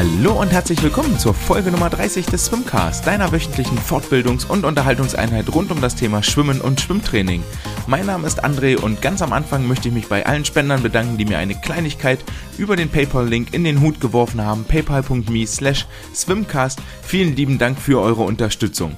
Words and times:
Hallo 0.00 0.40
und 0.40 0.50
herzlich 0.50 0.82
willkommen 0.82 1.18
zur 1.18 1.34
Folge 1.34 1.70
Nummer 1.70 1.90
30 1.90 2.24
des 2.24 2.46
Swimcast, 2.46 3.06
deiner 3.06 3.32
wöchentlichen 3.32 3.78
Fortbildungs- 3.78 4.46
und 4.46 4.64
Unterhaltungseinheit 4.64 5.54
rund 5.54 5.70
um 5.70 5.82
das 5.82 5.94
Thema 5.94 6.22
Schwimmen 6.22 6.62
und 6.62 6.80
Schwimmtraining. 6.80 7.42
Mein 7.86 8.06
Name 8.06 8.26
ist 8.26 8.42
André 8.42 8.80
und 8.80 9.02
ganz 9.02 9.20
am 9.20 9.34
Anfang 9.34 9.68
möchte 9.68 9.88
ich 9.88 9.94
mich 9.94 10.08
bei 10.08 10.24
allen 10.24 10.46
Spendern 10.46 10.82
bedanken, 10.82 11.18
die 11.18 11.26
mir 11.26 11.36
eine 11.36 11.54
Kleinigkeit 11.54 12.24
über 12.56 12.76
den 12.76 12.88
PayPal-Link 12.88 13.52
in 13.52 13.62
den 13.62 13.82
Hut 13.82 14.00
geworfen 14.00 14.42
haben, 14.42 14.64
paypal.me 14.64 15.46
slash 15.46 15.86
swimcast. 16.14 16.78
Vielen 17.02 17.36
lieben 17.36 17.58
Dank 17.58 17.78
für 17.78 18.00
eure 18.00 18.22
Unterstützung. 18.22 18.96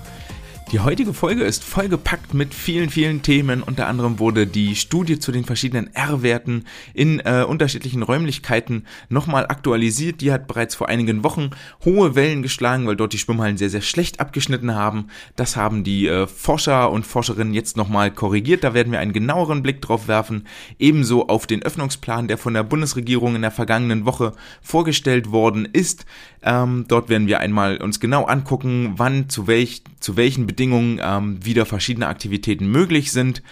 Die 0.72 0.80
heutige 0.80 1.12
Folge 1.12 1.44
ist 1.44 1.64
vollgepackt 1.64 2.32
mit 2.32 2.54
vielen, 2.54 2.88
vielen 2.88 3.20
Themen. 3.20 3.62
Unter 3.62 3.88
anderem 3.88 4.18
wurde 4.18 4.46
die 4.46 4.74
Studie 4.74 5.18
zu 5.18 5.30
den 5.30 5.44
verschiedenen 5.44 5.94
R-Werten 5.94 6.64
in 6.94 7.20
äh, 7.20 7.44
unterschiedlichen 7.46 8.02
Räumlichkeiten 8.02 8.86
nochmal 9.10 9.44
aktualisiert. 9.44 10.22
Die 10.22 10.32
hat 10.32 10.48
bereits 10.48 10.74
vor 10.74 10.88
einigen 10.88 11.24
Wochen 11.24 11.50
hohe 11.84 12.14
Wellen 12.14 12.40
geschlagen, 12.40 12.86
weil 12.86 12.96
dort 12.96 13.12
die 13.12 13.18
Schwimmhallen 13.18 13.58
sehr, 13.58 13.68
sehr 13.68 13.82
schlecht 13.82 14.18
abgeschnitten 14.18 14.74
haben. 14.74 15.08
Das 15.36 15.56
haben 15.56 15.84
die 15.84 16.06
äh, 16.06 16.26
Forscher 16.26 16.90
und 16.90 17.04
Forscherinnen 17.04 17.52
jetzt 17.52 17.76
nochmal 17.76 18.10
korrigiert. 18.10 18.64
Da 18.64 18.72
werden 18.72 18.92
wir 18.92 19.00
einen 19.00 19.12
genaueren 19.12 19.62
Blick 19.62 19.82
drauf 19.82 20.08
werfen. 20.08 20.46
Ebenso 20.78 21.28
auf 21.28 21.46
den 21.46 21.62
Öffnungsplan, 21.62 22.28
der 22.28 22.38
von 22.38 22.54
der 22.54 22.62
Bundesregierung 22.62 23.36
in 23.36 23.42
der 23.42 23.50
vergangenen 23.50 24.06
Woche 24.06 24.32
vorgestellt 24.62 25.32
worden 25.32 25.68
ist. 25.70 26.06
Ähm, 26.42 26.86
dort 26.88 27.10
werden 27.10 27.26
wir 27.26 27.40
einmal 27.40 27.76
uns 27.76 28.00
genau 28.00 28.24
angucken, 28.24 28.94
wann, 28.96 29.28
zu, 29.28 29.46
welch, 29.46 29.82
zu 30.02 30.16
welchen 30.16 30.46
Bedingungen 30.46 31.00
ähm, 31.02 31.44
wieder 31.44 31.66
verschiedene 31.66 32.08
Aktivitäten 32.08 32.66
möglich 32.66 33.12
sind. 33.12 33.42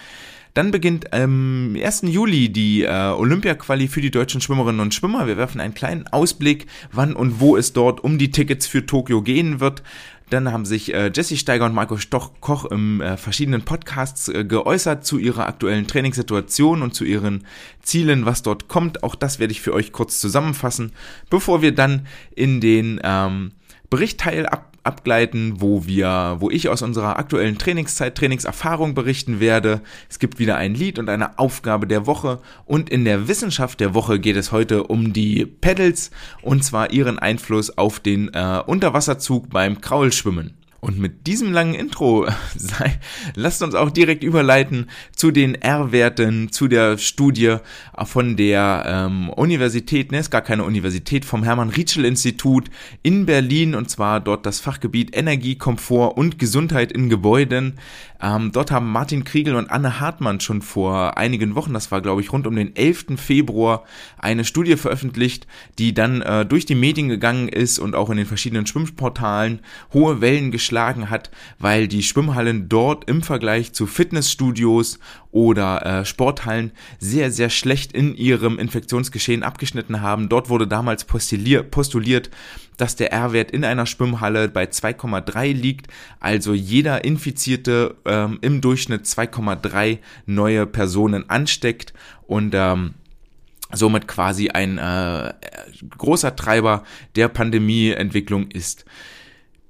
Dann 0.54 0.72
beginnt 0.72 1.12
am 1.12 1.76
ähm, 1.76 1.82
1. 1.82 2.02
Juli 2.06 2.48
die 2.48 2.82
äh, 2.82 2.90
Olympia-Quali 2.90 3.86
für 3.86 4.00
die 4.00 4.10
deutschen 4.10 4.40
Schwimmerinnen 4.40 4.80
und 4.80 4.92
Schwimmer. 4.92 5.26
Wir 5.28 5.36
werfen 5.36 5.60
einen 5.60 5.74
kleinen 5.74 6.08
Ausblick, 6.08 6.66
wann 6.90 7.14
und 7.14 7.40
wo 7.40 7.56
es 7.56 7.72
dort 7.72 8.02
um 8.02 8.18
die 8.18 8.32
Tickets 8.32 8.66
für 8.66 8.84
Tokio 8.84 9.22
gehen 9.22 9.60
wird. 9.60 9.82
Dann 10.28 10.52
haben 10.52 10.64
sich 10.64 10.94
äh, 10.94 11.10
Jesse 11.14 11.36
Steiger 11.36 11.66
und 11.66 11.74
Marco 11.74 11.96
Stoch 11.98 12.32
Koch 12.40 12.64
im 12.64 13.00
äh, 13.00 13.16
verschiedenen 13.16 13.62
Podcasts 13.62 14.28
äh, 14.28 14.44
geäußert 14.44 15.04
zu 15.04 15.18
ihrer 15.18 15.46
aktuellen 15.46 15.86
Trainingssituation 15.86 16.82
und 16.82 16.94
zu 16.94 17.04
ihren 17.04 17.46
Zielen, 17.82 18.26
was 18.26 18.42
dort 18.42 18.68
kommt. 18.68 19.02
Auch 19.02 19.16
das 19.16 19.38
werde 19.38 19.52
ich 19.52 19.60
für 19.60 19.72
euch 19.72 19.92
kurz 19.92 20.20
zusammenfassen, 20.20 20.92
bevor 21.30 21.62
wir 21.62 21.74
dann 21.74 22.06
in 22.34 22.60
den 22.60 23.00
ähm, 23.02 23.52
Berichtteil 23.88 24.46
ab 24.46 24.69
abgleiten, 24.90 25.60
wo 25.60 25.86
wir, 25.86 26.38
wo 26.40 26.50
ich 26.50 26.68
aus 26.68 26.82
unserer 26.82 27.16
aktuellen 27.16 27.58
Trainingszeit, 27.58 28.18
Trainingserfahrung 28.18 28.94
berichten 28.94 29.38
werde. 29.38 29.82
Es 30.08 30.18
gibt 30.18 30.40
wieder 30.40 30.56
ein 30.56 30.74
Lied 30.74 30.98
und 30.98 31.08
eine 31.08 31.38
Aufgabe 31.38 31.86
der 31.86 32.06
Woche 32.06 32.40
und 32.66 32.90
in 32.90 33.04
der 33.04 33.28
Wissenschaft 33.28 33.78
der 33.78 33.94
Woche 33.94 34.18
geht 34.18 34.34
es 34.34 34.50
heute 34.50 34.82
um 34.82 35.12
die 35.12 35.46
Pedals 35.46 36.10
und 36.42 36.64
zwar 36.64 36.90
ihren 36.90 37.20
Einfluss 37.20 37.78
auf 37.78 38.00
den 38.00 38.34
äh, 38.34 38.60
Unterwasserzug 38.66 39.48
beim 39.50 39.80
Kraulschwimmen. 39.80 40.59
Und 40.80 40.98
mit 40.98 41.26
diesem 41.26 41.52
langen 41.52 41.74
Intro 41.74 42.26
sei, 42.56 42.98
lasst 43.34 43.62
uns 43.62 43.74
auch 43.74 43.90
direkt 43.90 44.24
überleiten 44.24 44.88
zu 45.14 45.30
den 45.30 45.54
R-Werten, 45.54 46.50
zu 46.52 46.68
der 46.68 46.96
Studie 46.96 47.56
von 48.04 48.36
der 48.36 48.84
ähm, 48.86 49.28
Universität, 49.28 50.10
ne, 50.10 50.18
ist 50.18 50.30
gar 50.30 50.40
keine 50.40 50.64
Universität, 50.64 51.26
vom 51.26 51.42
Hermann-Rietschel-Institut 51.42 52.70
in 53.02 53.26
Berlin 53.26 53.74
und 53.74 53.90
zwar 53.90 54.20
dort 54.20 54.46
das 54.46 54.60
Fachgebiet 54.60 55.14
Energie, 55.14 55.56
Komfort 55.56 56.16
und 56.16 56.38
Gesundheit 56.38 56.92
in 56.92 57.10
Gebäuden. 57.10 57.74
Ähm, 58.22 58.50
dort 58.52 58.70
haben 58.70 58.90
Martin 58.90 59.24
Kriegel 59.24 59.56
und 59.56 59.70
Anne 59.70 60.00
Hartmann 60.00 60.40
schon 60.40 60.62
vor 60.62 61.18
einigen 61.18 61.54
Wochen, 61.54 61.74
das 61.74 61.90
war 61.90 62.00
glaube 62.00 62.22
ich 62.22 62.32
rund 62.32 62.46
um 62.46 62.56
den 62.56 62.74
11. 62.74 63.16
Februar, 63.16 63.84
eine 64.18 64.44
Studie 64.44 64.76
veröffentlicht, 64.76 65.46
die 65.78 65.92
dann 65.92 66.22
äh, 66.22 66.46
durch 66.46 66.64
die 66.64 66.74
Medien 66.74 67.08
gegangen 67.08 67.48
ist 67.48 67.78
und 67.78 67.94
auch 67.94 68.08
in 68.08 68.16
den 68.16 68.26
verschiedenen 68.26 68.66
Schwimmportalen 68.66 69.60
hohe 69.92 70.22
Wellen 70.22 70.50
geschlagen 70.50 70.69
hat, 71.10 71.30
weil 71.58 71.88
die 71.88 72.02
Schwimmhallen 72.02 72.68
dort 72.68 73.08
im 73.08 73.22
Vergleich 73.22 73.72
zu 73.72 73.86
Fitnessstudios 73.86 74.98
oder 75.30 75.84
äh, 75.84 76.04
Sporthallen 76.04 76.72
sehr, 76.98 77.30
sehr 77.30 77.50
schlecht 77.50 77.92
in 77.92 78.14
ihrem 78.14 78.58
Infektionsgeschehen 78.58 79.42
abgeschnitten 79.42 80.00
haben. 80.00 80.28
Dort 80.28 80.48
wurde 80.48 80.66
damals 80.66 81.04
postuliert, 81.04 82.30
dass 82.76 82.96
der 82.96 83.12
R-Wert 83.12 83.50
in 83.50 83.64
einer 83.64 83.86
Schwimmhalle 83.86 84.48
bei 84.48 84.64
2,3 84.64 85.52
liegt, 85.52 85.88
also 86.18 86.54
jeder 86.54 87.04
Infizierte 87.04 87.96
ähm, 88.04 88.38
im 88.40 88.60
Durchschnitt 88.60 89.04
2,3 89.04 89.98
neue 90.26 90.66
Personen 90.66 91.28
ansteckt 91.28 91.92
und 92.26 92.54
ähm, 92.54 92.94
somit 93.72 94.08
quasi 94.08 94.48
ein 94.48 94.78
äh, 94.78 95.32
großer 95.96 96.34
Treiber 96.36 96.84
der 97.16 97.28
Pandemieentwicklung 97.28 98.50
ist. 98.50 98.84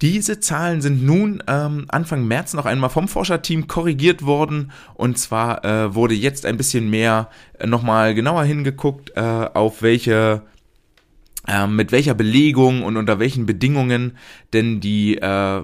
Diese 0.02 0.40
Zahlen 0.40 0.80
sind 0.80 1.04
nun 1.04 1.42
ähm, 1.46 1.84
Anfang 1.88 2.26
März 2.26 2.54
noch 2.54 2.64
einmal 2.64 2.88
vom 2.88 3.06
Forscherteam 3.06 3.66
korrigiert 3.66 4.24
worden. 4.24 4.72
Und 4.94 5.18
zwar 5.18 5.64
äh, 5.64 5.94
wurde 5.94 6.14
jetzt 6.14 6.46
ein 6.46 6.56
bisschen 6.56 6.88
mehr 6.88 7.28
äh, 7.58 7.66
nochmal 7.66 8.14
genauer 8.14 8.44
hingeguckt, 8.44 9.12
äh, 9.14 9.20
auf 9.20 9.82
welche 9.82 10.42
äh, 11.46 11.66
mit 11.66 11.92
welcher 11.92 12.14
Belegung 12.14 12.82
und 12.82 12.96
unter 12.96 13.18
welchen 13.18 13.44
Bedingungen 13.44 14.16
denn 14.54 14.80
die 14.80 15.18
äh, 15.18 15.62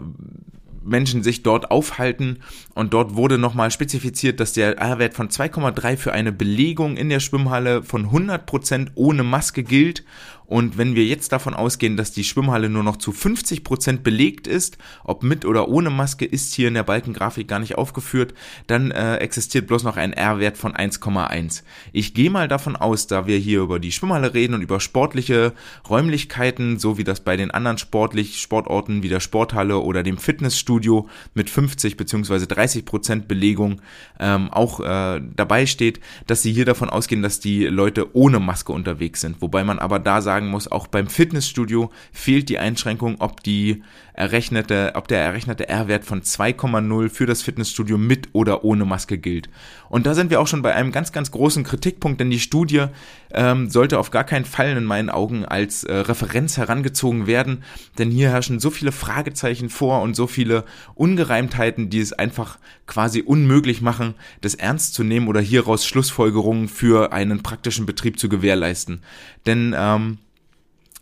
Menschen 0.86 1.22
sich 1.22 1.42
dort 1.42 1.70
aufhalten. 1.70 2.38
Und 2.74 2.94
dort 2.94 3.16
wurde 3.16 3.38
nochmal 3.38 3.70
spezifiziert, 3.70 4.41
dass 4.41 4.53
der 4.53 4.78
R-Wert 4.78 5.14
von 5.14 5.28
2,3 5.28 5.97
für 5.97 6.12
eine 6.12 6.32
Belegung 6.32 6.97
in 6.97 7.08
der 7.08 7.20
Schwimmhalle 7.20 7.82
von 7.82 8.10
100% 8.10 8.88
ohne 8.94 9.22
Maske 9.22 9.62
gilt 9.62 10.04
und 10.46 10.78
wenn 10.78 10.94
wir 10.94 11.04
jetzt 11.04 11.32
davon 11.32 11.54
ausgehen, 11.54 11.96
dass 11.96 12.12
die 12.12 12.24
Schwimmhalle 12.24 12.68
nur 12.68 12.82
noch 12.84 12.96
zu 12.96 13.12
50 13.12 13.64
Prozent 13.64 14.02
belegt 14.04 14.46
ist, 14.46 14.78
ob 15.02 15.22
mit 15.22 15.44
oder 15.44 15.68
ohne 15.68 15.90
Maske, 15.90 16.24
ist 16.24 16.54
hier 16.54 16.68
in 16.68 16.74
der 16.74 16.84
Balkengrafik 16.84 17.48
gar 17.48 17.58
nicht 17.58 17.76
aufgeführt, 17.76 18.32
dann 18.66 18.92
äh, 18.92 19.16
existiert 19.16 19.66
bloß 19.66 19.82
noch 19.82 19.96
ein 19.96 20.12
R-Wert 20.12 20.56
von 20.56 20.72
1,1. 20.72 21.62
Ich 21.92 22.14
gehe 22.14 22.30
mal 22.30 22.46
davon 22.46 22.76
aus, 22.76 23.08
da 23.08 23.26
wir 23.26 23.38
hier 23.38 23.60
über 23.60 23.80
die 23.80 23.92
Schwimmhalle 23.92 24.34
reden 24.34 24.54
und 24.54 24.62
über 24.62 24.78
sportliche 24.78 25.52
Räumlichkeiten, 25.88 26.78
so 26.78 26.96
wie 26.96 27.04
das 27.04 27.20
bei 27.20 27.36
den 27.36 27.50
anderen 27.50 27.78
sportlich 27.78 28.40
Sportorten 28.40 29.02
wie 29.02 29.08
der 29.08 29.20
Sporthalle 29.20 29.78
oder 29.80 30.02
dem 30.02 30.18
Fitnessstudio 30.18 31.08
mit 31.34 31.50
50 31.50 31.96
bzw. 31.96 32.46
30 32.46 32.84
Prozent 32.84 33.28
Belegung 33.28 33.80
ähm, 34.20 34.50
auch 34.50 34.80
äh, 34.80 35.20
dabei 35.34 35.66
steht, 35.66 36.00
dass 36.28 36.42
sie 36.42 36.52
hier 36.52 36.64
davon 36.64 36.88
ausgehen, 36.88 37.22
dass 37.22 37.40
die 37.40 37.64
Leute 37.66 38.14
ohne 38.14 38.38
Maske 38.38 38.72
unterwegs 38.72 39.20
sind. 39.20 39.42
Wobei 39.42 39.64
man 39.64 39.78
aber 39.78 39.98
da 39.98 40.20
sagt, 40.20 40.35
sagen 40.36 40.48
muss, 40.48 40.70
auch 40.70 40.86
beim 40.86 41.08
Fitnessstudio 41.08 41.91
fehlt 42.12 42.50
die 42.50 42.58
Einschränkung, 42.58 43.16
ob 43.20 43.42
die 43.42 43.82
errechnete, 44.12 44.92
ob 44.94 45.08
der 45.08 45.20
errechnete 45.20 45.69
R-Wert 45.69 46.04
von 46.04 46.22
2,0 46.22 47.08
für 47.08 47.26
das 47.26 47.42
Fitnessstudio 47.42 47.97
mit 47.97 48.30
oder 48.32 48.64
ohne 48.64 48.84
Maske 48.84 49.16
gilt. 49.16 49.48
Und 49.88 50.04
da 50.06 50.14
sind 50.14 50.30
wir 50.30 50.41
auch 50.41 50.47
schon 50.47 50.62
bei 50.62 50.74
einem 50.74 50.92
ganz, 50.92 51.12
ganz 51.12 51.30
großen 51.30 51.64
Kritikpunkt, 51.64 52.20
denn 52.20 52.30
die 52.30 52.41
Studie 52.41 52.86
ähm, 53.30 53.70
sollte 53.70 53.98
auf 53.98 54.10
gar 54.10 54.24
keinen 54.24 54.44
Fall 54.44 54.76
in 54.76 54.84
meinen 54.84 55.10
Augen 55.10 55.44
als 55.44 55.84
äh, 55.84 55.94
Referenz 55.94 56.56
herangezogen 56.56 57.26
werden, 57.26 57.62
denn 57.98 58.10
hier 58.10 58.30
herrschen 58.30 58.60
so 58.60 58.70
viele 58.70 58.92
Fragezeichen 58.92 59.70
vor 59.70 60.03
und 60.03 60.16
so 60.16 60.26
viele 60.26 60.64
Ungereimtheiten, 60.94 61.88
die 61.88 62.00
es 62.00 62.12
einfach 62.12 62.58
quasi 62.86 63.22
unmöglich 63.22 63.80
machen, 63.80 64.14
das 64.42 64.54
ernst 64.54 64.94
zu 64.94 65.03
nehmen 65.03 65.28
oder 65.28 65.41
hieraus 65.41 65.86
Schlussfolgerungen 65.86 66.68
für 66.68 67.12
einen 67.12 67.42
praktischen 67.42 67.86
Betrieb 67.86 68.18
zu 68.18 68.28
gewährleisten. 68.28 69.03
Denn 69.47 69.74
ähm, 69.76 70.18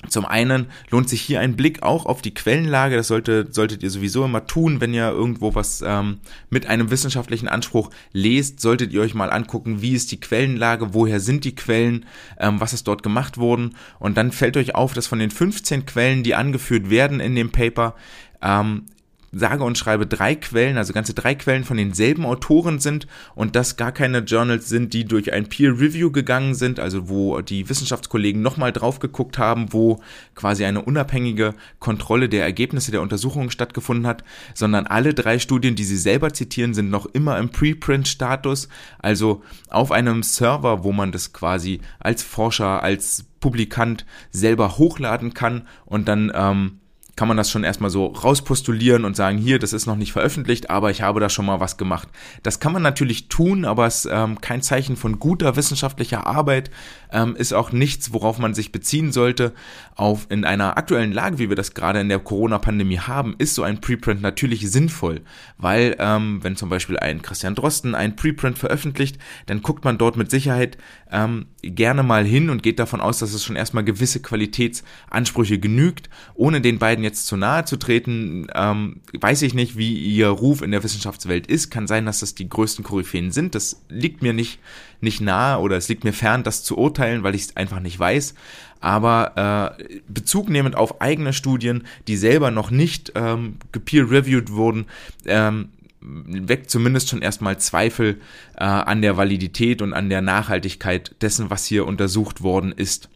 zum 0.09 0.25
einen 0.25 0.67
lohnt 0.91 1.09
sich 1.09 1.21
hier 1.21 1.41
ein 1.41 1.57
Blick 1.57 1.83
auch 1.83 2.07
auf 2.07 2.23
die 2.23 2.35
Quellenlage. 2.35 2.97
Das 2.97 3.09
sollte, 3.09 3.49
solltet 3.51 3.83
ihr 3.83 3.91
sowieso 3.91 4.25
immer 4.25 4.47
tun, 4.47 4.81
wenn 4.81 4.95
ihr 4.95 5.09
irgendwo 5.11 5.55
was 5.55 5.83
ähm, 5.87 6.19
mit 6.51 6.67
einem 6.67 6.91
wissenschaftlichen 6.91 7.49
Anspruch 7.49 7.91
lest. 8.13 8.61
Solltet 8.61 8.93
ihr 8.93 9.01
euch 9.01 9.15
mal 9.15 9.31
angucken, 9.31 9.83
wie 9.83 9.93
ist 9.93 10.13
die 10.13 10.21
Quellenlage, 10.21 10.95
woher 10.95 11.21
sind 11.21 11.45
die 11.45 11.55
Quellen, 11.55 12.07
ähm, 12.39 12.61
was 12.61 12.73
ist 12.73 12.89
dort 12.89 13.03
gemacht 13.03 13.39
worden. 13.39 13.77
Und 13.99 14.17
dann 14.17 14.33
fällt 14.33 14.57
euch 14.57 14.75
auf, 14.75 14.95
dass 14.95 15.07
von 15.07 15.19
den 15.19 15.31
15 15.31 15.87
Quellen, 15.87 16.23
die 16.23 16.35
angeführt 16.35 16.91
werden 16.91 17.21
in 17.21 17.35
dem 17.35 17.51
Paper, 17.51 17.95
ähm, 18.43 18.87
sage 19.35 19.65
und 19.65 19.79
schreibe 19.79 20.07
drei 20.07 20.35
Quellen, 20.35 20.79
also 20.79 20.93
ganze 20.93 21.15
drei 21.15 21.35
Quellen 21.35 21.65
von 21.65 21.77
denselben 21.77 22.25
Autoren 22.25 22.79
sind 22.79 23.07
und 23.35 23.57
das 23.57 23.77
gar 23.77 23.93
keine 23.93 24.19
Journals 24.19 24.69
sind, 24.69 24.93
die 24.93 25.05
durch 25.05 25.33
ein 25.33 25.49
Peer 25.49 25.73
Review 25.73 26.11
gegangen 26.11 26.55
sind, 26.55 26.81
also 26.81 27.09
wo 27.09 27.41
die 27.41 27.69
Wissenschaftskollegen 27.69 28.43
nochmal 28.43 28.73
drauf 28.73 28.99
geguckt 28.99 29.39
haben, 29.39 29.73
wo 29.73 30.01
quasi 30.35 30.65
eine 30.65 30.83
unabhängige 30.83 31.55
Kontrolle 31.79 32.29
der 32.29 32.45
Ergebnisse 32.45 32.91
der 32.91 33.03
Untersuchungen 33.03 33.51
stattgefunden 33.51 34.07
hat, 34.07 34.25
sondern 34.55 34.87
alle 34.87 35.15
drei 35.15 35.39
Studien, 35.39 35.75
die 35.75 35.85
sie 35.85 35.97
selber 35.97 36.33
zitieren, 36.33 36.75
sind 36.75 36.91
noch 36.91 37.07
immer 37.07 37.39
im 37.39 37.51
Preprint-Status, 37.51 38.69
also 38.99 39.43
auf 39.69 39.93
einem 39.93 40.23
Server, 40.23 40.85
wo 40.85 40.93
man 40.93 41.13
das 41.13 41.33
quasi 41.33 41.81
als 41.99 42.23
Forscher, 42.23 42.83
als 42.83 43.25
Publikant 43.41 44.07
selber 44.31 44.79
hochladen 44.79 45.35
kann 45.35 45.69
und 45.85 46.09
dann 46.09 46.33
ähm, 46.35 46.81
kann 47.17 47.29
man 47.29 47.37
das 47.37 47.51
schon 47.51 47.65
erstmal 47.65 47.91
so 47.91 48.07
rauspostulieren 48.07 49.05
und 49.05 49.17
sagen, 49.17 49.39
hier, 49.39 49.59
das 49.59 49.73
ist 49.73 49.87
noch 49.87 49.97
nicht 49.97 50.13
veröffentlicht, 50.13 50.71
aber 50.71 50.91
ich 50.91 51.03
habe 51.03 51.21
da 51.21 51.29
schon 51.29 51.47
mal 51.47 51.61
was 51.61 51.77
gemacht. 51.77 52.09
Das 52.43 52.61
kann 52.61 52.73
man 52.73 52.83
natürlich 52.83 53.29
tun, 53.29 53.65
aber 53.65 53.87
es 53.87 54.05
ist 54.05 54.11
ähm, 54.13 54.41
kein 54.41 54.63
Zeichen 54.63 54.97
von 54.97 55.19
guter 55.19 55.57
wissenschaftlicher 55.57 56.27
Arbeit, 56.27 56.71
ähm, 57.13 57.37
ist 57.37 57.55
auch 57.55 57.73
nichts, 57.73 58.13
worauf 58.13 58.39
man 58.39 58.55
sich 58.55 58.73
beziehen 58.73 59.13
sollte. 59.13 59.53
Auf 59.95 60.27
in 60.29 60.45
einer 60.45 60.77
aktuellen 60.77 61.13
Lage, 61.13 61.39
wie 61.39 61.49
wir 61.49 61.57
das 61.57 61.75
gerade 61.75 62.01
in 62.01 62.09
der 62.09 62.19
Corona-Pandemie 62.19 62.99
haben, 62.99 63.37
ist 63.39 63.55
so 63.55 63.63
ein 63.63 63.81
Preprint 63.81 64.21
natürlich 64.21 64.71
sinnvoll, 64.71 65.21
weil 65.57 65.95
ähm, 65.99 66.41
wenn 66.43 66.57
zum 66.57 66.69
Beispiel 66.69 66.99
ein 66.99 67.23
Christian 67.23 67.55
Drosten 67.55 67.95
ein 67.95 68.17
Preprint 68.17 68.59
veröffentlicht, 68.59 69.19
dann 69.47 69.63
guckt 69.63 69.85
man 69.85 69.99
dort 69.99 70.17
mit 70.17 70.31
Sicherheit 70.31 70.79
ähm, 71.13 71.47
gerne 71.63 72.03
mal 72.03 72.25
hin 72.25 72.51
und 72.51 72.63
geht 72.63 72.79
davon 72.81 73.01
aus, 73.01 73.21
dass 73.21 73.33
es 73.33 73.45
schon 73.45 73.57
erstmal 73.57 73.85
gewisse 73.85 74.21
Qualitätsansprüche 74.21 75.59
genügt. 75.59 76.11
Ohne 76.35 76.61
den 76.61 76.79
beiden 76.79 77.04
jetzt 77.05 77.27
zu 77.27 77.37
nahe 77.37 77.65
zu 77.65 77.77
treten, 77.77 78.49
ähm, 78.55 79.01
weiß 79.13 79.43
ich 79.43 79.55
nicht, 79.55 79.77
wie 79.77 79.95
ihr 79.95 80.29
Ruf 80.29 80.63
in 80.63 80.73
der 80.73 80.83
Wissenschaftswelt 80.83 81.47
ist. 81.47 81.71
Kann 81.71 81.87
sein, 81.87 82.07
dass 82.07 82.21
das 82.21 82.35
die 82.35 82.49
größten 82.49 82.85
Koryphäen 82.85 83.31
sind. 83.31 83.55
Das 83.55 83.81
liegt 83.89 84.23
mir 84.23 84.33
nicht, 84.33 84.59
nicht 85.01 85.21
nahe 85.21 85.61
oder 85.61 85.77
es 85.77 85.89
liegt 85.89 86.05
mir 86.05 86.13
fern, 86.13 86.43
das 86.43 86.65
zu 86.65 86.77
urteilen, 86.77 87.23
weil 87.23 87.35
ich 87.35 87.43
es 87.43 87.57
einfach 87.57 87.81
nicht 87.81 87.99
weiß. 87.99 88.35
Aber 88.81 89.77
äh, 89.79 90.01
Bezug 90.09 90.49
nehmend 90.49 90.75
auf 90.75 91.01
eigene 91.01 91.33
Studien, 91.33 91.85
die 92.09 92.17
selber 92.17 92.51
noch 92.51 92.71
nicht 92.71 93.13
ähm, 93.15 93.57
gepeer-reviewed 93.73 94.51
wurden, 94.51 94.87
ähm, 95.25 95.69
weckt 96.05 96.71
zumindest 96.71 97.09
schon 97.09 97.23
erstmal 97.23 97.59
Zweifel 97.59 98.21
äh, 98.57 98.65
an 98.65 99.01
der 99.01 99.17
Validität 99.17 99.81
und 99.81 99.95
an 99.95 100.11
der 100.11 100.21
Nachhaltigkeit 100.21 101.15
dessen, 101.23 101.49
was 101.51 101.65
hier 101.65 101.87
untersucht 101.87 102.43
worden 102.43 102.73
ist. 102.73 103.09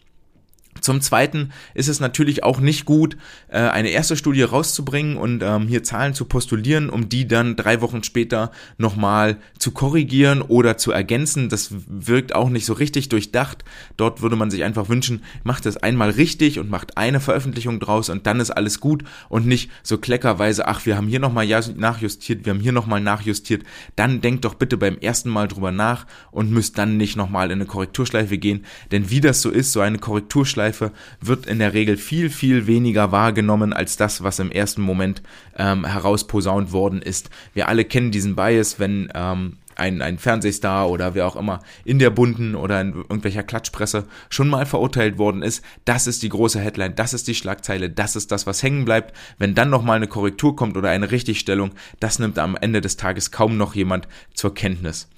Zum 0.81 1.01
Zweiten 1.01 1.51
ist 1.75 1.89
es 1.89 2.01
natürlich 2.01 2.45
auch 2.45 2.61
nicht 2.61 2.85
gut, 2.85 3.17
äh, 3.49 3.59
eine 3.59 3.91
erste 3.91 4.17
Studie 4.17 4.43
rauszubringen 4.43 5.17
und 5.17 5.43
ähm, 5.43 5.69
hier 5.69 5.83
Zahlen 5.83 6.15
zu 6.15 6.25
postulieren, 6.25 6.91
um 6.91 7.09
die 7.09 7.27
dann 7.27 7.57
drei 7.57 7.81
Wochen 7.81 8.03
später 8.03 8.51
nochmal 8.77 9.39
zu 9.59 9.71
korrigieren 9.71 10.43
oder 10.43 10.77
zu 10.77 10.93
ergänzen. 10.93 11.49
Das 11.49 11.71
wirkt 11.89 12.35
auch 12.35 12.51
nicht 12.51 12.67
so 12.67 12.73
richtig 12.73 13.09
durchdacht. 13.09 13.65
Dort 13.97 14.23
würde 14.23 14.37
man 14.37 14.51
sich 14.51 14.65
einfach 14.65 14.89
wünschen, 14.89 15.23
macht 15.45 15.67
es 15.67 15.77
einmal 15.77 16.11
richtig 16.11 16.59
und 16.59 16.71
macht 16.71 16.97
eine 16.97 17.21
Veröffentlichung 17.21 17.81
draus 17.81 18.09
und 18.09 18.27
dann 18.27 18.41
ist 18.41 18.51
alles 18.51 18.81
gut 18.81 19.05
und 19.29 19.47
nicht 19.47 19.71
so 19.83 19.99
kleckerweise, 19.99 20.67
ach, 20.67 20.87
wir 20.87 20.97
haben 20.97 21.09
hier 21.09 21.21
nochmal 21.21 21.47
nachjustiert, 21.47 22.45
wir 22.45 22.53
haben 22.53 22.61
hier 22.61 22.73
nochmal 22.73 23.01
nachjustiert. 23.01 23.65
Dann 23.97 24.21
denkt 24.21 24.45
doch 24.45 24.55
bitte 24.55 24.77
beim 24.77 24.99
ersten 24.99 25.31
Mal 25.31 25.49
drüber 25.49 25.73
nach 25.73 26.07
und 26.31 26.51
müsst 26.51 26.79
dann 26.79 26.97
nicht 26.97 27.17
nochmal 27.17 27.47
in 27.47 27.59
eine 27.59 27.67
Korrekturschleife 27.67 28.39
gehen. 28.39 28.65
Denn 28.91 29.11
wie 29.11 29.21
das 29.21 29.43
so 29.43 29.51
ist, 29.51 29.73
so 29.73 29.81
eine 29.81 29.99
Korrekturschleife 29.99 30.68
Notschleife 30.69 30.93
wird 31.21 31.47
in 31.47 31.59
der 31.59 31.75
Regel 31.75 31.97
viel, 31.97 32.31
viel 32.31 32.67
weniger 32.67 33.13
wahrgenommen 33.13 33.73
als 33.73 33.97
das, 33.97 34.23
was 34.23 34.39
im 34.39 34.51
ersten 34.51 34.83
Moment 34.83 35.23
ähm, 35.57 35.85
herausposaunt 35.85 36.73
worden 36.73 37.03
ist. 37.03 37.31
Wir 37.55 37.69
alle 37.69 37.85
kennen 37.85 38.11
diesen 38.11 38.37
Bias, 38.37 38.79
wenn 38.79 39.11
ähm, 39.15 39.57
ein, 39.77 40.03
ein 40.03 40.19
Fernsehstar 40.19 40.91
oder 40.91 41.15
wer 41.15 41.27
auch 41.27 41.37
immer 41.37 41.61
in 41.85 41.99
der 42.01 42.11
bunten 42.11 42.57
oder 42.57 42.81
in 42.81 42.95
irgendwelcher 42.95 43.45
Klatschpresse 43.45 44.07
schon 44.29 44.49
mal 44.49 44.67
verurteilt 44.67 45.19
worden 45.19 45.43
ist. 45.43 45.65
Das 45.85 46.07
ist 46.07 46.23
die 46.23 46.29
große 46.29 46.61
Headline, 46.61 46.97
das 46.97 47.15
ist 47.15 47.29
die 47.29 47.35
Schlagzeile, 47.35 47.89
das 47.89 48.17
ist 48.17 48.33
das, 48.33 48.47
was 48.47 48.63
hängen 48.63 48.85
bleibt. 48.85 49.17
Wenn 49.39 49.55
dann 49.55 49.71
nochmal 49.71 49.97
eine 49.97 50.09
Korrektur 50.09 50.57
kommt 50.57 50.77
oder 50.77 50.91
eine 50.91 51.11
Richtigstellung, 51.11 51.71
das 52.01 52.19
nimmt 52.19 52.39
am 52.39 52.57
Ende 52.57 52.81
des 52.81 52.97
Tages 52.97 53.31
kaum 53.31 53.57
noch 53.57 53.75
jemand 53.75 54.09
zur 54.35 54.53
Kenntnis. 54.53 55.09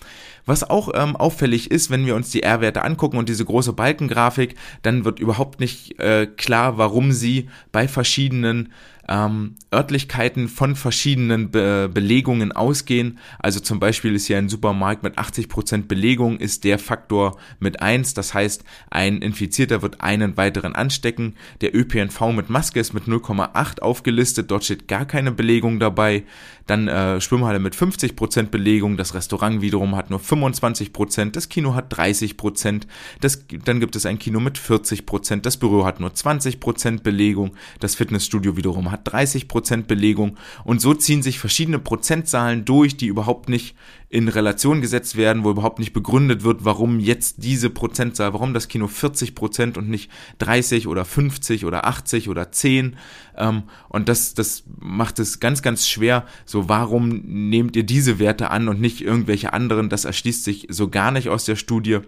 Was 0.46 0.68
auch 0.68 0.90
ähm, 0.94 1.16
auffällig 1.16 1.70
ist, 1.70 1.90
wenn 1.90 2.06
wir 2.06 2.16
uns 2.16 2.30
die 2.30 2.42
R-Werte 2.42 2.82
angucken 2.82 3.18
und 3.18 3.28
diese 3.28 3.44
große 3.44 3.72
Balkengrafik, 3.72 4.56
dann 4.82 5.04
wird 5.04 5.20
überhaupt 5.20 5.60
nicht 5.60 5.98
äh, 5.98 6.26
klar, 6.26 6.78
warum 6.78 7.12
sie 7.12 7.48
bei 7.72 7.88
verschiedenen 7.88 8.72
ähm, 9.10 9.56
Örtlichkeiten 9.74 10.48
von 10.48 10.76
verschiedenen 10.76 11.50
Be 11.50 11.90
Belegungen 11.92 12.52
ausgehen. 12.52 13.18
Also 13.38 13.60
zum 13.60 13.80
Beispiel 13.80 14.14
ist 14.14 14.26
hier 14.26 14.38
ein 14.38 14.48
Supermarkt 14.48 15.02
mit 15.02 15.18
80% 15.18 15.88
Belegung, 15.88 16.38
ist 16.38 16.64
der 16.64 16.78
Faktor 16.78 17.36
mit 17.58 17.82
1. 17.82 18.14
Das 18.14 18.32
heißt, 18.32 18.64
ein 18.88 19.20
Infizierter 19.20 19.82
wird 19.82 20.00
einen 20.00 20.36
weiteren 20.36 20.74
anstecken. 20.74 21.34
Der 21.60 21.74
ÖPNV 21.74 22.32
mit 22.32 22.50
Maske 22.50 22.78
ist 22.78 22.94
mit 22.94 23.04
0,8 23.04 23.80
aufgelistet. 23.80 24.50
Dort 24.50 24.64
steht 24.64 24.86
gar 24.86 25.04
keine 25.04 25.32
Belegung 25.32 25.80
dabei. 25.80 26.24
Dann 26.66 26.86
äh, 26.86 27.20
Schwimmhalle 27.20 27.58
mit 27.58 27.74
50% 27.74 28.44
Belegung. 28.44 28.96
Das 28.96 29.14
Restaurant 29.14 29.60
wiederum 29.60 29.96
hat 29.96 30.10
nur 30.10 30.20
25%. 30.20 31.32
Das 31.32 31.48
Kino 31.48 31.74
hat 31.74 31.92
30%. 31.92 32.82
Das, 33.20 33.44
dann 33.64 33.80
gibt 33.80 33.96
es 33.96 34.06
ein 34.06 34.20
Kino 34.20 34.38
mit 34.38 34.56
40%. 34.56 35.40
Das 35.40 35.56
Büro 35.56 35.84
hat 35.84 35.98
nur 35.98 36.10
20% 36.10 37.02
Belegung. 37.02 37.56
Das 37.80 37.96
Fitnessstudio 37.96 38.56
wiederum 38.56 38.92
hat 38.92 38.99
hat 39.00 39.12
30% 39.12 39.84
Belegung 39.84 40.36
und 40.64 40.80
so 40.80 40.94
ziehen 40.94 41.22
sich 41.22 41.38
verschiedene 41.38 41.78
Prozentzahlen 41.78 42.64
durch, 42.64 42.96
die 42.96 43.06
überhaupt 43.06 43.48
nicht 43.48 43.74
in 44.08 44.28
Relation 44.28 44.80
gesetzt 44.80 45.16
werden, 45.16 45.44
wo 45.44 45.50
überhaupt 45.50 45.78
nicht 45.78 45.92
begründet 45.92 46.42
wird, 46.42 46.64
warum 46.64 46.98
jetzt 46.98 47.44
diese 47.44 47.70
Prozentzahl, 47.70 48.32
warum 48.32 48.52
das 48.52 48.66
Kino 48.66 48.88
40 48.88 49.36
Prozent 49.36 49.78
und 49.78 49.88
nicht 49.88 50.10
30 50.38 50.88
oder 50.88 51.04
50 51.04 51.64
oder 51.64 51.86
80 51.86 52.28
oder 52.28 52.50
10. 52.50 52.96
Ähm, 53.36 53.62
und 53.88 54.08
das, 54.08 54.34
das 54.34 54.64
macht 54.80 55.20
es 55.20 55.38
ganz, 55.38 55.62
ganz 55.62 55.88
schwer. 55.88 56.26
So, 56.44 56.68
warum 56.68 57.08
nehmt 57.08 57.76
ihr 57.76 57.84
diese 57.84 58.18
Werte 58.18 58.50
an 58.50 58.68
und 58.68 58.80
nicht 58.80 59.00
irgendwelche 59.00 59.52
anderen? 59.52 59.88
Das 59.88 60.04
erschließt 60.04 60.42
sich 60.42 60.66
so 60.70 60.88
gar 60.88 61.12
nicht 61.12 61.28
aus 61.28 61.44
der 61.44 61.56
Studie. 61.56 62.00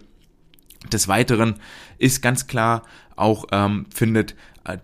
Des 0.91 1.07
Weiteren 1.07 1.55
ist 1.97 2.21
ganz 2.21 2.47
klar 2.47 2.83
auch 3.15 3.45
ähm, 3.51 3.85
findet 3.93 4.35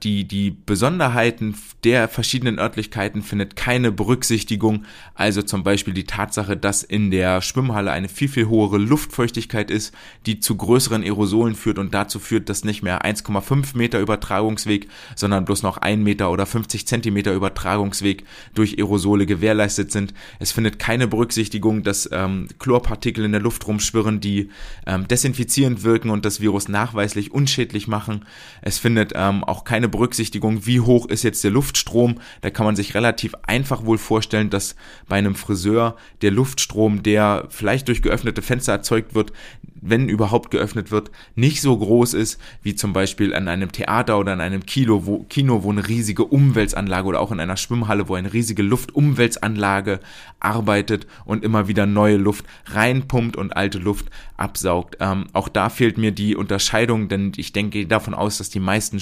die, 0.03 0.25
die 0.25 0.51
Besonderheiten 0.51 1.55
der 1.85 2.09
verschiedenen 2.09 2.59
Örtlichkeiten 2.59 3.21
findet 3.21 3.55
keine 3.55 3.93
Berücksichtigung. 3.93 4.83
Also 5.15 5.41
zum 5.41 5.63
Beispiel 5.63 5.93
die 5.93 6.03
Tatsache, 6.03 6.57
dass 6.57 6.83
in 6.83 7.11
der 7.11 7.41
Schwimmhalle 7.41 7.91
eine 7.91 8.09
viel, 8.09 8.27
viel 8.27 8.49
höhere 8.49 8.77
Luftfeuchtigkeit 8.77 9.71
ist, 9.71 9.93
die 10.25 10.41
zu 10.41 10.57
größeren 10.57 11.03
Aerosolen 11.03 11.55
führt 11.55 11.79
und 11.79 11.93
dazu 11.93 12.19
führt, 12.19 12.49
dass 12.49 12.65
nicht 12.65 12.83
mehr 12.83 13.05
1,5 13.05 13.77
Meter 13.77 14.01
Übertragungsweg, 14.01 14.89
sondern 15.15 15.45
bloß 15.45 15.63
noch 15.63 15.77
1 15.77 16.03
Meter 16.03 16.29
oder 16.29 16.45
50 16.45 16.85
Zentimeter 16.85 17.33
Übertragungsweg 17.33 18.25
durch 18.53 18.77
Aerosole 18.77 19.25
gewährleistet 19.25 19.93
sind. 19.93 20.13
Es 20.39 20.51
findet 20.51 20.79
keine 20.79 21.07
Berücksichtigung, 21.07 21.83
dass 21.83 22.09
ähm, 22.11 22.49
Chlorpartikel 22.59 23.23
in 23.23 23.31
der 23.31 23.41
Luft 23.41 23.65
rumschwirren, 23.65 24.19
die 24.19 24.49
ähm, 24.85 25.07
desinfizierend 25.07 25.83
wirken 25.83 26.09
und 26.09 26.25
das 26.25 26.41
Virus 26.41 26.67
nachweislich 26.67 27.31
unschädlich 27.31 27.87
machen. 27.87 28.25
Es 28.61 28.77
findet 28.77 29.13
ähm, 29.15 29.45
auch 29.45 29.63
keine 29.69 29.87
Berücksichtigung, 29.87 30.65
wie 30.65 30.79
hoch 30.79 31.05
ist 31.05 31.21
jetzt 31.21 31.43
der 31.43 31.51
Luftstrom. 31.51 32.15
Da 32.41 32.49
kann 32.49 32.65
man 32.65 32.75
sich 32.75 32.95
relativ 32.95 33.35
einfach 33.43 33.85
wohl 33.85 33.99
vorstellen, 33.99 34.49
dass 34.49 34.75
bei 35.07 35.17
einem 35.17 35.35
Friseur 35.35 35.95
der 36.23 36.31
Luftstrom, 36.31 37.03
der 37.03 37.45
vielleicht 37.49 37.87
durch 37.87 38.01
geöffnete 38.01 38.41
Fenster 38.41 38.71
erzeugt 38.71 39.13
wird, 39.13 39.31
wenn 39.81 40.09
überhaupt 40.09 40.51
geöffnet 40.51 40.91
wird, 40.91 41.11
nicht 41.35 41.61
so 41.61 41.77
groß 41.77 42.13
ist 42.13 42.39
wie 42.63 42.75
zum 42.75 42.93
Beispiel 42.93 43.33
an 43.33 43.47
einem 43.47 43.71
Theater 43.71 44.19
oder 44.19 44.33
an 44.33 44.41
einem 44.41 44.65
Kino, 44.65 45.05
wo, 45.05 45.23
Kino, 45.29 45.63
wo 45.63 45.71
eine 45.71 45.87
riesige 45.87 46.25
Umweltanlage 46.25 47.07
oder 47.07 47.21
auch 47.21 47.31
in 47.31 47.39
einer 47.39 47.57
Schwimmhalle, 47.57 48.09
wo 48.09 48.15
eine 48.15 48.33
riesige 48.33 48.63
Luftumweltanlage 48.63 49.99
arbeitet 50.39 51.07
und 51.25 51.43
immer 51.43 51.67
wieder 51.67 51.85
neue 51.85 52.17
Luft 52.17 52.45
reinpumpt 52.65 53.37
und 53.37 53.55
alte 53.55 53.77
Luft 53.77 54.07
absaugt. 54.37 54.97
Ähm, 54.99 55.27
auch 55.33 55.49
da 55.49 55.69
fehlt 55.69 55.97
mir 55.97 56.11
die 56.11 56.35
Unterscheidung, 56.35 57.07
denn 57.07 57.31
ich 57.35 57.53
denke 57.53 57.85
davon 57.85 58.13
aus, 58.13 58.37
dass 58.37 58.49
die 58.49 58.59
meisten 58.59 58.99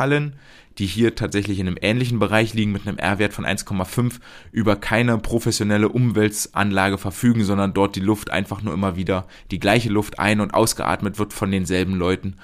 Sporthallen 0.00 0.34
die 0.78 0.86
hier 0.86 1.14
tatsächlich 1.14 1.58
in 1.58 1.66
einem 1.66 1.76
ähnlichen 1.80 2.18
Bereich 2.18 2.54
liegen 2.54 2.72
mit 2.72 2.86
einem 2.86 2.96
R-Wert 2.96 3.34
von 3.34 3.44
1,5 3.44 4.14
über 4.50 4.76
keine 4.76 5.18
professionelle 5.18 5.90
Umweltanlage 5.90 6.96
verfügen, 6.96 7.44
sondern 7.44 7.74
dort 7.74 7.96
die 7.96 8.00
Luft 8.00 8.30
einfach 8.30 8.62
nur 8.62 8.72
immer 8.72 8.96
wieder 8.96 9.26
die 9.50 9.58
gleiche 9.58 9.90
Luft 9.90 10.18
ein- 10.18 10.40
und 10.40 10.54
ausgeatmet 10.54 11.18
wird 11.18 11.34
von 11.34 11.50
denselben 11.50 11.96
Leuten. 11.96 12.36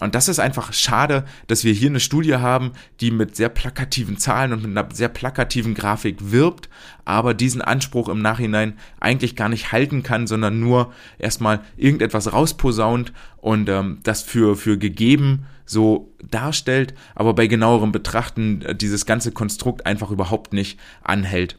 Und 0.00 0.14
das 0.14 0.28
ist 0.28 0.38
einfach 0.38 0.72
schade, 0.72 1.24
dass 1.48 1.64
wir 1.64 1.72
hier 1.72 1.88
eine 1.88 1.98
Studie 1.98 2.36
haben, 2.36 2.72
die 3.00 3.10
mit 3.10 3.34
sehr 3.34 3.48
plakativen 3.48 4.18
Zahlen 4.18 4.52
und 4.52 4.62
mit 4.62 4.76
einer 4.76 4.94
sehr 4.94 5.08
plakativen 5.08 5.74
Grafik 5.74 6.30
wirbt, 6.30 6.68
aber 7.04 7.34
diesen 7.34 7.62
Anspruch 7.62 8.08
im 8.08 8.20
Nachhinein 8.22 8.74
eigentlich 9.00 9.34
gar 9.34 9.48
nicht 9.48 9.72
halten 9.72 10.02
kann, 10.02 10.26
sondern 10.26 10.60
nur 10.60 10.92
erstmal 11.18 11.60
irgendetwas 11.76 12.32
rausposaunt 12.32 13.12
und 13.38 13.68
ähm, 13.68 13.98
das 14.04 14.22
für, 14.22 14.56
für 14.56 14.78
gegeben 14.78 15.46
so 15.68 16.12
darstellt, 16.30 16.94
aber 17.14 17.34
bei 17.34 17.46
genauerem 17.46 17.92
Betrachten 17.92 18.62
äh, 18.62 18.74
dieses 18.74 19.06
ganze 19.06 19.32
Konstrukt 19.32 19.86
einfach 19.86 20.10
überhaupt 20.10 20.52
nicht 20.52 20.78
anhält. 21.02 21.56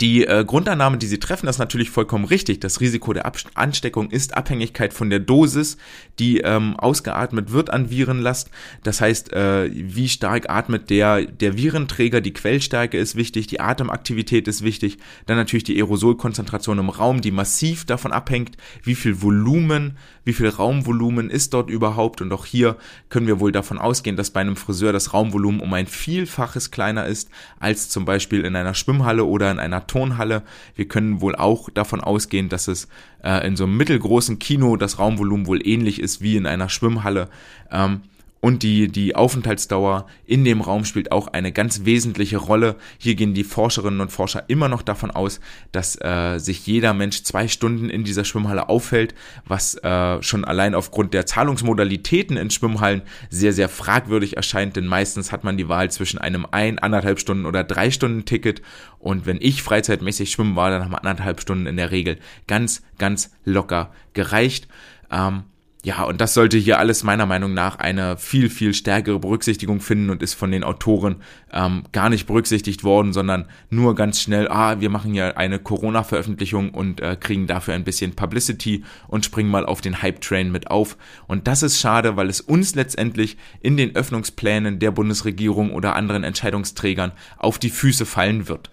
Die 0.00 0.24
äh, 0.24 0.44
Grundannahme, 0.44 0.96
die 0.96 1.06
sie 1.06 1.18
treffen, 1.18 1.48
ist 1.48 1.58
natürlich 1.58 1.90
vollkommen 1.90 2.24
richtig. 2.24 2.60
Das 2.60 2.80
Risiko 2.80 3.12
der 3.12 3.26
Ab 3.26 3.36
Ansteckung 3.54 4.10
ist 4.10 4.36
Abhängigkeit 4.36 4.92
von 4.92 5.10
der 5.10 5.18
Dosis, 5.18 5.76
die 6.18 6.38
ähm, 6.38 6.76
ausgeatmet 6.76 7.52
wird 7.52 7.70
an 7.70 7.90
Virenlast. 7.90 8.50
Das 8.84 9.00
heißt, 9.00 9.32
äh, 9.32 9.70
wie 9.72 10.08
stark 10.08 10.48
atmet 10.48 10.88
der, 10.88 11.26
der 11.26 11.56
Virenträger, 11.56 12.20
die 12.20 12.32
Quellstärke 12.32 12.96
ist 12.96 13.16
wichtig, 13.16 13.48
die 13.48 13.60
Atemaktivität 13.60 14.46
ist 14.48 14.62
wichtig, 14.62 14.98
dann 15.26 15.36
natürlich 15.36 15.64
die 15.64 15.76
Aerosolkonzentration 15.76 16.78
im 16.78 16.88
Raum, 16.88 17.20
die 17.20 17.30
massiv 17.32 17.84
davon 17.84 18.12
abhängt, 18.12 18.56
wie 18.84 18.94
viel 18.94 19.20
Volumen, 19.20 19.98
wie 20.24 20.32
viel 20.32 20.48
Raumvolumen 20.48 21.28
ist 21.28 21.54
dort 21.54 21.70
überhaupt. 21.70 22.20
Und 22.20 22.32
auch 22.32 22.46
hier 22.46 22.76
können 23.08 23.26
wir 23.26 23.40
wohl 23.40 23.52
davon 23.52 23.78
ausgehen, 23.78 24.16
dass 24.16 24.30
bei 24.30 24.40
einem 24.40 24.56
Friseur 24.56 24.92
das 24.92 25.12
Raumvolumen 25.12 25.60
um 25.60 25.72
ein 25.74 25.86
Vielfaches 25.86 26.70
kleiner 26.70 27.06
ist 27.06 27.30
als 27.58 27.88
zum 27.88 28.04
Beispiel 28.04 28.44
in 28.44 28.54
einer 28.54 28.74
Schwimmhalle 28.74 29.24
oder 29.24 29.50
in 29.50 29.58
einer 29.58 29.81
Turnhalle. 29.86 30.42
Wir 30.74 30.88
können 30.88 31.20
wohl 31.20 31.34
auch 31.34 31.70
davon 31.70 32.00
ausgehen, 32.00 32.48
dass 32.48 32.68
es 32.68 32.88
äh, 33.22 33.46
in 33.46 33.56
so 33.56 33.64
einem 33.64 33.76
mittelgroßen 33.76 34.38
Kino 34.38 34.76
das 34.76 34.98
Raumvolumen 34.98 35.46
wohl 35.46 35.66
ähnlich 35.66 36.00
ist 36.00 36.20
wie 36.20 36.36
in 36.36 36.46
einer 36.46 36.68
Schwimmhalle. 36.68 37.28
Ähm, 37.70 38.02
und 38.42 38.64
die, 38.64 38.88
die 38.88 39.14
Aufenthaltsdauer 39.14 40.08
in 40.26 40.44
dem 40.44 40.62
Raum 40.62 40.84
spielt 40.84 41.12
auch 41.12 41.28
eine 41.28 41.52
ganz 41.52 41.84
wesentliche 41.84 42.38
Rolle. 42.38 42.74
Hier 42.98 43.14
gehen 43.14 43.34
die 43.34 43.44
Forscherinnen 43.44 44.00
und 44.00 44.10
Forscher 44.10 44.42
immer 44.48 44.68
noch 44.68 44.82
davon 44.82 45.12
aus, 45.12 45.38
dass 45.70 45.96
äh, 46.02 46.38
sich 46.38 46.66
jeder 46.66 46.92
Mensch 46.92 47.22
zwei 47.22 47.46
Stunden 47.46 47.88
in 47.88 48.02
dieser 48.02 48.24
Schwimmhalle 48.24 48.68
aufhält, 48.68 49.14
was 49.46 49.76
äh, 49.76 50.20
schon 50.24 50.44
allein 50.44 50.74
aufgrund 50.74 51.14
der 51.14 51.24
Zahlungsmodalitäten 51.24 52.36
in 52.36 52.50
Schwimmhallen 52.50 53.02
sehr, 53.30 53.52
sehr 53.52 53.68
fragwürdig 53.68 54.36
erscheint, 54.36 54.74
denn 54.74 54.88
meistens 54.88 55.30
hat 55.30 55.44
man 55.44 55.56
die 55.56 55.68
Wahl 55.68 55.92
zwischen 55.92 56.18
einem 56.18 56.44
ein, 56.50 56.80
anderthalb 56.80 57.20
Stunden 57.20 57.46
oder 57.46 57.62
drei 57.62 57.92
Stunden 57.92 58.24
Ticket. 58.24 58.60
Und 58.98 59.24
wenn 59.24 59.38
ich 59.40 59.62
freizeitmäßig 59.62 60.32
schwimmen 60.32 60.56
war, 60.56 60.70
dann 60.70 60.82
haben 60.82 60.96
anderthalb 60.96 61.40
Stunden 61.40 61.66
in 61.66 61.76
der 61.76 61.92
Regel 61.92 62.18
ganz, 62.48 62.82
ganz 62.98 63.30
locker 63.44 63.92
gereicht. 64.14 64.66
Ähm, 65.12 65.44
ja, 65.84 66.04
und 66.04 66.20
das 66.20 66.32
sollte 66.32 66.58
hier 66.58 66.78
alles 66.78 67.02
meiner 67.02 67.26
Meinung 67.26 67.54
nach 67.54 67.76
eine 67.76 68.16
viel, 68.16 68.48
viel 68.50 68.72
stärkere 68.72 69.18
Berücksichtigung 69.18 69.80
finden 69.80 70.10
und 70.10 70.22
ist 70.22 70.34
von 70.34 70.52
den 70.52 70.62
Autoren 70.62 71.16
ähm, 71.52 71.82
gar 71.90 72.08
nicht 72.08 72.28
berücksichtigt 72.28 72.84
worden, 72.84 73.12
sondern 73.12 73.46
nur 73.68 73.96
ganz 73.96 74.20
schnell, 74.20 74.46
ah, 74.46 74.80
wir 74.80 74.90
machen 74.90 75.12
ja 75.12 75.36
eine 75.36 75.58
Corona-Veröffentlichung 75.58 76.70
und 76.70 77.00
äh, 77.00 77.16
kriegen 77.18 77.48
dafür 77.48 77.74
ein 77.74 77.82
bisschen 77.82 78.14
Publicity 78.14 78.84
und 79.08 79.24
springen 79.24 79.50
mal 79.50 79.66
auf 79.66 79.80
den 79.80 80.02
Hype-Train 80.02 80.52
mit 80.52 80.70
auf. 80.70 80.96
Und 81.26 81.48
das 81.48 81.64
ist 81.64 81.80
schade, 81.80 82.16
weil 82.16 82.28
es 82.28 82.40
uns 82.40 82.76
letztendlich 82.76 83.36
in 83.60 83.76
den 83.76 83.96
Öffnungsplänen 83.96 84.78
der 84.78 84.92
Bundesregierung 84.92 85.72
oder 85.72 85.96
anderen 85.96 86.22
Entscheidungsträgern 86.22 87.10
auf 87.38 87.58
die 87.58 87.70
Füße 87.70 88.06
fallen 88.06 88.46
wird. 88.46 88.70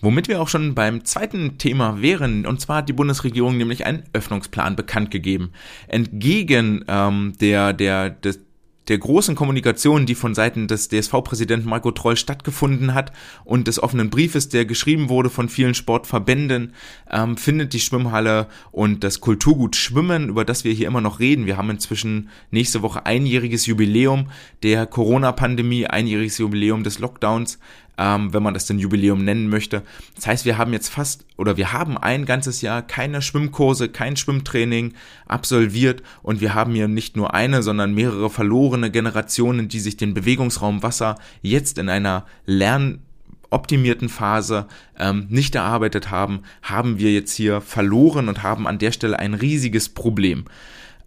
Womit 0.00 0.28
wir 0.28 0.40
auch 0.40 0.48
schon 0.48 0.74
beim 0.74 1.04
zweiten 1.04 1.58
Thema 1.58 2.00
wären, 2.00 2.46
und 2.46 2.60
zwar 2.60 2.78
hat 2.78 2.88
die 2.88 2.94
Bundesregierung 2.94 3.56
nämlich 3.56 3.84
einen 3.84 4.04
Öffnungsplan 4.12 4.76
bekannt 4.76 5.10
gegeben. 5.10 5.52
Entgegen 5.88 6.84
ähm, 6.88 7.34
der, 7.40 7.74
der, 7.74 8.08
des, 8.08 8.40
der 8.88 8.98
großen 8.98 9.36
Kommunikation, 9.36 10.06
die 10.06 10.14
von 10.14 10.34
Seiten 10.34 10.66
des 10.66 10.88
DSV-Präsidenten 10.88 11.68
Marco 11.68 11.90
Troll 11.92 12.16
stattgefunden 12.16 12.94
hat 12.94 13.12
und 13.44 13.68
des 13.68 13.80
offenen 13.80 14.10
Briefes, 14.10 14.48
der 14.48 14.64
geschrieben 14.64 15.10
wurde 15.10 15.30
von 15.30 15.48
vielen 15.48 15.74
Sportverbänden, 15.74 16.72
ähm, 17.10 17.36
findet 17.36 17.72
die 17.72 17.78
Schwimmhalle 17.80 18.48
und 18.72 19.04
das 19.04 19.20
Kulturgut 19.20 19.76
Schwimmen, 19.76 20.30
über 20.30 20.44
das 20.44 20.64
wir 20.64 20.72
hier 20.72 20.88
immer 20.88 21.02
noch 21.02 21.20
reden. 21.20 21.46
Wir 21.46 21.56
haben 21.58 21.70
inzwischen 21.70 22.30
nächste 22.50 22.82
Woche 22.82 23.04
einjähriges 23.06 23.66
Jubiläum 23.66 24.30
der 24.62 24.86
Corona-Pandemie, 24.86 25.86
einjähriges 25.86 26.38
Jubiläum 26.38 26.82
des 26.82 26.98
Lockdowns 26.98 27.58
ähm, 28.00 28.32
wenn 28.32 28.42
man 28.42 28.54
das 28.54 28.64
denn 28.64 28.78
Jubiläum 28.78 29.22
nennen 29.22 29.48
möchte. 29.48 29.82
Das 30.16 30.26
heißt, 30.26 30.44
wir 30.46 30.56
haben 30.56 30.72
jetzt 30.72 30.88
fast 30.88 31.26
oder 31.36 31.58
wir 31.58 31.72
haben 31.74 31.98
ein 31.98 32.24
ganzes 32.24 32.62
Jahr 32.62 32.80
keine 32.80 33.20
Schwimmkurse, 33.20 33.90
kein 33.90 34.16
Schwimmtraining 34.16 34.94
absolviert 35.26 36.02
und 36.22 36.40
wir 36.40 36.54
haben 36.54 36.74
hier 36.74 36.88
nicht 36.88 37.16
nur 37.16 37.34
eine, 37.34 37.62
sondern 37.62 37.92
mehrere 37.92 38.30
verlorene 38.30 38.90
Generationen, 38.90 39.68
die 39.68 39.80
sich 39.80 39.98
den 39.98 40.14
Bewegungsraum 40.14 40.82
Wasser 40.82 41.16
jetzt 41.42 41.76
in 41.76 41.90
einer 41.90 42.24
Lern 42.46 43.02
optimierten 43.50 44.08
Phase 44.08 44.66
ähm, 44.98 45.26
nicht 45.28 45.54
erarbeitet 45.54 46.10
haben, 46.10 46.40
haben 46.62 46.98
wir 46.98 47.12
jetzt 47.12 47.34
hier 47.34 47.60
verloren 47.60 48.28
und 48.28 48.42
haben 48.42 48.66
an 48.66 48.78
der 48.78 48.92
Stelle 48.92 49.18
ein 49.18 49.34
riesiges 49.34 49.90
Problem. 49.90 50.44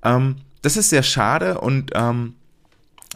Ähm, 0.03 0.35
das 0.61 0.77
ist 0.77 0.89
sehr 0.89 1.03
schade 1.03 1.59
und 1.59 1.91
ähm, 1.95 2.35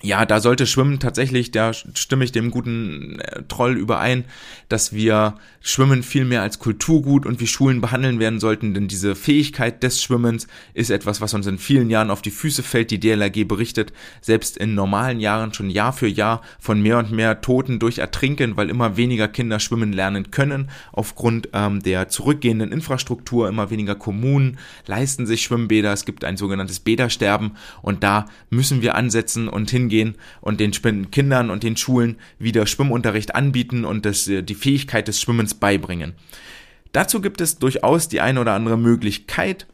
ja, 0.03 0.25
da 0.25 0.39
sollte 0.39 0.67
Schwimmen 0.67 0.99
tatsächlich, 0.99 1.49
da 1.49 1.73
stimme 1.73 2.23
ich 2.23 2.31
dem 2.31 2.51
guten 2.51 3.19
äh, 3.19 3.43
Troll 3.47 3.77
überein, 3.77 4.25
dass 4.69 4.93
wir 4.93 5.35
Schwimmen 5.59 6.03
viel 6.03 6.23
mehr 6.23 6.43
als 6.43 6.59
Kulturgut 6.59 7.25
und 7.25 7.39
wie 7.39 7.47
Schulen 7.47 7.81
behandeln 7.81 8.19
werden 8.19 8.39
sollten, 8.39 8.73
denn 8.73 8.87
diese 8.87 9.15
Fähigkeit 9.15 9.81
des 9.81 10.01
Schwimmens 10.01 10.47
ist 10.75 10.91
etwas, 10.91 11.19
was 11.19 11.33
uns 11.33 11.47
in 11.47 11.57
vielen 11.57 11.89
Jahren 11.89 12.11
auf 12.11 12.21
die 12.21 12.31
Füße 12.31 12.61
fällt. 12.61 12.91
Die 12.91 12.99
DLRG 12.99 13.47
berichtet 13.47 13.91
selbst 14.21 14.57
in 14.57 14.75
normalen 14.75 15.19
Jahren 15.19 15.53
schon 15.53 15.69
Jahr 15.69 15.93
für 15.93 16.07
Jahr 16.07 16.41
von 16.59 16.81
mehr 16.81 16.99
und 16.99 17.11
mehr 17.11 17.41
Toten 17.41 17.79
durch 17.79 17.97
Ertrinken, 17.97 18.55
weil 18.55 18.69
immer 18.69 18.97
weniger 18.97 19.27
Kinder 19.27 19.59
schwimmen 19.59 19.93
lernen 19.93 20.29
können 20.29 20.69
aufgrund 20.91 21.49
ähm, 21.53 21.81
der 21.81 22.07
zurückgehenden 22.07 22.71
Infrastruktur. 22.71 23.49
Immer 23.49 23.71
weniger 23.71 23.95
Kommunen 23.95 24.59
leisten 24.85 25.25
sich 25.25 25.41
Schwimmbäder. 25.41 25.91
Es 25.91 26.05
gibt 26.05 26.23
ein 26.23 26.37
sogenanntes 26.37 26.79
Bädersterben 26.79 27.57
und 27.81 28.03
da 28.03 28.27
müssen 28.51 28.81
wir 28.81 28.95
ansetzen 28.95 29.47
und 29.49 29.71
hin 29.71 29.86
hingehen 29.87 30.15
und 30.41 30.59
den 30.59 30.71
Kindern 31.11 31.49
und 31.49 31.63
den 31.63 31.77
Schulen 31.77 32.17
wieder 32.39 32.65
Schwimmunterricht 32.65 33.35
anbieten 33.35 33.85
und 33.85 34.05
das, 34.05 34.27
äh, 34.27 34.43
die 34.43 34.55
Fähigkeit 34.55 35.07
des 35.07 35.21
Schwimmens 35.21 35.55
beibringen. 35.55 36.13
Dazu 36.91 37.21
gibt 37.21 37.41
es 37.41 37.59
durchaus 37.59 38.07
die 38.07 38.21
eine 38.21 38.41
oder 38.41 38.53
andere 38.53 38.77
Möglichkeit. 38.77 39.67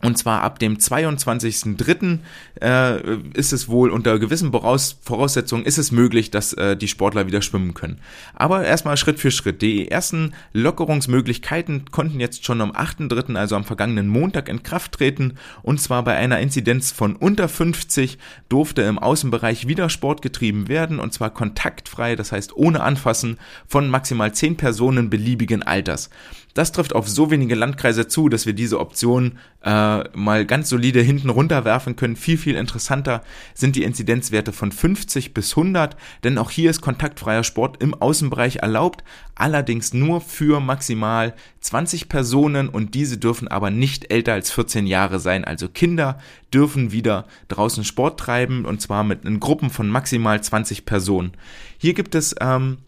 Und 0.00 0.16
zwar 0.16 0.42
ab 0.42 0.60
dem 0.60 0.76
22.03. 0.76 2.20
Äh, 2.60 3.18
ist 3.34 3.52
es 3.52 3.68
wohl 3.68 3.90
unter 3.90 4.18
gewissen 4.18 4.50
Voraussetzungen 4.50 5.64
ist 5.64 5.78
es 5.78 5.92
möglich, 5.92 6.30
dass 6.30 6.52
äh, 6.54 6.76
die 6.76 6.88
Sportler 6.88 7.26
wieder 7.26 7.42
schwimmen 7.42 7.74
können. 7.74 8.00
Aber 8.34 8.64
erstmal 8.64 8.96
Schritt 8.96 9.20
für 9.20 9.30
Schritt. 9.30 9.62
Die 9.62 9.90
ersten 9.90 10.34
Lockerungsmöglichkeiten 10.52 11.86
konnten 11.90 12.20
jetzt 12.20 12.44
schon 12.44 12.60
am 12.60 12.72
8.03., 12.72 13.36
also 13.36 13.56
am 13.56 13.64
vergangenen 13.64 14.08
Montag 14.08 14.48
in 14.48 14.62
Kraft 14.62 14.92
treten. 14.92 15.34
Und 15.62 15.80
zwar 15.80 16.02
bei 16.02 16.16
einer 16.16 16.40
Inzidenz 16.40 16.90
von 16.90 17.16
unter 17.16 17.48
50 17.48 18.18
durfte 18.48 18.82
im 18.82 18.98
Außenbereich 18.98 19.68
wieder 19.68 19.88
Sport 19.88 20.22
getrieben 20.22 20.68
werden. 20.68 20.98
Und 20.98 21.12
zwar 21.12 21.30
kontaktfrei, 21.30 22.16
das 22.16 22.32
heißt 22.32 22.56
ohne 22.56 22.80
Anfassen 22.80 23.38
von 23.66 23.88
maximal 23.88 24.32
10 24.32 24.56
Personen 24.56 25.10
beliebigen 25.10 25.62
Alters. 25.62 26.10
Das 26.54 26.72
trifft 26.72 26.92
auf 26.92 27.08
so 27.08 27.30
wenige 27.30 27.54
Landkreise 27.54 28.08
zu, 28.08 28.28
dass 28.28 28.44
wir 28.44 28.52
diese 28.52 28.80
Option 28.80 29.38
äh, 29.62 30.08
mal 30.16 30.44
ganz 30.44 30.68
solide 30.68 31.00
hinten 31.00 31.30
runterwerfen 31.30 31.94
können. 31.94 32.16
Viel, 32.16 32.36
viel 32.36 32.47
interessanter 32.56 33.22
sind 33.54 33.76
die 33.76 33.82
Inzidenzwerte 33.82 34.52
von 34.52 34.72
50 34.72 35.34
bis 35.34 35.56
100, 35.56 35.96
denn 36.24 36.38
auch 36.38 36.50
hier 36.50 36.70
ist 36.70 36.80
kontaktfreier 36.80 37.44
Sport 37.44 37.82
im 37.82 37.94
Außenbereich 37.94 38.56
erlaubt, 38.56 39.04
allerdings 39.34 39.92
nur 39.94 40.20
für 40.20 40.60
maximal 40.60 41.34
20 41.60 42.08
Personen 42.08 42.68
und 42.68 42.94
diese 42.94 43.18
dürfen 43.18 43.48
aber 43.48 43.70
nicht 43.70 44.10
älter 44.12 44.32
als 44.32 44.50
14 44.50 44.86
Jahre 44.86 45.20
sein. 45.20 45.44
Also 45.44 45.68
Kinder 45.68 46.18
dürfen 46.52 46.92
wieder 46.92 47.26
draußen 47.48 47.84
Sport 47.84 48.20
treiben 48.20 48.64
und 48.64 48.80
zwar 48.80 49.04
mit 49.04 49.22
Gruppen 49.40 49.70
von 49.70 49.88
maximal 49.88 50.42
20 50.42 50.84
Personen. 50.84 51.32
Hier 51.78 51.94
gibt 51.94 52.14
es 52.14 52.34
ähm, 52.40 52.78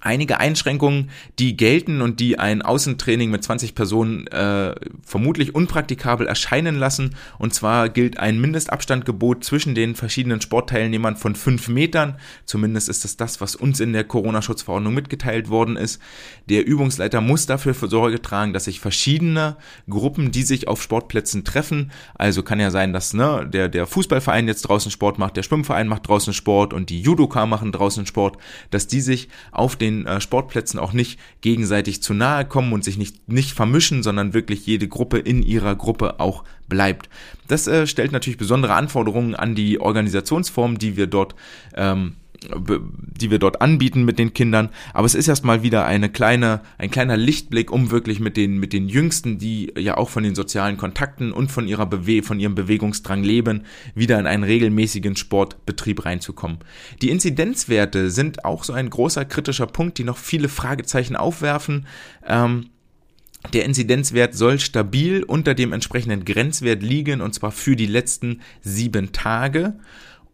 einige 0.00 0.40
Einschränkungen, 0.40 1.10
die 1.38 1.56
gelten 1.56 2.00
und 2.00 2.20
die 2.20 2.38
ein 2.38 2.62
Außentraining 2.62 3.30
mit 3.30 3.44
20 3.44 3.74
Personen 3.74 4.26
äh, 4.28 4.74
vermutlich 5.02 5.54
unpraktikabel 5.54 6.26
erscheinen 6.26 6.76
lassen. 6.76 7.14
Und 7.38 7.54
zwar 7.54 7.88
gilt 7.88 8.18
ein 8.18 8.40
Mindestabstandgebot 8.40 9.44
zwischen 9.44 9.74
den 9.74 9.94
verschiedenen 9.94 10.40
Sportteilnehmern 10.40 11.16
von 11.16 11.34
fünf 11.34 11.68
Metern. 11.68 12.16
Zumindest 12.44 12.88
ist 12.88 13.04
das 13.04 13.16
das, 13.16 13.40
was 13.40 13.54
uns 13.54 13.80
in 13.80 13.92
der 13.92 14.04
Corona-Schutzverordnung 14.04 14.94
mitgeteilt 14.94 15.48
worden 15.50 15.76
ist. 15.76 16.00
Der 16.48 16.66
Übungsleiter 16.66 17.20
muss 17.20 17.46
dafür 17.46 17.74
für 17.74 17.88
Sorge 17.88 18.22
tragen, 18.22 18.52
dass 18.52 18.64
sich 18.64 18.80
verschiedene 18.80 19.56
Gruppen, 19.88 20.30
die 20.30 20.42
sich 20.42 20.68
auf 20.68 20.82
Sportplätzen 20.82 21.44
treffen, 21.44 21.92
also 22.14 22.42
kann 22.42 22.60
ja 22.60 22.70
sein, 22.70 22.92
dass 22.92 23.12
ne, 23.12 23.48
der, 23.50 23.68
der 23.68 23.86
Fußballverein 23.86 24.48
jetzt 24.48 24.62
draußen 24.62 24.90
Sport 24.90 25.18
macht, 25.18 25.36
der 25.36 25.42
Schwimmverein 25.42 25.88
macht 25.88 26.08
draußen 26.08 26.32
Sport 26.32 26.72
und 26.72 26.90
die 26.90 27.00
Judoka 27.00 27.46
machen 27.46 27.72
draußen 27.72 28.06
Sport, 28.06 28.38
dass 28.70 28.86
die 28.86 29.00
sich 29.00 29.28
auf 29.52 29.76
den 29.76 29.89
den 29.90 30.06
äh, 30.06 30.20
Sportplätzen 30.20 30.78
auch 30.78 30.92
nicht 30.92 31.18
gegenseitig 31.40 32.02
zu 32.02 32.14
nahe 32.14 32.44
kommen 32.44 32.72
und 32.72 32.84
sich 32.84 32.98
nicht, 32.98 33.28
nicht 33.28 33.52
vermischen, 33.52 34.02
sondern 34.02 34.34
wirklich 34.34 34.66
jede 34.66 34.88
Gruppe 34.88 35.18
in 35.18 35.42
ihrer 35.42 35.74
Gruppe 35.74 36.20
auch 36.20 36.44
bleibt. 36.68 37.08
Das 37.48 37.66
äh, 37.66 37.86
stellt 37.86 38.12
natürlich 38.12 38.38
besondere 38.38 38.74
Anforderungen 38.74 39.34
an 39.34 39.54
die 39.54 39.80
Organisationsform, 39.80 40.78
die 40.78 40.96
wir 40.96 41.06
dort 41.06 41.34
ähm, 41.74 42.14
die 42.42 43.30
wir 43.30 43.38
dort 43.38 43.60
anbieten 43.60 44.04
mit 44.04 44.18
den 44.18 44.32
Kindern. 44.32 44.70
Aber 44.94 45.06
es 45.06 45.14
ist 45.14 45.28
erstmal 45.28 45.62
wieder 45.62 45.84
eine 45.84 46.08
kleine, 46.08 46.62
ein 46.78 46.90
kleiner 46.90 47.16
Lichtblick, 47.16 47.70
um 47.70 47.90
wirklich 47.90 48.20
mit 48.20 48.36
den, 48.36 48.58
mit 48.58 48.72
den 48.72 48.88
Jüngsten, 48.88 49.38
die 49.38 49.72
ja 49.76 49.96
auch 49.96 50.08
von 50.08 50.22
den 50.22 50.34
sozialen 50.34 50.76
Kontakten 50.76 51.32
und 51.32 51.50
von 51.50 51.68
ihrer 51.68 51.86
Bewe 51.86 52.22
von 52.22 52.40
ihrem 52.40 52.54
Bewegungsdrang 52.54 53.22
leben, 53.22 53.64
wieder 53.94 54.18
in 54.18 54.26
einen 54.26 54.44
regelmäßigen 54.44 55.16
Sportbetrieb 55.16 56.04
reinzukommen. 56.04 56.58
Die 57.02 57.10
Inzidenzwerte 57.10 58.10
sind 58.10 58.44
auch 58.44 58.64
so 58.64 58.72
ein 58.72 58.88
großer 58.88 59.24
kritischer 59.24 59.66
Punkt, 59.66 59.98
die 59.98 60.04
noch 60.04 60.18
viele 60.18 60.48
Fragezeichen 60.48 61.16
aufwerfen. 61.16 61.86
Ähm, 62.26 62.70
der 63.52 63.64
Inzidenzwert 63.64 64.34
soll 64.34 64.60
stabil 64.60 65.22
unter 65.22 65.54
dem 65.54 65.72
entsprechenden 65.72 66.24
Grenzwert 66.24 66.82
liegen 66.82 67.20
und 67.20 67.34
zwar 67.34 67.52
für 67.52 67.74
die 67.74 67.86
letzten 67.86 68.40
sieben 68.60 69.12
Tage. 69.12 69.74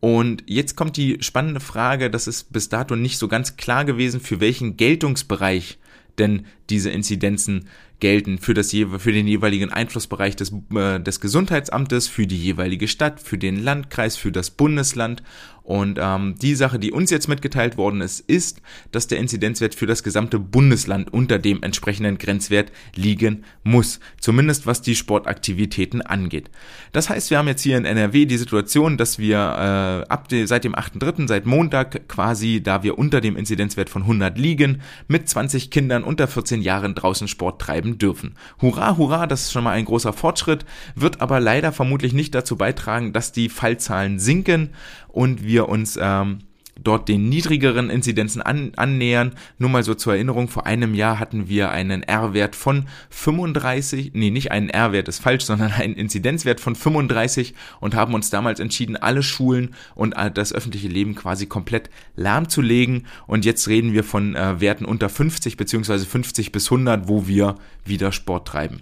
Und 0.00 0.42
jetzt 0.46 0.76
kommt 0.76 0.96
die 0.96 1.18
spannende 1.20 1.60
Frage, 1.60 2.10
das 2.10 2.26
ist 2.26 2.52
bis 2.52 2.68
dato 2.68 2.96
nicht 2.96 3.18
so 3.18 3.28
ganz 3.28 3.56
klar 3.56 3.84
gewesen, 3.84 4.20
für 4.20 4.40
welchen 4.40 4.76
Geltungsbereich 4.76 5.78
denn 6.18 6.46
diese 6.70 6.90
Inzidenzen 6.90 7.68
gelten 8.00 8.38
für, 8.38 8.54
das, 8.54 8.70
für 8.70 9.12
den 9.12 9.26
jeweiligen 9.26 9.72
Einflussbereich 9.72 10.36
des, 10.36 10.52
äh, 10.74 11.00
des 11.00 11.20
Gesundheitsamtes, 11.20 12.08
für 12.08 12.26
die 12.26 12.36
jeweilige 12.36 12.88
Stadt, 12.88 13.20
für 13.20 13.38
den 13.38 13.62
Landkreis, 13.62 14.16
für 14.16 14.32
das 14.32 14.50
Bundesland. 14.50 15.22
Und 15.62 15.98
ähm, 16.00 16.36
die 16.40 16.54
Sache, 16.54 16.78
die 16.78 16.92
uns 16.92 17.10
jetzt 17.10 17.26
mitgeteilt 17.26 17.76
worden 17.76 18.00
ist, 18.00 18.20
ist, 18.20 18.62
dass 18.92 19.08
der 19.08 19.18
Inzidenzwert 19.18 19.74
für 19.74 19.86
das 19.86 20.04
gesamte 20.04 20.38
Bundesland 20.38 21.12
unter 21.12 21.40
dem 21.40 21.60
entsprechenden 21.64 22.18
Grenzwert 22.18 22.70
liegen 22.94 23.42
muss. 23.64 23.98
Zumindest 24.20 24.68
was 24.68 24.80
die 24.80 24.94
Sportaktivitäten 24.94 26.02
angeht. 26.02 26.50
Das 26.92 27.10
heißt, 27.10 27.30
wir 27.30 27.38
haben 27.38 27.48
jetzt 27.48 27.62
hier 27.62 27.76
in 27.78 27.84
NRW 27.84 28.26
die 28.26 28.36
Situation, 28.36 28.96
dass 28.96 29.18
wir 29.18 29.38
äh, 29.38 30.08
ab 30.08 30.28
de, 30.28 30.46
seit 30.46 30.62
dem 30.62 30.76
8.3., 30.76 31.26
seit 31.26 31.46
Montag 31.46 32.08
quasi, 32.08 32.62
da 32.62 32.84
wir 32.84 32.96
unter 32.96 33.20
dem 33.20 33.36
Inzidenzwert 33.36 33.90
von 33.90 34.02
100 34.02 34.38
liegen, 34.38 34.82
mit 35.08 35.28
20 35.28 35.72
Kindern 35.72 36.04
unter 36.04 36.28
14 36.28 36.55
Jahren 36.62 36.94
draußen 36.94 37.28
Sport 37.28 37.60
treiben 37.60 37.98
dürfen. 37.98 38.34
Hurra, 38.60 38.96
hurra, 38.96 39.26
das 39.26 39.42
ist 39.42 39.52
schon 39.52 39.64
mal 39.64 39.72
ein 39.72 39.84
großer 39.84 40.12
Fortschritt, 40.12 40.64
wird 40.94 41.20
aber 41.20 41.40
leider 41.40 41.72
vermutlich 41.72 42.12
nicht 42.12 42.34
dazu 42.34 42.56
beitragen, 42.56 43.12
dass 43.12 43.32
die 43.32 43.48
Fallzahlen 43.48 44.18
sinken 44.18 44.70
und 45.08 45.44
wir 45.44 45.68
uns 45.68 45.98
ähm, 46.00 46.38
dort 46.86 47.08
den 47.08 47.28
niedrigeren 47.28 47.90
Inzidenzen 47.90 48.42
an, 48.42 48.72
annähern. 48.76 49.32
Nur 49.58 49.70
mal 49.70 49.82
so 49.82 49.94
zur 49.94 50.14
Erinnerung, 50.14 50.48
vor 50.48 50.66
einem 50.66 50.94
Jahr 50.94 51.18
hatten 51.18 51.48
wir 51.48 51.70
einen 51.70 52.02
R-Wert 52.02 52.56
von 52.56 52.86
35, 53.10 54.12
nee, 54.14 54.30
nicht 54.30 54.52
einen 54.52 54.68
R-Wert 54.68 55.08
ist 55.08 55.20
falsch, 55.20 55.44
sondern 55.44 55.72
einen 55.72 55.94
Inzidenzwert 55.94 56.60
von 56.60 56.74
35 56.74 57.54
und 57.80 57.94
haben 57.94 58.14
uns 58.14 58.30
damals 58.30 58.60
entschieden, 58.60 58.96
alle 58.96 59.22
Schulen 59.22 59.74
und 59.94 60.14
das 60.34 60.52
öffentliche 60.52 60.88
Leben 60.88 61.14
quasi 61.14 61.46
komplett 61.46 61.90
lahmzulegen. 62.14 63.06
Und 63.26 63.44
jetzt 63.44 63.68
reden 63.68 63.92
wir 63.92 64.04
von 64.04 64.34
äh, 64.34 64.60
Werten 64.60 64.84
unter 64.84 65.08
50 65.08 65.56
beziehungsweise 65.56 66.06
50 66.06 66.52
bis 66.52 66.66
100, 66.66 67.08
wo 67.08 67.26
wir 67.26 67.56
wieder 67.84 68.12
Sport 68.12 68.48
treiben. 68.48 68.80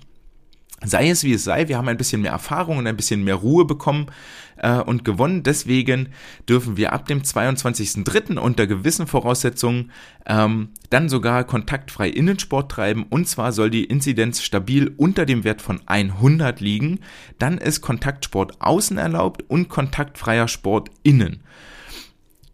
Sei 0.82 1.08
es 1.08 1.24
wie 1.24 1.32
es 1.32 1.44
sei, 1.44 1.68
wir 1.68 1.78
haben 1.78 1.88
ein 1.88 1.96
bisschen 1.96 2.22
mehr 2.22 2.32
Erfahrung 2.32 2.78
und 2.78 2.86
ein 2.86 2.96
bisschen 2.96 3.24
mehr 3.24 3.36
Ruhe 3.36 3.64
bekommen 3.64 4.06
äh, 4.56 4.80
und 4.80 5.04
gewonnen. 5.04 5.42
Deswegen 5.42 6.08
dürfen 6.48 6.76
wir 6.76 6.92
ab 6.92 7.06
dem 7.06 7.22
22.03. 7.22 8.38
unter 8.38 8.66
gewissen 8.66 9.06
Voraussetzungen 9.06 9.92
ähm, 10.26 10.70
dann 10.90 11.08
sogar 11.08 11.44
kontaktfrei 11.44 12.08
Innensport 12.08 12.70
treiben. 12.70 13.06
Und 13.08 13.28
zwar 13.28 13.52
soll 13.52 13.70
die 13.70 13.84
Inzidenz 13.84 14.42
stabil 14.42 14.92
unter 14.96 15.24
dem 15.24 15.44
Wert 15.44 15.62
von 15.62 15.80
100 15.86 16.60
liegen. 16.60 17.00
Dann 17.38 17.58
ist 17.58 17.80
Kontaktsport 17.80 18.60
außen 18.60 18.98
erlaubt 18.98 19.44
und 19.48 19.68
kontaktfreier 19.68 20.48
Sport 20.48 20.90
innen. 21.02 21.40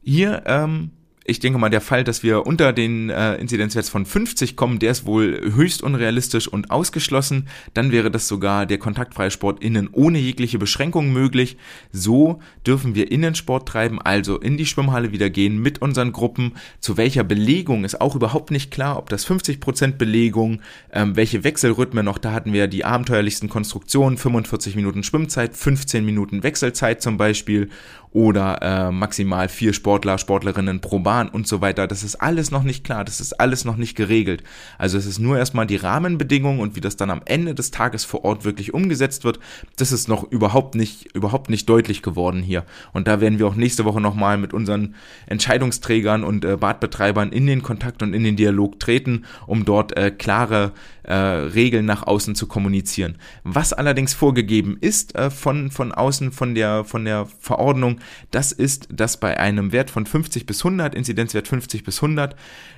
Hier 0.02 0.44
ähm, 0.46 0.92
ich 1.30 1.38
denke 1.38 1.60
mal, 1.60 1.70
der 1.70 1.80
Fall, 1.80 2.02
dass 2.02 2.25
wir 2.25 2.44
unter 2.44 2.72
den 2.72 3.08
äh, 3.08 3.37
Inzidenzwerts 3.37 3.88
von 3.88 4.04
50 4.04 4.56
kommen, 4.56 4.80
der 4.80 4.90
ist 4.90 5.06
wohl 5.06 5.40
höchst 5.54 5.80
unrealistisch 5.80 6.49
und 6.49 6.72
ausgeschlossen. 6.72 7.46
Dann 7.72 7.92
wäre 7.92 8.10
das 8.10 8.26
sogar 8.26 8.66
der 8.66 8.78
kontaktfreie 8.78 9.30
Sport 9.30 9.62
innen 9.62 9.88
ohne 9.92 10.18
jegliche 10.18 10.58
Beschränkung 10.58 11.12
möglich. 11.12 11.56
So 11.92 12.40
dürfen 12.66 12.96
wir 12.96 13.12
Innensport 13.12 13.68
treiben, 13.68 14.02
also 14.02 14.38
in 14.38 14.56
die 14.56 14.66
Schwimmhalle 14.66 15.12
wieder 15.12 15.30
gehen 15.30 15.62
mit 15.62 15.80
unseren 15.80 16.10
Gruppen. 16.10 16.54
Zu 16.80 16.96
welcher 16.96 17.22
Belegung 17.22 17.84
ist 17.84 18.00
auch 18.00 18.16
überhaupt 18.16 18.50
nicht 18.50 18.72
klar, 18.72 18.99
ob 18.99 19.08
das 19.08 19.25
50% 19.25 19.92
Belegung, 19.92 20.60
ähm, 20.92 21.14
welche 21.14 21.44
Wechselrhythmen 21.44 22.04
noch, 22.04 22.18
da 22.18 22.32
hatten 22.32 22.52
wir 22.52 22.66
die 22.66 22.84
abenteuerlichsten 22.84 23.49
Konstruktionen, 23.49 24.18
45 24.18 24.75
Minuten 24.75 25.04
Schwimmzeit, 25.04 25.56
15 25.56 26.04
Minuten 26.04 26.42
Wechselzeit 26.42 27.00
zum 27.00 27.16
Beispiel 27.18 27.70
oder 28.12 28.60
äh, 28.60 28.90
maximal 28.90 29.48
vier 29.48 29.72
Sportler, 29.72 30.18
Sportlerinnen 30.18 30.80
pro 30.80 30.98
Bahn 30.98 31.28
und 31.28 31.46
so 31.46 31.60
weiter. 31.60 31.86
Das 31.86 32.02
ist 32.02 32.16
alles 32.16 32.50
noch 32.50 32.64
nicht 32.64 32.82
klar, 32.82 33.04
das 33.04 33.20
ist 33.20 33.38
alles 33.38 33.64
noch 33.64 33.76
nicht 33.76 33.96
geregelt. 33.96 34.42
Also 34.78 34.98
es 34.98 35.06
ist 35.06 35.20
nur 35.20 35.38
erstmal 35.38 35.66
die 35.66 35.76
Rahmenbedingungen 35.76 36.60
und 36.60 36.74
wie 36.74 36.80
das 36.80 36.96
dann 36.96 37.10
am 37.10 37.22
Ende 37.24 37.54
des 37.54 37.70
Tages 37.70 38.04
vor 38.04 38.24
Ort 38.24 38.44
wirklich 38.44 38.74
umgesetzt 38.74 39.24
wird, 39.24 39.38
das 39.76 39.92
ist 39.92 40.08
noch 40.08 40.24
überhaupt 40.24 40.74
nicht, 40.74 41.14
überhaupt 41.14 41.50
nicht 41.50 41.68
deutlich 41.68 42.02
geworden 42.02 42.42
hier. 42.42 42.64
Und 42.92 43.06
da 43.06 43.20
werden 43.20 43.38
wir 43.38 43.46
auch 43.46 43.54
nächste 43.54 43.84
Woche 43.84 44.00
nochmal 44.00 44.38
mit 44.38 44.52
unseren 44.52 44.96
Entscheidungsträgern 45.26 46.24
und 46.24 46.44
äh, 46.44 46.56
Badbetreibern 46.56 47.30
in 47.30 47.46
den 47.46 47.62
Kontakt 47.62 48.02
und 48.02 48.12
in 48.12 48.24
den 48.24 48.34
Dialog 48.34 48.80
treten, 48.80 49.24
um 49.46 49.64
dort 49.64 49.96
äh, 49.96 50.10
klare 50.10 50.72
äh, 51.04 51.14
Regeln 51.14 51.86
nach 51.86 52.06
außen 52.06 52.34
zu 52.34 52.46
kommunizieren. 52.46 53.18
Was 53.44 53.72
allerdings 53.72 54.14
vorgegeben 54.14 54.76
ist 54.80 55.14
äh, 55.14 55.30
von, 55.30 55.70
von 55.70 55.92
außen, 55.92 56.32
von 56.32 56.54
der, 56.54 56.84
von 56.84 57.04
der 57.04 57.26
Verordnung, 57.40 58.00
das 58.30 58.52
ist, 58.52 58.89
dass 58.91 59.19
bei 59.19 59.39
einem 59.39 59.73
Wert 59.73 59.91
von 59.91 60.06
50 60.06 60.47
bis 60.47 60.60
100, 60.60 60.95
Inzidenzwert 60.95 61.49
50 61.49 61.84
bis 61.84 62.02
100, 62.02 62.36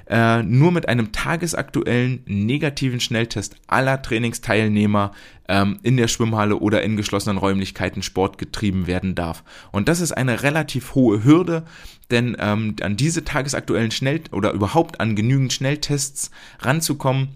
äh, 0.08 0.42
nur 0.42 0.72
mit 0.72 0.88
einem 0.88 1.12
tagesaktuellen 1.12 2.22
negativen 2.26 3.00
Schnelltest 3.00 3.56
aller 3.66 4.02
Trainingsteilnehmer 4.02 5.12
ähm, 5.48 5.78
in 5.82 5.96
der 5.96 6.08
Schwimmhalle 6.08 6.56
oder 6.56 6.82
in 6.82 6.96
geschlossenen 6.96 7.38
Räumlichkeiten 7.38 8.02
Sport 8.02 8.38
getrieben 8.38 8.86
werden 8.86 9.14
darf. 9.14 9.44
Und 9.70 9.88
das 9.88 10.00
ist 10.00 10.12
eine 10.12 10.42
relativ 10.42 10.94
hohe 10.94 11.24
Hürde, 11.24 11.64
denn 12.10 12.36
ähm, 12.38 12.76
an 12.82 12.96
diese 12.96 13.24
tagesaktuellen 13.24 13.90
Schnell- 13.90 14.22
oder 14.32 14.52
überhaupt 14.52 15.00
an 15.00 15.16
genügend 15.16 15.52
Schnelltests 15.52 16.30
ranzukommen, 16.60 17.28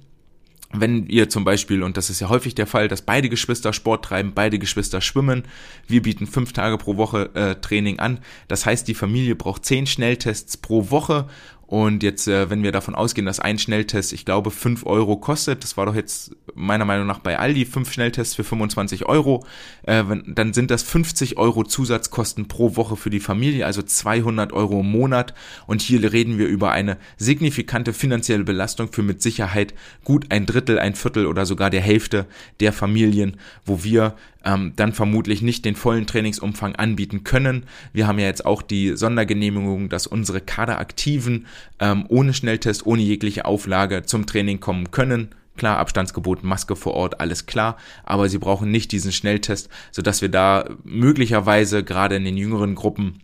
wenn 0.72 1.07
ihr 1.07 1.29
zum 1.29 1.44
Beispiel, 1.44 1.83
und 1.83 1.96
das 1.96 2.11
ist 2.11 2.20
ja 2.20 2.29
häufig 2.29 2.55
der 2.55 2.66
Fall, 2.66 2.88
dass 2.88 3.02
beide 3.02 3.29
Geschwister 3.29 3.72
Sport 3.72 4.05
treiben, 4.05 4.33
beide 4.35 4.59
Geschwister 4.59 5.00
schwimmen, 5.00 5.44
wir 5.87 6.02
bieten 6.02 6.26
fünf 6.26 6.52
Tage 6.52 6.76
pro 6.79 6.96
Woche 6.96 7.31
äh, 7.35 7.55
Training 7.57 7.98
an. 7.98 8.18
Das 8.48 8.66
heißt, 8.66 8.88
die 8.88 8.94
Familie 8.94 9.37
braucht 9.37 9.64
zehn 9.64 9.87
Schnelltests 9.87 10.57
pro 10.57 10.90
Woche 10.90 11.29
und 11.66 12.05
jetzt, 12.05 12.29
äh, 12.29 12.48
wenn 12.48 12.62
wir 12.62 12.70
davon 12.70 12.94
ausgehen, 12.94 13.26
dass 13.26 13.40
ein 13.40 13.59
Schnelltest, 13.59 14.12
ich 14.12 14.24
glaube, 14.24 14.52
fünf 14.52 14.87
Euro 14.87 15.16
kostet, 15.16 15.64
das 15.64 15.76
war 15.76 15.87
doch 15.87 15.96
jetzt 15.96 16.37
meiner 16.55 16.85
Meinung 16.85 17.09
nach 17.09 17.18
bei 17.18 17.38
Aldi, 17.38 17.66
fünf 17.66 17.92
Schnelltests 17.92 18.37
für 18.37 18.44
25 18.44 19.07
Euro, 19.07 19.44
äh, 19.83 20.05
wenn, 20.07 20.35
dann 20.35 20.52
sind 20.52 20.70
das 20.70 20.85
50 20.85 21.38
Euro 21.38 21.64
Zusatzkosten 21.64 22.46
pro 22.46 22.76
Woche 22.76 22.96
für 22.96 23.11
die 23.11 23.18
Familie, 23.18 23.66
also 23.66 23.83
200 23.83 24.52
Euro 24.52 24.81
im 24.81 24.90
Monat. 24.92 25.35
Und 25.66 25.83
hier 25.83 26.12
reden 26.12 26.38
wir 26.38 26.46
über 26.46 26.70
eine 26.70 26.98
signifikante 27.16 27.92
finanzielle 27.92 28.44
Belastung 28.44 28.92
für 28.92 29.02
mit 29.02 29.20
Sicherheit 29.20 29.74
gut 30.05 30.26
ein 30.31 30.46
Drittel, 30.46 30.79
ein 30.79 30.94
Viertel 30.94 31.26
oder 31.26 31.46
sogar 31.46 31.70
der 31.70 31.81
Hälfte 31.81 32.26
der 32.61 32.72
Familien, 32.72 33.38
wo 33.64 33.83
wir 33.83 34.14
ähm, 34.46 34.72
dann 34.76 34.92
vermutlich 34.92 35.42
nicht 35.42 35.64
den 35.64 35.74
vollen 35.74 36.06
Trainingsumfang 36.06 36.76
anbieten 36.76 37.24
können. 37.24 37.64
Wir 37.92 38.06
haben 38.06 38.18
ja 38.18 38.26
jetzt 38.26 38.46
auch 38.46 38.62
die 38.62 38.96
Sondergenehmigung, 38.96 39.88
dass 39.88 40.06
unsere 40.06 40.40
Kaderaktiven 40.40 41.46
ähm, 41.80 42.06
ohne 42.09 42.32
Schnelltest, 42.32 42.87
ohne 42.87 43.02
jegliche 43.02 43.44
Auflage 43.44 44.04
zum 44.04 44.24
Training 44.24 44.61
kommen 44.61 44.92
können. 44.92 45.35
Klar, 45.56 45.78
Abstandsgebot, 45.78 46.44
Maske 46.44 46.76
vor 46.76 46.94
Ort, 46.94 47.20
alles 47.20 47.46
klar, 47.46 47.76
aber 48.04 48.28
sie 48.28 48.38
brauchen 48.38 48.70
nicht 48.70 48.92
diesen 48.92 49.11
Schnelltest, 49.11 49.68
sodass 49.90 50.22
wir 50.22 50.28
da 50.28 50.68
möglicherweise 50.85 51.82
gerade 51.82 52.16
in 52.16 52.24
den 52.24 52.37
jüngeren 52.37 52.74
Gruppen 52.74 53.22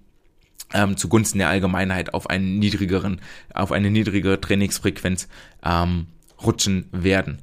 ähm, 0.75 0.97
zugunsten 0.97 1.39
der 1.39 1.51
Allgemeinheit 1.51 2.15
auf 2.15 2.31
einen 2.31 2.59
niedrigeren, 2.59 3.21
auf 3.55 3.71
eine 3.71 3.91
niedrigere 3.91 4.41
Trainingsfrequenz 4.41 5.29
ähm, 5.65 6.07
rutschen 6.43 6.87
werden. 6.91 7.43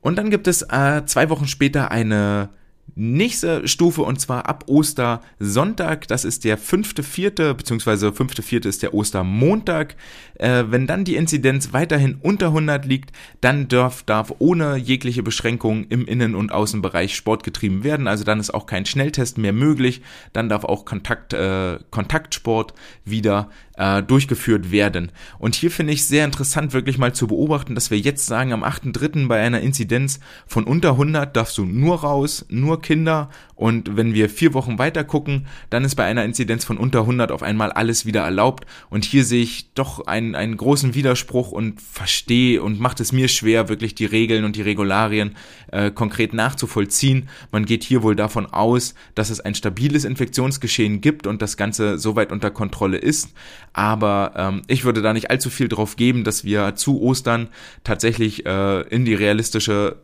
Und 0.00 0.16
dann 0.16 0.30
gibt 0.30 0.46
es 0.46 0.62
äh, 0.62 1.04
zwei 1.04 1.28
Wochen 1.28 1.48
später 1.48 1.90
eine 1.90 2.50
nächste 2.98 3.66
Stufe 3.68 4.02
und 4.02 4.20
zwar 4.20 4.48
ab 4.48 4.64
Ostersonntag, 4.66 6.08
das 6.08 6.24
ist 6.24 6.44
der 6.44 6.58
fünfte, 6.58 7.04
vierte, 7.04 7.54
beziehungsweise 7.54 8.12
fünfte, 8.12 8.42
vierte 8.42 8.68
ist 8.68 8.82
der 8.82 8.92
Ostermontag. 8.92 9.94
Äh, 10.34 10.64
wenn 10.68 10.86
dann 10.88 11.04
die 11.04 11.14
Inzidenz 11.14 11.72
weiterhin 11.72 12.18
unter 12.20 12.46
100 12.48 12.84
liegt, 12.84 13.12
dann 13.40 13.68
darf, 13.68 14.02
darf 14.02 14.34
ohne 14.40 14.76
jegliche 14.76 15.22
Beschränkung 15.22 15.84
im 15.88 16.06
Innen- 16.06 16.34
und 16.34 16.50
Außenbereich 16.50 17.14
Sport 17.14 17.44
getrieben 17.44 17.84
werden. 17.84 18.08
Also 18.08 18.24
dann 18.24 18.40
ist 18.40 18.52
auch 18.52 18.66
kein 18.66 18.84
Schnelltest 18.84 19.38
mehr 19.38 19.52
möglich. 19.52 20.02
Dann 20.32 20.48
darf 20.48 20.64
auch 20.64 20.84
Kontakt, 20.84 21.32
äh, 21.32 21.78
Kontaktsport 21.90 22.74
wieder 23.04 23.48
äh, 23.78 24.02
durchgeführt 24.02 24.70
werden. 24.72 25.12
Und 25.38 25.54
hier 25.54 25.70
finde 25.70 25.92
ich 25.92 26.04
sehr 26.04 26.24
interessant, 26.24 26.72
wirklich 26.72 26.98
mal 26.98 27.14
zu 27.14 27.28
beobachten, 27.28 27.74
dass 27.74 27.90
wir 27.90 27.98
jetzt 27.98 28.26
sagen, 28.26 28.52
am 28.52 28.64
8.3. 28.64 29.28
bei 29.28 29.40
einer 29.40 29.60
Inzidenz 29.60 30.18
von 30.46 30.64
unter 30.64 30.90
100 30.90 31.34
darfst 31.34 31.56
du 31.56 31.64
nur 31.64 32.00
raus, 32.00 32.44
nur 32.48 32.82
Kinder. 32.82 33.30
Und 33.54 33.96
wenn 33.96 34.14
wir 34.14 34.28
vier 34.28 34.54
Wochen 34.54 34.78
weiter 34.78 35.04
gucken, 35.04 35.46
dann 35.70 35.84
ist 35.84 35.94
bei 35.94 36.04
einer 36.04 36.24
Inzidenz 36.24 36.64
von 36.64 36.76
unter 36.76 37.00
100 37.00 37.32
auf 37.32 37.42
einmal 37.42 37.72
alles 37.72 38.04
wieder 38.04 38.22
erlaubt. 38.22 38.66
Und 38.90 39.04
hier 39.04 39.24
sehe 39.24 39.42
ich 39.42 39.72
doch 39.74 40.06
einen, 40.06 40.34
einen 40.34 40.56
großen 40.56 40.94
Widerspruch 40.94 41.52
und 41.52 41.80
verstehe 41.80 42.62
und 42.62 42.80
macht 42.80 43.00
es 43.00 43.12
mir 43.12 43.28
schwer, 43.28 43.68
wirklich 43.68 43.94
die 43.94 44.06
Regeln 44.06 44.44
und 44.44 44.56
die 44.56 44.62
Regularien 44.62 45.36
äh, 45.70 45.90
konkret 45.90 46.34
nachzuvollziehen. 46.34 47.28
Man 47.52 47.64
geht 47.64 47.84
hier 47.84 48.02
wohl 48.02 48.16
davon 48.16 48.46
aus, 48.46 48.94
dass 49.14 49.30
es 49.30 49.40
ein 49.40 49.54
stabiles 49.54 50.04
Infektionsgeschehen 50.04 51.00
gibt 51.00 51.26
und 51.26 51.42
das 51.42 51.56
Ganze 51.56 51.98
soweit 51.98 52.32
unter 52.32 52.50
Kontrolle 52.50 52.98
ist. 52.98 53.34
Aber 53.72 54.32
ähm, 54.36 54.62
ich 54.66 54.84
würde 54.84 55.02
da 55.02 55.12
nicht 55.12 55.30
allzu 55.30 55.50
viel 55.50 55.68
drauf 55.68 55.96
geben, 55.96 56.24
dass 56.24 56.44
wir 56.44 56.74
zu 56.74 57.00
Ostern 57.00 57.48
tatsächlich 57.84 58.46
äh, 58.46 58.80
in 58.88 59.04
die 59.04 59.14
realistische 59.14 59.96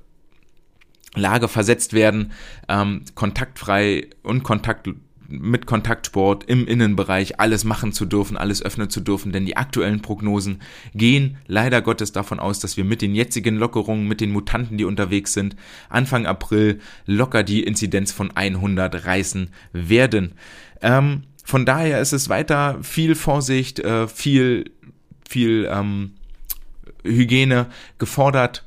Lage 1.15 1.49
versetzt 1.49 1.93
werden, 1.93 2.33
ähm, 2.69 3.03
kontaktfrei 3.15 4.09
und 4.23 4.43
kontakt 4.43 4.89
mit 5.29 5.67
Kontaktsport 5.67 6.45
im 6.45 6.67
Innenbereich 6.67 7.41
alles 7.41 7.65
machen 7.65 7.93
zu 7.93 8.05
dürfen, 8.05 8.37
alles 8.37 8.63
öffnen 8.63 8.91
zu 8.91 9.01
dürfen, 9.01 9.33
denn 9.33 9.47
die 9.47 9.57
aktuellen 9.57 10.03
Prognosen 10.03 10.61
gehen 10.95 11.39
leider 11.47 11.83
Gottes 11.83 12.13
davon 12.13 12.41
aus, 12.41 12.61
dass 12.61 12.77
wir 12.77 12.85
mit 12.85 13.03
den 13.03 13.15
jetzigen 13.15 13.57
Lockerungen, 13.57 14.07
mit 14.07 14.21
den 14.21 14.33
Mutanten, 14.33 14.77
die 14.77 14.85
unterwegs 14.85 15.33
sind, 15.33 15.57
Anfang 15.89 16.27
April 16.27 16.81
locker 17.07 17.43
die 17.43 17.63
Inzidenz 17.63 18.13
von 18.13 18.31
100 18.33 19.07
reißen 19.07 19.51
werden. 19.73 20.33
Ähm, 20.83 21.23
von 21.45 21.67
daher 21.67 22.01
ist 22.01 22.13
es 22.13 22.29
weiter 22.29 22.79
viel 22.83 23.15
Vorsicht, 23.15 23.79
äh, 23.79 24.09
viel, 24.09 24.73
viel 25.29 25.69
ähm, 25.71 26.15
Hygiene 27.05 27.67
gefordert 27.99 28.65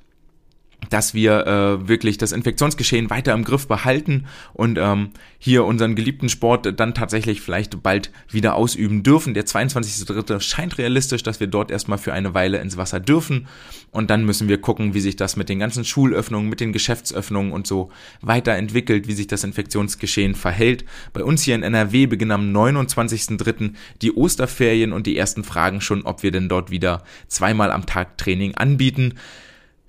dass 0.90 1.14
wir 1.14 1.46
äh, 1.48 1.88
wirklich 1.88 2.18
das 2.18 2.32
Infektionsgeschehen 2.32 3.10
weiter 3.10 3.34
im 3.34 3.44
Griff 3.44 3.68
behalten 3.68 4.26
und 4.54 4.78
ähm, 4.78 5.10
hier 5.40 5.66
unseren 5.66 5.96
geliebten 5.96 6.30
Sport 6.30 6.80
dann 6.80 6.94
tatsächlich 6.94 7.42
vielleicht 7.42 7.84
bald 7.84 8.12
wieder 8.30 8.56
ausüben 8.56 9.04
dürfen. 9.04 9.34
Der 9.34 9.46
22.3. 9.46 10.40
scheint 10.40 10.78
realistisch, 10.78 11.24
dass 11.24 11.40
wir 11.40 11.48
dort 11.48 11.72
erstmal 11.72 11.98
für 11.98 12.14
eine 12.14 12.34
Weile 12.34 12.60
ins 12.60 12.78
Wasser 12.78 13.00
dürfen 13.00 13.48
und 13.92 14.10
dann 14.10 14.26
müssen 14.26 14.48
wir 14.48 14.60
gucken, 14.60 14.94
wie 14.94 15.00
sich 15.00 15.16
das 15.16 15.36
mit 15.36 15.50
den 15.50 15.60
ganzen 15.60 15.86
Schulöffnungen, 15.86 16.50
mit 16.50 16.60
den 16.60 16.74
Geschäftsöffnungen 16.74 17.52
und 17.52 17.68
so 17.68 17.92
weiterentwickelt, 18.22 19.08
wie 19.08 19.14
sich 19.14 19.28
das 19.28 19.44
Infektionsgeschehen 19.44 20.36
verhält. 20.36 20.86
Bei 21.14 21.24
uns 21.24 21.44
hier 21.44 21.56
in 21.56 21.64
NRW 21.64 22.06
beginnen 22.06 22.32
am 22.32 22.56
29.3. 22.56 23.74
die 24.02 24.14
Osterferien 24.14 24.94
und 24.94 25.08
die 25.08 25.18
ersten 25.18 25.44
Fragen 25.44 25.82
schon, 25.82 26.04
ob 26.04 26.24
wir 26.24 26.32
denn 26.32 26.50
dort 26.50 26.72
wieder 26.72 27.04
zweimal 27.28 27.72
am 27.72 27.86
Tag 27.86 28.18
Training 28.18 28.56
anbieten. 28.56 29.16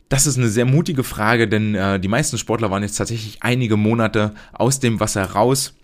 Das 0.09 0.27
ist 0.27 0.39
eine 0.39 0.49
sehr 0.49 0.65
mutige 0.65 1.05
Frage, 1.05 1.49
denn 1.49 1.75
äh, 1.75 2.01
die 2.01 2.09
meisten 2.09 2.39
Sportler 2.39 2.71
waren 2.71 2.83
jetzt 2.83 2.97
tatsächlich 2.97 3.39
einige 3.43 3.77
Monate 3.77 4.35
aus 4.53 4.81
dem 4.81 5.01
Wasser 5.01 5.23
raus 5.23 5.75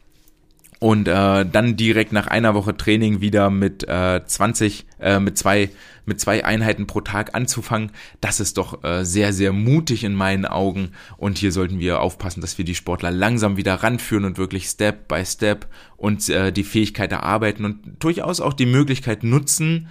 und 0.84 1.08
äh, 1.08 1.46
dann 1.46 1.76
direkt 1.76 2.12
nach 2.12 2.26
einer 2.26 2.54
Woche 2.54 2.76
Training 2.76 3.20
wieder 3.20 3.50
mit 3.50 3.88
äh, 3.88 4.20
20, 4.24 4.86
äh, 5.00 5.18
mit 5.18 5.38
zwei, 5.38 5.70
mit 6.04 6.20
zwei 6.20 6.44
Einheiten 6.44 6.86
pro 6.86 7.00
Tag 7.00 7.34
anzufangen. 7.34 7.90
Das 8.20 8.40
ist 8.40 8.58
doch 8.58 8.84
äh, 8.84 9.04
sehr, 9.04 9.32
sehr 9.32 9.52
mutig 9.52 10.04
in 10.04 10.14
meinen 10.14 10.44
Augen. 10.44 10.90
Und 11.16 11.38
hier 11.38 11.52
sollten 11.52 11.78
wir 11.78 12.00
aufpassen, 12.00 12.40
dass 12.40 12.58
wir 12.58 12.64
die 12.64 12.74
Sportler 12.74 13.10
langsam 13.10 13.56
wieder 13.56 13.76
ranführen 13.76 14.24
und 14.26 14.36
wirklich 14.36 14.66
Step 14.66 15.08
by 15.08 15.24
Step 15.24 15.68
und 15.96 16.28
äh, 16.28 16.52
die 16.52 16.64
Fähigkeit 16.64 17.12
erarbeiten 17.12 17.64
und 17.64 18.02
durchaus 18.02 18.40
auch 18.40 18.52
die 18.52 18.66
Möglichkeit 18.66 19.22
nutzen, 19.22 19.88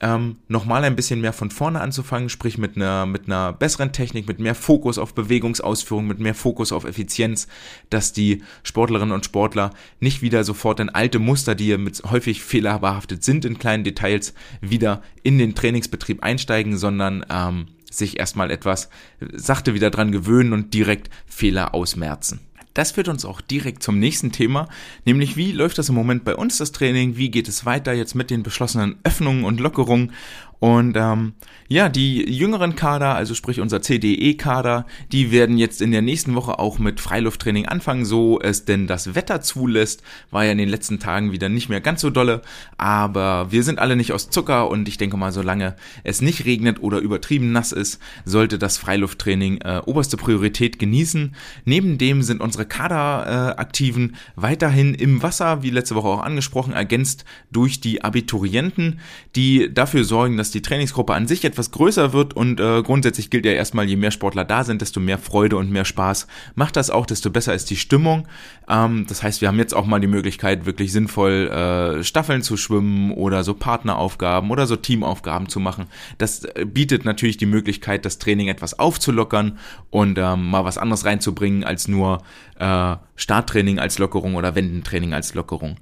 ähm, 0.00 0.36
nochmal 0.48 0.84
ein 0.84 0.96
bisschen 0.96 1.20
mehr 1.20 1.32
von 1.32 1.50
vorne 1.50 1.80
anzufangen, 1.80 2.28
sprich 2.28 2.58
mit 2.58 2.76
einer, 2.76 3.06
mit 3.06 3.26
einer 3.26 3.52
besseren 3.52 3.92
Technik, 3.92 4.28
mit 4.28 4.38
mehr 4.38 4.54
Fokus 4.54 4.98
auf 4.98 5.14
Bewegungsausführung, 5.14 6.06
mit 6.06 6.18
mehr 6.18 6.34
Fokus 6.34 6.72
auf 6.72 6.84
Effizienz, 6.84 7.48
dass 7.88 8.12
die 8.12 8.42
Sportlerinnen 8.62 9.14
und 9.14 9.24
Sportler 9.24 9.70
nicht 10.00 10.22
wieder 10.22 10.44
sofort 10.44 10.80
in 10.80 10.90
alte 10.90 11.18
Muster, 11.18 11.54
die 11.54 11.76
mit 11.78 12.02
häufig 12.10 12.42
fehlerbehaftet 12.42 13.24
sind 13.24 13.44
in 13.44 13.58
kleinen 13.58 13.84
Details, 13.84 14.34
wieder 14.60 15.02
in 15.22 15.38
den 15.38 15.54
Trainingsbetrieb 15.54 16.22
einsteigen, 16.22 16.76
sondern 16.76 17.24
ähm, 17.30 17.68
sich 17.90 18.18
erstmal 18.18 18.50
etwas 18.50 18.90
sachte 19.32 19.74
wieder 19.74 19.90
dran 19.90 20.12
gewöhnen 20.12 20.52
und 20.52 20.74
direkt 20.74 21.08
Fehler 21.26 21.74
ausmerzen. 21.74 22.40
Das 22.76 22.90
führt 22.90 23.08
uns 23.08 23.24
auch 23.24 23.40
direkt 23.40 23.82
zum 23.82 23.98
nächsten 23.98 24.32
Thema, 24.32 24.68
nämlich 25.06 25.34
wie 25.34 25.50
läuft 25.50 25.78
das 25.78 25.88
im 25.88 25.94
Moment 25.94 26.26
bei 26.26 26.36
uns 26.36 26.58
das 26.58 26.72
Training, 26.72 27.16
wie 27.16 27.30
geht 27.30 27.48
es 27.48 27.64
weiter 27.64 27.94
jetzt 27.94 28.14
mit 28.14 28.28
den 28.28 28.42
beschlossenen 28.42 28.96
Öffnungen 29.02 29.44
und 29.44 29.60
Lockerungen 29.60 30.12
und 30.58 30.96
ähm, 30.96 31.34
ja, 31.68 31.88
die 31.88 32.32
jüngeren 32.32 32.76
Kader, 32.76 33.14
also 33.14 33.34
sprich 33.34 33.60
unser 33.60 33.82
CDE-Kader, 33.82 34.86
die 35.10 35.32
werden 35.32 35.58
jetzt 35.58 35.82
in 35.82 35.90
der 35.90 36.02
nächsten 36.02 36.34
Woche 36.34 36.58
auch 36.58 36.78
mit 36.78 37.00
Freilufttraining 37.00 37.66
anfangen, 37.66 38.04
so 38.04 38.40
es 38.40 38.64
denn 38.64 38.86
das 38.86 39.14
Wetter 39.14 39.40
zulässt. 39.40 40.02
War 40.30 40.44
ja 40.44 40.52
in 40.52 40.58
den 40.58 40.68
letzten 40.68 41.00
Tagen 41.00 41.32
wieder 41.32 41.48
nicht 41.48 41.68
mehr 41.68 41.80
ganz 41.80 42.00
so 42.00 42.10
dolle, 42.10 42.42
aber 42.78 43.50
wir 43.50 43.64
sind 43.64 43.80
alle 43.80 43.96
nicht 43.96 44.12
aus 44.12 44.30
Zucker 44.30 44.70
und 44.70 44.88
ich 44.88 44.96
denke 44.96 45.16
mal, 45.16 45.32
solange 45.32 45.74
es 46.04 46.22
nicht 46.22 46.44
regnet 46.44 46.80
oder 46.80 46.98
übertrieben 46.98 47.52
nass 47.52 47.72
ist, 47.72 48.00
sollte 48.24 48.58
das 48.58 48.78
Freilufttraining 48.78 49.58
äh, 49.58 49.82
oberste 49.84 50.16
Priorität 50.16 50.78
genießen. 50.78 51.34
Neben 51.64 51.98
dem 51.98 52.22
sind 52.22 52.40
unsere 52.40 52.64
Kaderaktiven 52.64 54.10
äh, 54.10 54.16
weiterhin 54.36 54.94
im 54.94 55.22
Wasser, 55.22 55.62
wie 55.62 55.70
letzte 55.70 55.96
Woche 55.96 56.08
auch 56.08 56.22
angesprochen, 56.22 56.72
ergänzt 56.72 57.24
durch 57.50 57.80
die 57.80 58.02
Abiturienten, 58.02 59.00
die 59.34 59.72
dafür 59.72 60.04
sorgen, 60.04 60.36
dass 60.36 60.45
dass 60.46 60.52
die 60.52 60.62
Trainingsgruppe 60.62 61.12
an 61.12 61.26
sich 61.26 61.44
etwas 61.44 61.72
größer 61.72 62.12
wird 62.12 62.34
und 62.34 62.60
äh, 62.60 62.82
grundsätzlich 62.82 63.30
gilt 63.30 63.44
ja 63.44 63.52
erstmal, 63.52 63.86
je 63.86 63.96
mehr 63.96 64.12
Sportler 64.12 64.44
da 64.44 64.62
sind, 64.62 64.80
desto 64.80 65.00
mehr 65.00 65.18
Freude 65.18 65.56
und 65.56 65.72
mehr 65.72 65.84
Spaß 65.84 66.28
macht 66.54 66.76
das 66.76 66.88
auch, 66.88 67.04
desto 67.04 67.30
besser 67.30 67.52
ist 67.52 67.68
die 67.68 67.76
Stimmung. 67.76 68.28
Ähm, 68.68 69.06
das 69.08 69.22
heißt, 69.22 69.40
wir 69.40 69.48
haben 69.48 69.58
jetzt 69.58 69.74
auch 69.74 69.86
mal 69.86 70.00
die 70.00 70.06
Möglichkeit, 70.06 70.66
wirklich 70.66 70.92
sinnvoll 70.92 71.48
äh, 71.48 72.04
Staffeln 72.04 72.42
zu 72.42 72.56
schwimmen 72.56 73.12
oder 73.12 73.44
so 73.44 73.54
Partneraufgaben 73.54 74.50
oder 74.50 74.66
so 74.66 74.76
Teamaufgaben 74.76 75.48
zu 75.48 75.60
machen. 75.60 75.86
Das 76.18 76.44
äh, 76.44 76.64
bietet 76.64 77.04
natürlich 77.04 77.36
die 77.36 77.46
Möglichkeit, 77.46 78.04
das 78.04 78.18
Training 78.18 78.48
etwas 78.48 78.78
aufzulockern 78.78 79.58
und 79.90 80.18
ähm, 80.18 80.50
mal 80.50 80.64
was 80.64 80.78
anderes 80.78 81.04
reinzubringen 81.04 81.64
als 81.64 81.88
nur 81.88 82.22
äh, 82.58 82.96
Starttraining 83.16 83.78
als 83.78 83.98
Lockerung 83.98 84.34
oder 84.34 84.54
Wendentraining 84.54 85.14
als 85.14 85.34
Lockerung. 85.34 85.76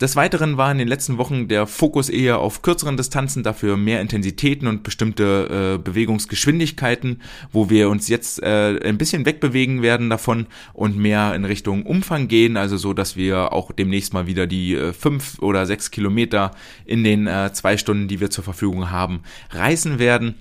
Des 0.00 0.16
Weiteren 0.16 0.58
war 0.58 0.70
in 0.70 0.78
den 0.78 0.88
letzten 0.88 1.16
Wochen 1.16 1.48
der 1.48 1.66
Fokus 1.66 2.10
eher 2.10 2.38
auf 2.38 2.62
kürzeren 2.62 2.96
Distanzen, 2.96 3.42
dafür 3.42 3.76
mehr 3.76 4.00
Intensitäten 4.00 4.68
und 4.68 4.82
bestimmte 4.82 5.76
äh, 5.76 5.82
Bewegungsgeschwindigkeiten, 5.82 7.22
wo 7.52 7.70
wir 7.70 7.88
uns 7.88 8.08
jetzt 8.08 8.42
äh, 8.42 8.78
ein 8.84 8.98
bisschen 8.98 9.24
wegbewegen 9.24 9.82
werden 9.82 10.10
davon 10.10 10.46
und 10.74 10.98
mehr 10.98 11.34
in 11.34 11.44
Richtung 11.44 11.84
Umfang 11.84 12.23
gehen, 12.28 12.56
also 12.56 12.76
so, 12.76 12.92
dass 12.92 13.16
wir 13.16 13.52
auch 13.52 13.72
demnächst 13.72 14.12
mal 14.12 14.26
wieder 14.26 14.46
die 14.46 14.74
äh, 14.74 14.92
fünf 14.92 15.38
oder 15.40 15.66
sechs 15.66 15.90
Kilometer 15.90 16.52
in 16.84 17.04
den 17.04 17.26
äh, 17.26 17.52
zwei 17.52 17.76
Stunden, 17.76 18.08
die 18.08 18.20
wir 18.20 18.30
zur 18.30 18.44
Verfügung 18.44 18.90
haben, 18.90 19.22
reißen 19.50 19.98
werden 19.98 20.36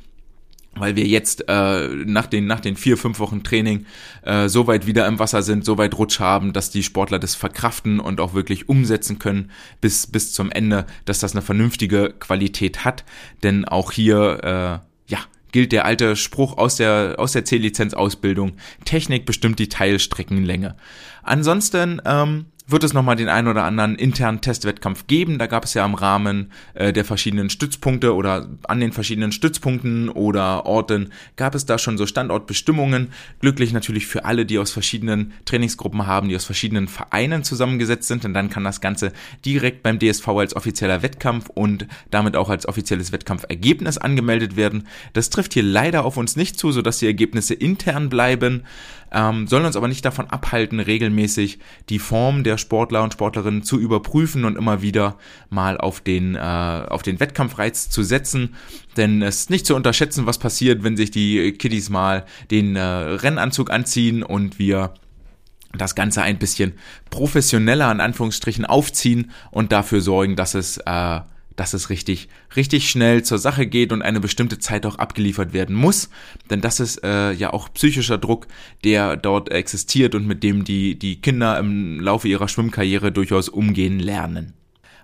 weil 0.75 0.95
wir 0.95 1.05
jetzt 1.05 1.45
äh, 1.47 1.87
nach 1.87 2.25
den 2.25 2.47
nach 2.47 2.59
den 2.59 2.75
vier 2.75 2.97
fünf 2.97 3.19
Wochen 3.19 3.43
Training 3.43 3.85
äh, 4.23 4.49
so 4.49 4.67
weit 4.67 4.87
wieder 4.87 5.07
im 5.07 5.19
Wasser 5.19 5.43
sind, 5.43 5.65
so 5.65 5.77
weit 5.77 5.97
Rutsch 5.97 6.19
haben, 6.19 6.53
dass 6.53 6.71
die 6.71 6.83
Sportler 6.83 7.19
das 7.19 7.35
verkraften 7.35 7.99
und 7.99 8.19
auch 8.19 8.33
wirklich 8.33 8.69
umsetzen 8.69 9.19
können 9.19 9.51
bis 9.81 10.07
bis 10.07 10.33
zum 10.33 10.51
Ende, 10.51 10.85
dass 11.05 11.19
das 11.19 11.33
eine 11.33 11.41
vernünftige 11.41 12.13
Qualität 12.19 12.85
hat, 12.85 13.03
denn 13.43 13.65
auch 13.65 13.91
hier 13.91 14.39
äh, 14.43 15.11
ja 15.11 15.19
gilt 15.53 15.71
der 15.71 15.85
alte 15.85 16.17
Spruch 16.17 16.57
aus 16.57 16.75
der 16.75 17.15
aus 17.17 17.31
der 17.31 17.45
C-Lizenz 17.45 17.93
Ausbildung: 17.93 18.57
Technik 18.83 19.25
bestimmt 19.25 19.59
die 19.59 19.69
Teilstreckenlänge. 19.69 20.75
Ansonsten 21.23 22.01
ähm, 22.03 22.47
wird 22.73 22.83
es 22.83 22.93
nochmal 22.93 23.15
den 23.15 23.29
einen 23.29 23.47
oder 23.47 23.63
anderen 23.63 23.95
internen 23.95 24.41
Testwettkampf 24.41 25.07
geben. 25.07 25.37
Da 25.37 25.47
gab 25.47 25.63
es 25.63 25.73
ja 25.73 25.85
im 25.85 25.93
Rahmen 25.93 26.51
äh, 26.73 26.91
der 26.91 27.05
verschiedenen 27.05 27.49
Stützpunkte 27.49 28.13
oder 28.13 28.49
an 28.63 28.79
den 28.81 28.91
verschiedenen 28.91 29.31
Stützpunkten 29.31 30.09
oder 30.09 30.65
Orten 30.65 31.13
gab 31.37 31.55
es 31.55 31.65
da 31.65 31.77
schon 31.77 31.97
so 31.97 32.05
Standortbestimmungen. 32.05 33.13
Glücklich 33.39 33.71
natürlich 33.71 34.07
für 34.07 34.25
alle, 34.25 34.45
die 34.45 34.57
aus 34.57 34.71
verschiedenen 34.71 35.33
Trainingsgruppen 35.45 36.05
haben, 36.07 36.27
die 36.27 36.35
aus 36.35 36.45
verschiedenen 36.45 36.87
Vereinen 36.87 37.43
zusammengesetzt 37.43 38.07
sind. 38.07 38.25
Und 38.25 38.33
dann 38.33 38.49
kann 38.49 38.65
das 38.65 38.81
Ganze 38.81 39.13
direkt 39.45 39.83
beim 39.83 39.99
DSV 39.99 40.27
als 40.27 40.55
offizieller 40.55 41.01
Wettkampf 41.01 41.49
und 41.49 41.87
damit 42.11 42.35
auch 42.35 42.49
als 42.49 42.67
offizielles 42.67 43.11
Wettkampfergebnis 43.11 43.97
angemeldet 43.97 44.55
werden. 44.55 44.87
Das 45.13 45.29
trifft 45.29 45.53
hier 45.53 45.63
leider 45.63 46.03
auf 46.03 46.17
uns 46.17 46.35
nicht 46.35 46.57
zu, 46.57 46.71
sodass 46.71 46.97
die 46.97 47.05
Ergebnisse 47.05 47.53
intern 47.53 48.09
bleiben 48.09 48.63
ähm, 49.13 49.47
sollen 49.47 49.65
uns 49.65 49.75
aber 49.75 49.87
nicht 49.87 50.03
davon 50.03 50.29
abhalten, 50.29 50.79
regelmäßig 50.79 51.59
die 51.89 51.99
Form 51.99 52.43
der 52.43 52.57
Sportler 52.57 53.03
und 53.03 53.13
Sportlerinnen 53.13 53.63
zu 53.63 53.79
überprüfen 53.79 54.43
und 54.43 54.57
immer 54.57 54.81
wieder 54.81 55.17
mal 55.49 55.77
auf 55.77 56.01
den, 56.01 56.35
äh, 56.35 56.39
auf 56.39 57.03
den 57.03 57.19
Wettkampfreiz 57.19 57.89
zu 57.89 58.03
setzen. 58.03 58.55
Denn 58.97 59.21
es 59.21 59.41
ist 59.41 59.49
nicht 59.49 59.65
zu 59.65 59.75
unterschätzen, 59.75 60.25
was 60.25 60.39
passiert, 60.39 60.83
wenn 60.83 60.97
sich 60.97 61.11
die 61.11 61.53
Kiddies 61.53 61.89
mal 61.89 62.25
den 62.49 62.75
äh, 62.75 62.81
Rennanzug 62.81 63.71
anziehen 63.71 64.23
und 64.23 64.59
wir 64.59 64.93
das 65.75 65.95
Ganze 65.95 66.21
ein 66.21 66.37
bisschen 66.37 66.73
professioneller 67.09 67.91
in 67.91 67.99
Anführungsstrichen 67.99 68.65
aufziehen 68.65 69.31
und 69.51 69.71
dafür 69.71 70.01
sorgen, 70.01 70.35
dass 70.35 70.53
es 70.53 70.77
äh, 70.77 71.21
dass 71.55 71.73
es 71.73 71.89
richtig, 71.89 72.29
richtig 72.55 72.89
schnell 72.89 73.23
zur 73.23 73.37
Sache 73.37 73.67
geht 73.67 73.91
und 73.91 74.01
eine 74.01 74.19
bestimmte 74.19 74.59
Zeit 74.59 74.85
auch 74.85 74.95
abgeliefert 74.95 75.53
werden 75.53 75.75
muss. 75.75 76.09
Denn 76.49 76.61
das 76.61 76.79
ist 76.79 77.03
äh, 77.03 77.31
ja 77.31 77.53
auch 77.53 77.71
psychischer 77.73 78.17
Druck, 78.17 78.47
der 78.83 79.17
dort 79.17 79.51
existiert 79.51 80.15
und 80.15 80.27
mit 80.27 80.43
dem 80.43 80.63
die, 80.63 80.97
die 80.97 81.21
Kinder 81.21 81.57
im 81.59 81.99
Laufe 81.99 82.27
ihrer 82.27 82.47
Schwimmkarriere 82.47 83.11
durchaus 83.11 83.49
umgehen 83.49 83.99
lernen. 83.99 84.53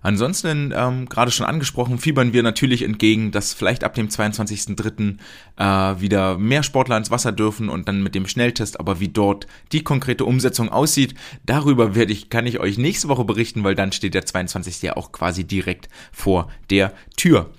Ansonsten, 0.02 0.74
ähm, 0.76 1.08
gerade 1.08 1.32
schon 1.32 1.46
angesprochen, 1.46 1.98
fiebern 1.98 2.34
wir 2.34 2.44
natürlich 2.44 2.84
entgegen, 2.84 3.32
dass 3.32 3.54
vielleicht 3.54 3.84
ab 3.84 3.94
dem 3.94 4.10
22.03. 4.10 5.18
Äh, 5.58 6.02
wieder 6.02 6.38
mehr 6.38 6.64
Sportler 6.64 6.98
ins 6.98 7.12
Wasser 7.12 7.32
dürfen 7.32 7.70
und 7.70 7.88
dann 7.88 8.02
mit 8.02 8.16
dem 8.16 8.28
Schnelltest, 8.28 8.80
aber 8.80 9.00
wie 9.00 9.10
dort 9.10 9.48
die 9.72 9.84
konkrete 9.84 10.26
Umsetzung 10.26 10.70
aussieht, 10.70 11.16
darüber 11.46 11.96
werde 11.96 12.14
ich, 12.14 12.30
kann 12.30 12.48
ich 12.48 12.60
euch 12.60 12.78
nächste 12.78 13.10
Woche 13.10 13.26
berichten, 13.26 13.64
weil 13.64 13.76
dann 13.76 13.92
steht 13.92 14.14
der 14.14 14.26
22. 14.26 14.82
ja 14.82 14.96
auch 14.96 15.12
quasi 15.12 15.44
direkt 15.44 15.90
vor 16.12 16.50
der 16.70 16.94
Tür. 17.18 17.52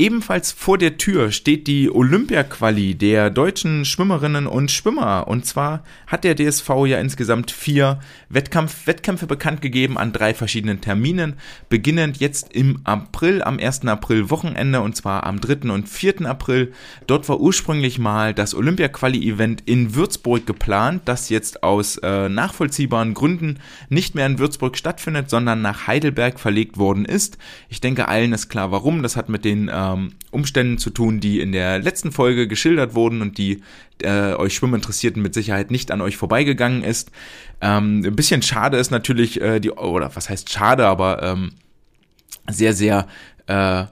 Ebenfalls 0.00 0.50
vor 0.50 0.78
der 0.78 0.96
Tür 0.96 1.30
steht 1.30 1.66
die 1.66 1.90
Olympia-Quali 1.90 2.94
der 2.94 3.28
deutschen 3.28 3.84
Schwimmerinnen 3.84 4.46
und 4.46 4.70
Schwimmer. 4.70 5.28
Und 5.28 5.44
zwar 5.44 5.84
hat 6.06 6.24
der 6.24 6.34
DSV 6.34 6.70
ja 6.86 6.98
insgesamt 6.98 7.50
vier 7.50 8.00
Wettkampf 8.30 8.86
Wettkämpfe 8.86 9.26
bekannt 9.26 9.60
gegeben 9.60 9.98
an 9.98 10.14
drei 10.14 10.32
verschiedenen 10.32 10.80
Terminen, 10.80 11.34
beginnend 11.68 12.16
jetzt 12.16 12.54
im 12.54 12.80
April, 12.84 13.42
am 13.42 13.58
1. 13.58 13.86
April 13.88 14.30
Wochenende 14.30 14.80
und 14.80 14.96
zwar 14.96 15.24
am 15.24 15.38
3. 15.38 15.70
und 15.70 15.86
4. 15.86 16.22
April. 16.22 16.72
Dort 17.06 17.28
war 17.28 17.38
ursprünglich 17.38 17.98
mal 17.98 18.32
das 18.32 18.54
Olympia-Quali-Event 18.54 19.64
in 19.66 19.94
Würzburg 19.94 20.46
geplant, 20.46 21.02
das 21.04 21.28
jetzt 21.28 21.62
aus 21.62 21.98
äh, 21.98 22.30
nachvollziehbaren 22.30 23.12
Gründen 23.12 23.58
nicht 23.90 24.14
mehr 24.14 24.24
in 24.24 24.38
Würzburg 24.38 24.78
stattfindet, 24.78 25.28
sondern 25.28 25.60
nach 25.60 25.88
Heidelberg 25.88 26.40
verlegt 26.40 26.78
worden 26.78 27.04
ist. 27.04 27.36
Ich 27.68 27.82
denke, 27.82 28.08
allen 28.08 28.32
ist 28.32 28.48
klar, 28.48 28.70
warum. 28.70 29.02
Das 29.02 29.14
hat 29.14 29.28
mit 29.28 29.44
den 29.44 29.68
äh, 29.68 29.89
ähm, 29.92 30.12
Umständen 30.30 30.78
zu 30.78 30.90
tun, 30.90 31.20
die 31.20 31.40
in 31.40 31.52
der 31.52 31.78
letzten 31.78 32.12
Folge 32.12 32.48
geschildert 32.48 32.94
wurden 32.94 33.22
und 33.22 33.38
die 33.38 33.62
äh, 34.02 34.34
euch 34.34 34.54
Schwimminteressierten 34.54 35.22
mit 35.22 35.34
Sicherheit 35.34 35.70
nicht 35.70 35.90
an 35.90 36.00
euch 36.00 36.16
vorbeigegangen 36.16 36.82
ist. 36.82 37.10
Ähm, 37.60 38.02
ein 38.04 38.16
bisschen 38.16 38.42
schade 38.42 38.76
ist 38.78 38.90
natürlich 38.90 39.40
äh, 39.40 39.60
die, 39.60 39.70
oder 39.70 40.14
was 40.14 40.30
heißt 40.30 40.50
schade, 40.50 40.86
aber 40.86 41.22
ähm, 41.22 41.52
sehr, 42.48 42.74
sehr 42.74 43.06
äh, 43.46 43.84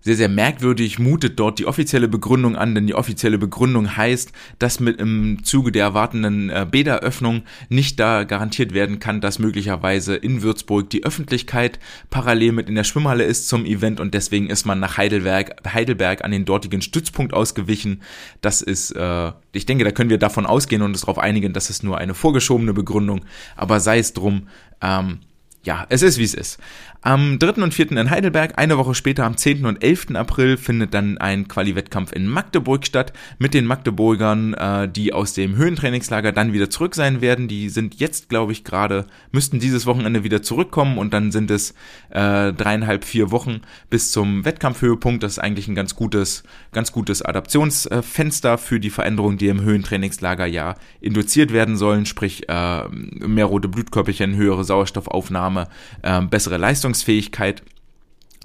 sehr, 0.00 0.16
sehr 0.16 0.28
merkwürdig 0.28 0.98
mutet 0.98 1.38
dort 1.38 1.58
die 1.58 1.66
offizielle 1.66 2.08
Begründung 2.08 2.56
an, 2.56 2.74
denn 2.74 2.86
die 2.86 2.94
offizielle 2.94 3.38
Begründung 3.38 3.96
heißt, 3.96 4.32
dass 4.58 4.80
mit 4.80 5.00
im 5.00 5.44
Zuge 5.44 5.72
der 5.72 5.84
erwartenden 5.84 6.48
äh, 6.48 6.66
Bäderöffnung 6.70 7.42
nicht 7.68 8.00
da 8.00 8.24
garantiert 8.24 8.72
werden 8.72 8.98
kann, 8.98 9.20
dass 9.20 9.38
möglicherweise 9.38 10.16
in 10.16 10.42
Würzburg 10.42 10.88
die 10.90 11.04
Öffentlichkeit 11.04 11.78
parallel 12.08 12.52
mit 12.52 12.68
in 12.68 12.74
der 12.74 12.84
Schwimmhalle 12.84 13.24
ist 13.24 13.48
zum 13.48 13.66
Event 13.66 14.00
und 14.00 14.14
deswegen 14.14 14.48
ist 14.48 14.64
man 14.64 14.80
nach 14.80 14.96
Heidelberg, 14.96 15.56
Heidelberg 15.70 16.24
an 16.24 16.30
den 16.30 16.46
dortigen 16.46 16.80
Stützpunkt 16.80 17.34
ausgewichen. 17.34 18.02
Das 18.40 18.62
ist, 18.62 18.92
äh, 18.92 19.32
ich 19.52 19.66
denke, 19.66 19.84
da 19.84 19.90
können 19.90 20.10
wir 20.10 20.18
davon 20.18 20.46
ausgehen 20.46 20.82
und 20.82 20.92
uns 20.92 21.02
darauf 21.02 21.18
einigen, 21.18 21.52
dass 21.52 21.68
es 21.68 21.82
nur 21.82 21.98
eine 21.98 22.14
vorgeschobene 22.14 22.72
Begründung, 22.72 23.20
aber 23.56 23.80
sei 23.80 23.98
es 23.98 24.14
drum, 24.14 24.48
ähm, 24.80 25.20
ja, 25.62 25.86
es 25.90 26.02
ist 26.02 26.18
wie 26.18 26.24
es 26.24 26.34
ist. 26.34 26.58
Am 27.02 27.38
3. 27.38 27.62
und 27.62 27.72
4. 27.72 27.92
in 27.92 28.10
Heidelberg, 28.10 28.58
eine 28.58 28.76
Woche 28.76 28.94
später 28.94 29.24
am 29.24 29.34
10. 29.34 29.64
und 29.64 29.82
11. 29.82 30.08
April 30.16 30.58
findet 30.58 30.92
dann 30.92 31.16
ein 31.16 31.48
Quali-Wettkampf 31.48 32.12
in 32.12 32.26
Magdeburg 32.26 32.84
statt 32.84 33.14
mit 33.38 33.54
den 33.54 33.64
Magdeburgern, 33.64 34.52
äh, 34.52 34.86
die 34.86 35.14
aus 35.14 35.32
dem 35.32 35.56
Höhentrainingslager 35.56 36.32
dann 36.32 36.52
wieder 36.52 36.68
zurück 36.68 36.94
sein 36.94 37.22
werden. 37.22 37.48
Die 37.48 37.70
sind 37.70 37.98
jetzt, 37.98 38.28
glaube 38.28 38.52
ich, 38.52 38.64
gerade, 38.64 39.06
müssten 39.32 39.60
dieses 39.60 39.86
Wochenende 39.86 40.24
wieder 40.24 40.42
zurückkommen 40.42 40.98
und 40.98 41.14
dann 41.14 41.32
sind 41.32 41.50
es 41.50 41.70
äh, 42.10 42.52
dreieinhalb, 42.52 43.04
vier 43.04 43.30
Wochen 43.30 43.62
bis 43.88 44.12
zum 44.12 44.44
Wettkampfhöhepunkt. 44.44 45.22
Das 45.22 45.32
ist 45.32 45.38
eigentlich 45.38 45.68
ein 45.68 45.74
ganz 45.74 45.96
gutes, 45.96 46.42
ganz 46.72 46.92
gutes 46.92 47.22
Adaptionsfenster 47.22 48.58
für 48.58 48.78
die 48.78 48.90
Veränderungen, 48.90 49.38
die 49.38 49.48
im 49.48 49.62
Höhentrainingslager 49.62 50.44
ja 50.44 50.74
induziert 51.00 51.50
werden 51.50 51.78
sollen, 51.78 52.04
sprich 52.04 52.46
äh, 52.50 52.88
mehr 52.88 53.46
rote 53.46 53.68
Blutkörperchen, 53.68 54.36
höhere 54.36 54.64
Sauerstoffaufnahme, 54.64 55.49
äh, 55.56 56.20
bessere 56.22 56.56
Leistung 56.56 56.90
Leistungsfähigkeit. 56.90 57.62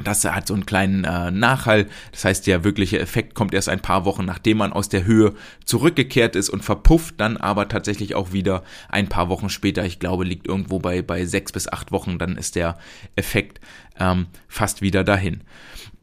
Das 0.03 0.25
hat 0.25 0.47
so 0.47 0.53
einen 0.53 0.65
kleinen 0.65 1.05
äh, 1.05 1.31
Nachhall. 1.31 1.87
Das 2.11 2.25
heißt, 2.25 2.47
der 2.47 2.65
wirkliche 2.65 2.99
Effekt 2.99 3.33
kommt 3.33 3.53
erst 3.53 3.69
ein 3.69 3.79
paar 3.79 4.03
Wochen, 4.03 4.25
nachdem 4.25 4.57
man 4.57 4.73
aus 4.73 4.89
der 4.89 5.05
Höhe 5.05 5.33
zurückgekehrt 5.63 6.35
ist 6.35 6.49
und 6.49 6.65
verpufft 6.65 7.15
dann 7.17 7.37
aber 7.37 7.69
tatsächlich 7.69 8.13
auch 8.13 8.33
wieder 8.33 8.63
ein 8.89 9.07
paar 9.07 9.29
Wochen 9.29 9.47
später. 9.47 9.85
Ich 9.85 9.99
glaube, 9.99 10.25
liegt 10.25 10.47
irgendwo 10.47 10.79
bei, 10.79 11.01
bei 11.01 11.25
sechs 11.25 11.53
bis 11.53 11.69
acht 11.69 11.93
Wochen. 11.93 12.17
Dann 12.17 12.35
ist 12.35 12.55
der 12.55 12.77
Effekt 13.15 13.61
ähm, 13.97 14.27
fast 14.49 14.81
wieder 14.81 15.05
dahin. 15.05 15.41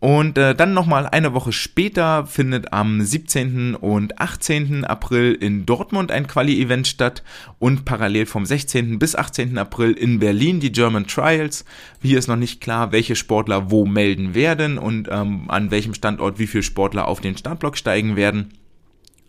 Und 0.03 0.37
äh, 0.37 0.57
dann 0.57 0.75
nochmal 0.75 1.07
eine 1.07 1.33
Woche 1.33 1.53
später 1.53 2.27
findet 2.27 2.73
am 2.73 3.03
17. 3.03 3.77
und 3.77 4.21
18. 4.21 4.85
April 4.85 5.33
in 5.33 5.65
Dortmund 5.65 6.11
ein 6.11 6.27
Quali-Event 6.27 6.89
statt 6.89 7.23
und 7.61 7.85
parallel 7.85 8.27
vom 8.27 8.45
16. 8.45 8.99
bis 8.99 9.15
18. 9.15 9.57
April 9.59 9.93
in 9.93 10.19
Berlin 10.19 10.59
die 10.59 10.73
German 10.73 11.07
Trials. 11.07 11.65
Hier 12.03 12.19
ist 12.19 12.27
noch 12.27 12.35
nicht 12.35 12.61
klar, 12.61 12.91
welche 12.91 13.15
Sportler 13.15 13.71
wo 13.71 13.87
melden 13.87 14.35
werden 14.35 14.77
und 14.77 15.07
ähm, 15.09 15.45
an 15.47 15.71
welchem 15.71 15.95
Standort 15.95 16.41
wie 16.41 16.49
viele 16.49 16.65
Sportler 16.65 17.07
auf 17.07 17.21
den 17.21 17.37
Startblock 17.37 17.77
steigen 17.77 18.17
werden. 18.17 18.49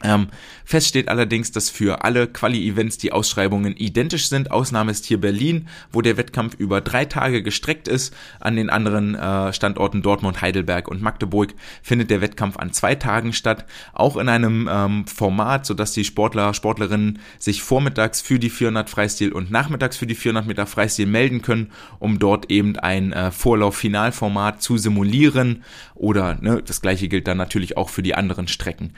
Ähm, 0.03 0.27
fest 0.65 0.87
steht 0.87 1.07
allerdings, 1.07 1.51
dass 1.51 1.69
für 1.69 2.03
alle 2.03 2.27
Quali-Events 2.27 2.97
die 2.97 3.13
Ausschreibungen 3.13 3.75
identisch 3.75 4.27
sind. 4.27 4.51
Ausnahme 4.51 4.91
ist 4.91 5.05
hier 5.05 5.19
Berlin, 5.19 5.67
wo 5.91 6.01
der 6.01 6.17
Wettkampf 6.17 6.55
über 6.55 6.81
drei 6.81 7.05
Tage 7.05 7.41
gestreckt 7.41 7.87
ist. 7.87 8.13
An 8.39 8.57
den 8.57 8.69
anderen 8.69 9.15
äh, 9.15 9.53
Standorten 9.53 10.01
Dortmund, 10.01 10.41
Heidelberg 10.41 10.89
und 10.89 11.01
Magdeburg 11.01 11.53
findet 11.81 12.09
der 12.09 12.21
Wettkampf 12.21 12.57
an 12.57 12.73
zwei 12.73 12.95
Tagen 12.95 13.31
statt. 13.31 13.65
Auch 13.93 14.17
in 14.17 14.27
einem 14.27 14.69
ähm, 14.69 15.07
Format, 15.07 15.65
sodass 15.65 15.93
die 15.93 16.03
Sportler, 16.03 16.53
Sportlerinnen 16.53 17.19
sich 17.39 17.63
vormittags 17.63 18.21
für 18.21 18.39
die 18.39 18.49
400 18.49 18.89
Freistil 18.89 19.31
und 19.31 19.51
nachmittags 19.51 19.95
für 19.95 20.07
die 20.07 20.15
400 20.15 20.45
Meter 20.45 20.65
Freistil 20.65 21.05
melden 21.05 21.41
können, 21.41 21.71
um 21.99 22.19
dort 22.19 22.51
eben 22.51 22.77
ein 22.77 23.13
äh, 23.13 23.31
Vorlauf-Finalformat 23.31 24.61
zu 24.61 24.77
simulieren. 24.77 25.63
Oder 25.95 26.37
ne, 26.41 26.61
das 26.65 26.81
gleiche 26.81 27.07
gilt 27.07 27.27
dann 27.27 27.37
natürlich 27.37 27.77
auch 27.77 27.89
für 27.89 28.03
die 28.03 28.15
anderen 28.15 28.49
Strecken. 28.49 28.93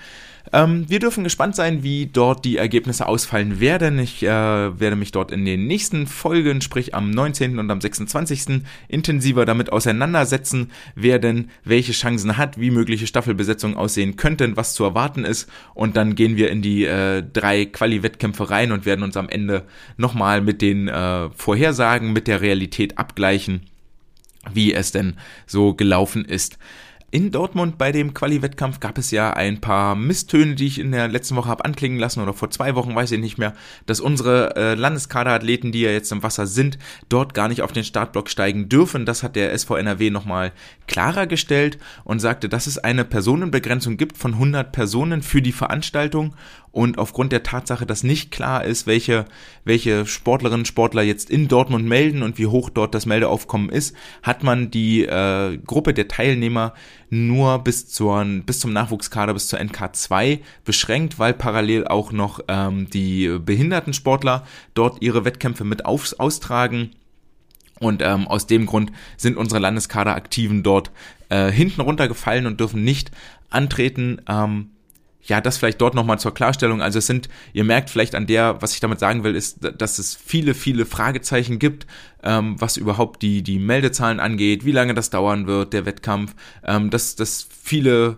Ähm, 0.53 0.85
wir 0.87 0.99
dürfen 0.99 1.23
gespannt 1.23 1.55
sein, 1.55 1.83
wie 1.83 2.05
dort 2.05 2.45
die 2.45 2.57
Ergebnisse 2.57 3.07
ausfallen 3.07 3.59
werden. 3.59 3.99
Ich 3.99 4.23
äh, 4.23 4.29
werde 4.29 4.95
mich 4.95 5.11
dort 5.11 5.31
in 5.31 5.43
den 5.45 5.65
nächsten 5.65 6.07
Folgen, 6.07 6.61
sprich 6.61 6.93
am 6.93 7.09
19. 7.09 7.57
und 7.59 7.69
am 7.71 7.81
26. 7.81 8.61
intensiver 8.87 9.45
damit 9.45 9.71
auseinandersetzen, 9.71 10.71
wer 10.93 11.19
denn 11.19 11.49
welche 11.63 11.93
Chancen 11.93 12.37
hat, 12.37 12.59
wie 12.59 12.71
mögliche 12.71 13.07
Staffelbesetzungen 13.07 13.77
aussehen 13.77 14.15
könnten, 14.15 14.55
was 14.55 14.73
zu 14.73 14.83
erwarten 14.83 15.25
ist. 15.25 15.49
Und 15.73 15.97
dann 15.97 16.15
gehen 16.15 16.37
wir 16.37 16.49
in 16.51 16.61
die 16.61 16.85
äh, 16.85 17.23
drei 17.23 17.65
Quali-Wettkämpfe 17.65 18.49
rein 18.49 18.71
und 18.71 18.85
werden 18.85 19.03
uns 19.03 19.17
am 19.17 19.29
Ende 19.29 19.63
nochmal 19.97 20.41
mit 20.41 20.61
den 20.61 20.87
äh, 20.87 21.29
Vorhersagen, 21.31 22.13
mit 22.13 22.27
der 22.27 22.41
Realität 22.41 22.97
abgleichen, 22.97 23.61
wie 24.53 24.73
es 24.73 24.91
denn 24.91 25.15
so 25.47 25.73
gelaufen 25.73 26.23
ist. 26.23 26.59
In 27.11 27.31
Dortmund 27.31 27.77
bei 27.77 27.91
dem 27.91 28.13
Quali-Wettkampf 28.13 28.79
gab 28.79 28.97
es 28.97 29.11
ja 29.11 29.31
ein 29.31 29.61
paar 29.61 29.95
Misstöne, 29.95 30.55
die 30.55 30.65
ich 30.65 30.79
in 30.79 30.91
der 30.91 31.07
letzten 31.07 31.35
Woche 31.35 31.47
habe 31.47 31.63
anklingen 31.63 31.99
lassen 31.99 32.19
oder 32.19 32.33
vor 32.33 32.49
zwei 32.49 32.75
Wochen, 32.75 32.95
weiß 32.95 33.11
ich 33.11 33.19
nicht 33.21 33.37
mehr, 33.37 33.53
dass 33.85 34.01
unsere 34.01 34.55
äh, 34.55 34.73
Landeskaderathleten, 34.73 35.71
die 35.71 35.81
ja 35.81 35.91
jetzt 35.91 36.11
im 36.11 36.23
Wasser 36.23 36.47
sind, 36.47 36.79
dort 37.07 37.33
gar 37.33 37.47
nicht 37.47 37.61
auf 37.61 37.71
den 37.71 37.83
Startblock 37.83 38.29
steigen 38.29 38.69
dürfen. 38.69 39.05
Das 39.05 39.23
hat 39.23 39.35
der 39.35 39.57
SVNRW 39.57 40.09
nochmal 40.09 40.51
klarer 40.87 41.27
gestellt 41.27 41.77
und 42.03 42.19
sagte, 42.19 42.49
dass 42.49 42.67
es 42.67 42.79
eine 42.79 43.05
Personenbegrenzung 43.05 43.97
gibt 43.97 44.17
von 44.17 44.33
100 44.33 44.71
Personen 44.71 45.21
für 45.21 45.41
die 45.41 45.53
Veranstaltung 45.53 46.35
und 46.75 46.97
aufgrund 46.97 47.31
der 47.31 47.41
Tatsache, 47.41 47.85
dass 47.85 48.03
nicht 48.03 48.31
klar 48.31 48.65
ist, 48.65 48.85
welche, 48.85 49.23
welche 49.63 50.05
Sportlerinnen 50.05 50.61
und 50.61 50.67
Sportler 50.67 51.03
jetzt 51.03 51.29
in 51.29 51.47
Dortmund 51.47 51.85
melden 51.85 52.21
und 52.21 52.37
wie 52.37 52.47
hoch 52.47 52.69
dort 52.69 52.93
das 52.93 53.05
Meldeaufkommen 53.05 53.69
ist, 53.69 53.95
hat 54.23 54.43
man 54.43 54.71
die 54.71 55.05
äh, 55.05 55.57
Gruppe 55.65 55.93
der 55.93 56.09
Teilnehmer 56.09 56.73
nur 57.09 57.59
bis, 57.59 57.87
zur, 57.87 58.25
bis 58.45 58.59
zum 58.59 58.73
Nachwuchskader, 58.73 59.33
bis 59.33 59.47
zur 59.47 59.59
NK2 59.59 60.39
beschränkt, 60.65 61.17
weil 61.17 61.33
parallel 61.33 61.87
auch 61.87 62.11
noch 62.11 62.41
ähm, 62.49 62.89
die 62.89 63.39
Behindertensportler 63.39 64.45
dort 64.73 65.01
ihre 65.01 65.23
Wettkämpfe 65.23 65.63
mit 65.63 65.85
auf, 65.85 66.13
austragen. 66.19 66.91
Und 67.79 68.01
ähm, 68.01 68.27
aus 68.27 68.47
dem 68.47 68.65
Grund 68.65 68.91
sind 69.15 69.37
unsere 69.37 69.61
Landeskaderaktiven 69.61 70.61
dort 70.61 70.91
äh, 71.29 71.49
hinten 71.51 71.79
runtergefallen 71.79 72.47
und 72.47 72.59
dürfen 72.59 72.83
nicht 72.83 73.11
antreten. 73.49 74.21
Ähm, 74.27 74.71
ja, 75.25 75.41
das 75.41 75.57
vielleicht 75.57 75.81
dort 75.81 75.95
nochmal 75.95 76.19
zur 76.19 76.33
Klarstellung. 76.33 76.81
Also 76.81 76.99
es 76.99 77.07
sind, 77.07 77.29
ihr 77.53 77.63
merkt 77.63 77.89
vielleicht 77.89 78.15
an 78.15 78.27
der, 78.27 78.61
was 78.61 78.73
ich 78.73 78.79
damit 78.79 78.99
sagen 78.99 79.23
will, 79.23 79.35
ist, 79.35 79.59
dass 79.77 79.99
es 79.99 80.15
viele, 80.15 80.53
viele 80.53 80.85
Fragezeichen 80.85 81.59
gibt, 81.59 81.87
ähm, 82.23 82.55
was 82.59 82.77
überhaupt 82.77 83.21
die, 83.21 83.41
die 83.41 83.59
Meldezahlen 83.59 84.19
angeht, 84.19 84.65
wie 84.65 84.71
lange 84.71 84.93
das 84.93 85.09
dauern 85.09 85.47
wird, 85.47 85.73
der 85.73 85.85
Wettkampf, 85.85 86.35
ähm, 86.63 86.89
dass, 86.89 87.15
dass 87.15 87.47
viele 87.63 88.17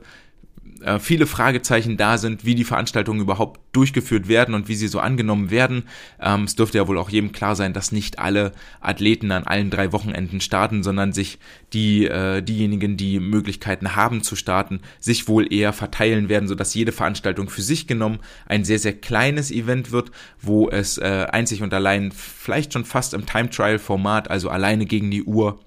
äh, 0.81 0.99
viele 0.99 1.25
Fragezeichen 1.25 1.97
da 1.97 2.17
sind, 2.17 2.45
wie 2.45 2.55
die 2.55 2.63
Veranstaltungen 2.63 3.21
überhaupt 3.21 3.59
durchgeführt 3.71 4.27
werden 4.27 4.55
und 4.55 4.67
wie 4.67 4.75
sie 4.75 4.87
so 4.87 4.99
angenommen 4.99 5.51
werden. 5.51 5.83
Ähm, 6.19 6.43
es 6.43 6.55
dürfte 6.55 6.77
ja 6.77 6.87
wohl 6.87 6.97
auch 6.97 7.09
jedem 7.09 7.31
klar 7.31 7.55
sein, 7.55 7.73
dass 7.73 7.91
nicht 7.91 8.19
alle 8.19 8.51
Athleten 8.81 9.31
an 9.31 9.43
allen 9.43 9.69
drei 9.69 9.91
Wochenenden 9.91 10.41
starten, 10.41 10.83
sondern 10.83 11.13
sich 11.13 11.39
die 11.73 12.05
äh, 12.05 12.41
diejenigen, 12.41 12.97
die 12.97 13.19
Möglichkeiten 13.19 13.95
haben 13.95 14.23
zu 14.23 14.35
starten, 14.35 14.81
sich 14.99 15.27
wohl 15.27 15.51
eher 15.51 15.73
verteilen 15.73 16.29
werden, 16.29 16.47
sodass 16.47 16.73
jede 16.73 16.91
Veranstaltung 16.91 17.49
für 17.49 17.61
sich 17.61 17.87
genommen 17.87 18.19
ein 18.45 18.63
sehr 18.63 18.79
sehr 18.79 18.93
kleines 18.93 19.51
Event 19.51 19.91
wird, 19.91 20.11
wo 20.41 20.69
es 20.69 20.97
äh, 20.97 21.27
einzig 21.31 21.61
und 21.61 21.73
allein 21.73 22.11
vielleicht 22.11 22.73
schon 22.73 22.85
fast 22.85 23.13
im 23.13 23.25
Time 23.25 23.49
Trial 23.49 23.79
Format, 23.79 24.29
also 24.29 24.49
alleine 24.49 24.85
gegen 24.85 25.11
die 25.11 25.23
Uhr 25.23 25.59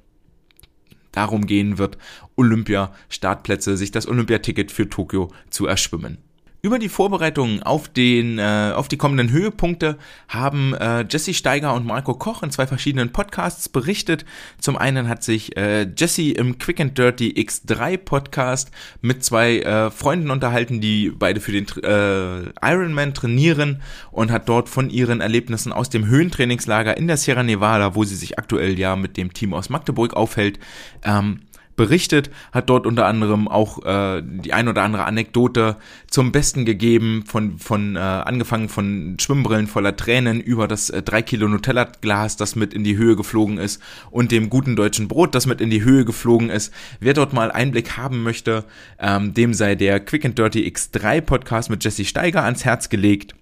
darum 1.13 1.47
gehen 1.47 1.79
wird, 1.79 1.99
Olympia-Startplätze, 2.41 3.77
sich 3.77 3.91
das 3.91 4.09
Olympiaticket 4.09 4.73
für 4.73 4.89
Tokio 4.89 5.31
zu 5.51 5.67
erschwimmen. 5.67 6.19
Über 6.63 6.79
die 6.79 6.91
Vorbereitungen 6.91 7.63
auf 7.63 7.89
den 7.89 8.39
äh, 8.39 8.73
auf 8.75 8.89
die 8.89 8.99
kommenden 8.99 9.31
Höhepunkte 9.31 9.97
haben 10.29 10.75
äh, 10.75 11.07
Jesse 11.09 11.33
Steiger 11.33 11.73
und 11.73 11.87
Marco 11.87 12.13
Koch 12.13 12.43
in 12.43 12.51
zwei 12.51 12.67
verschiedenen 12.67 13.13
Podcasts 13.13 13.71
berichtet. 13.71 14.27
Zum 14.59 14.77
einen 14.77 15.09
hat 15.09 15.23
sich 15.23 15.57
äh, 15.57 15.89
Jesse 15.97 16.33
im 16.33 16.59
Quick 16.59 16.81
and 16.81 16.99
Dirty 16.99 17.31
X3 17.31 17.97
Podcast 17.97 18.71
mit 19.01 19.25
zwei 19.25 19.61
äh, 19.61 19.91
Freunden 19.91 20.31
unterhalten, 20.31 20.83
die 20.83 21.11
beide 21.11 21.41
für 21.41 21.53
den 21.53 21.67
äh, 21.83 22.51
Ironman 22.61 23.15
trainieren 23.15 23.81
und 24.11 24.31
hat 24.31 24.47
dort 24.47 24.69
von 24.69 24.91
ihren 24.91 25.23
Erlebnissen 25.23 25.73
aus 25.73 25.89
dem 25.89 26.09
Höhentrainingslager 26.09 26.95
in 26.95 27.07
der 27.07 27.17
Sierra 27.17 27.43
Nevada, 27.43 27.95
wo 27.95 28.05
sie 28.05 28.17
sich 28.17 28.39
aktuell 28.39 28.79
ja 28.79 28.97
mit 28.97 29.17
dem 29.17 29.33
Team 29.33 29.55
aus 29.55 29.71
Magdeburg 29.71 30.13
aufhält, 30.13 30.59
ähm, 31.05 31.41
berichtet, 31.81 32.31
hat 32.53 32.69
dort 32.69 32.87
unter 32.87 33.07
anderem 33.07 33.49
auch 33.49 33.83
äh, 33.87 34.23
die 34.23 34.53
ein 34.53 34.69
oder 34.69 34.83
andere 34.83 35.05
Anekdote 35.05 35.77
zum 36.11 36.31
Besten 36.31 36.67
gegeben, 36.67 37.25
von, 37.27 37.59
von 37.59 37.97
äh, 37.97 38.01
angefangen 38.01 38.69
von 38.69 39.17
Schwimmbrillen 39.19 39.67
voller 39.67 39.97
Tränen 39.97 40.43
über 40.43 40.69
das 40.69 40.91
äh, 40.91 41.03
3 41.03 41.23
Kilo 41.23 41.49
Nutella-Glas, 41.49 42.37
das 42.37 42.55
mit 42.55 42.75
in 42.75 42.85
die 42.85 42.99
Höhe 42.99 43.17
geflogen 43.17 43.57
ist 43.57 43.81
und 44.11 44.31
dem 44.31 44.51
guten 44.51 44.77
deutschen 44.77 45.09
Brot, 45.09 45.35
das 45.35 45.47
mit 45.47 45.63
in 45.63 45.71
die 45.71 45.83
Höhe 45.83 46.05
geflogen 46.05 46.51
ist. 46.51 46.71
Wer 47.01 47.15
dort 47.15 47.33
mal 47.33 47.51
Einblick 47.51 47.97
haben 47.97 48.23
möchte, 48.23 48.65
ähm, 48.99 49.33
dem 49.33 49.55
sei 49.55 49.75
der 49.75 50.01
Quick 50.01 50.27
and 50.27 50.39
Dirty 50.39 50.69
X3 50.69 51.23
Podcast 51.23 51.71
mit 51.71 51.83
Jesse 51.83 52.05
Steiger 52.05 52.45
ans 52.45 52.67
Herz 52.67 52.91
gelegt. 52.91 53.35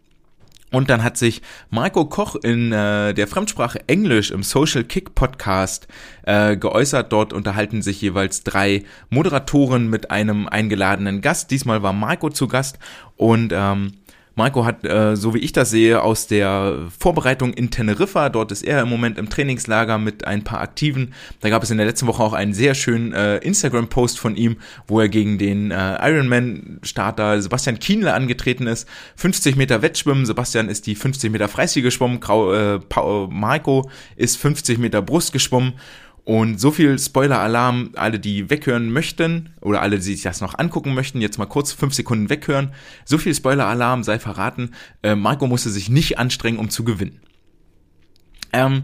Und 0.70 0.90
dann 0.90 1.02
hat 1.02 1.16
sich 1.16 1.40
Marco 1.70 2.04
Koch 2.04 2.36
in 2.36 2.72
äh, 2.72 3.14
der 3.14 3.26
Fremdsprache 3.26 3.80
Englisch 3.88 4.30
im 4.30 4.42
Social 4.42 4.84
Kick 4.84 5.14
Podcast 5.14 5.88
äh, 6.24 6.56
geäußert. 6.56 7.12
Dort 7.12 7.32
unterhalten 7.32 7.80
sich 7.80 8.00
jeweils 8.02 8.42
drei 8.42 8.84
Moderatoren 9.08 9.88
mit 9.88 10.10
einem 10.10 10.46
eingeladenen 10.46 11.22
Gast. 11.22 11.50
Diesmal 11.50 11.82
war 11.82 11.92
Marco 11.92 12.28
zu 12.28 12.48
Gast 12.48 12.78
und 13.16 13.52
ähm, 13.54 13.92
Marco 14.38 14.64
hat, 14.64 14.84
äh, 14.84 15.16
so 15.16 15.34
wie 15.34 15.38
ich 15.38 15.52
das 15.52 15.70
sehe, 15.70 16.00
aus 16.00 16.28
der 16.28 16.86
Vorbereitung 16.96 17.52
in 17.52 17.70
Teneriffa, 17.70 18.28
dort 18.28 18.52
ist 18.52 18.62
er 18.62 18.80
im 18.82 18.88
Moment 18.88 19.18
im 19.18 19.28
Trainingslager 19.28 19.98
mit 19.98 20.26
ein 20.26 20.44
paar 20.44 20.60
Aktiven. 20.60 21.12
Da 21.40 21.50
gab 21.50 21.64
es 21.64 21.72
in 21.72 21.76
der 21.76 21.86
letzten 21.86 22.06
Woche 22.06 22.22
auch 22.22 22.32
einen 22.32 22.54
sehr 22.54 22.74
schönen 22.74 23.12
äh, 23.12 23.38
Instagram-Post 23.38 24.18
von 24.20 24.36
ihm, 24.36 24.58
wo 24.86 25.00
er 25.00 25.08
gegen 25.08 25.38
den 25.38 25.72
äh, 25.72 26.08
Ironman-Starter 26.08 27.42
Sebastian 27.42 27.80
Kienle 27.80 28.14
angetreten 28.14 28.68
ist. 28.68 28.88
50 29.16 29.56
Meter 29.56 29.82
Wettschwimmen, 29.82 30.24
Sebastian 30.24 30.68
ist 30.68 30.86
die 30.86 30.94
50 30.94 31.32
Meter 31.32 31.48
Freistil 31.48 31.82
geschwommen, 31.82 32.20
Grau, 32.20 32.54
äh, 32.54 32.78
Marco 33.28 33.90
ist 34.14 34.38
50 34.38 34.78
Meter 34.78 35.02
Brust 35.02 35.32
geschwommen. 35.32 35.74
Und 36.28 36.60
so 36.60 36.72
viel 36.72 36.98
Spoiler-Alarm, 36.98 37.92
alle, 37.96 38.20
die 38.20 38.50
weghören 38.50 38.92
möchten 38.92 39.48
oder 39.62 39.80
alle, 39.80 39.96
die 39.96 40.02
sich 40.02 40.20
das 40.20 40.42
noch 40.42 40.58
angucken 40.58 40.92
möchten, 40.92 41.22
jetzt 41.22 41.38
mal 41.38 41.46
kurz 41.46 41.72
fünf 41.72 41.94
Sekunden 41.94 42.28
weghören. 42.28 42.74
So 43.06 43.16
viel 43.16 43.34
Spoiler-Alarm 43.34 44.02
sei 44.02 44.18
verraten. 44.18 44.72
Äh, 45.02 45.14
Marco 45.14 45.46
musste 45.46 45.70
sich 45.70 45.88
nicht 45.88 46.18
anstrengen, 46.18 46.58
um 46.58 46.68
zu 46.68 46.84
gewinnen. 46.84 47.22
Ähm, 48.52 48.82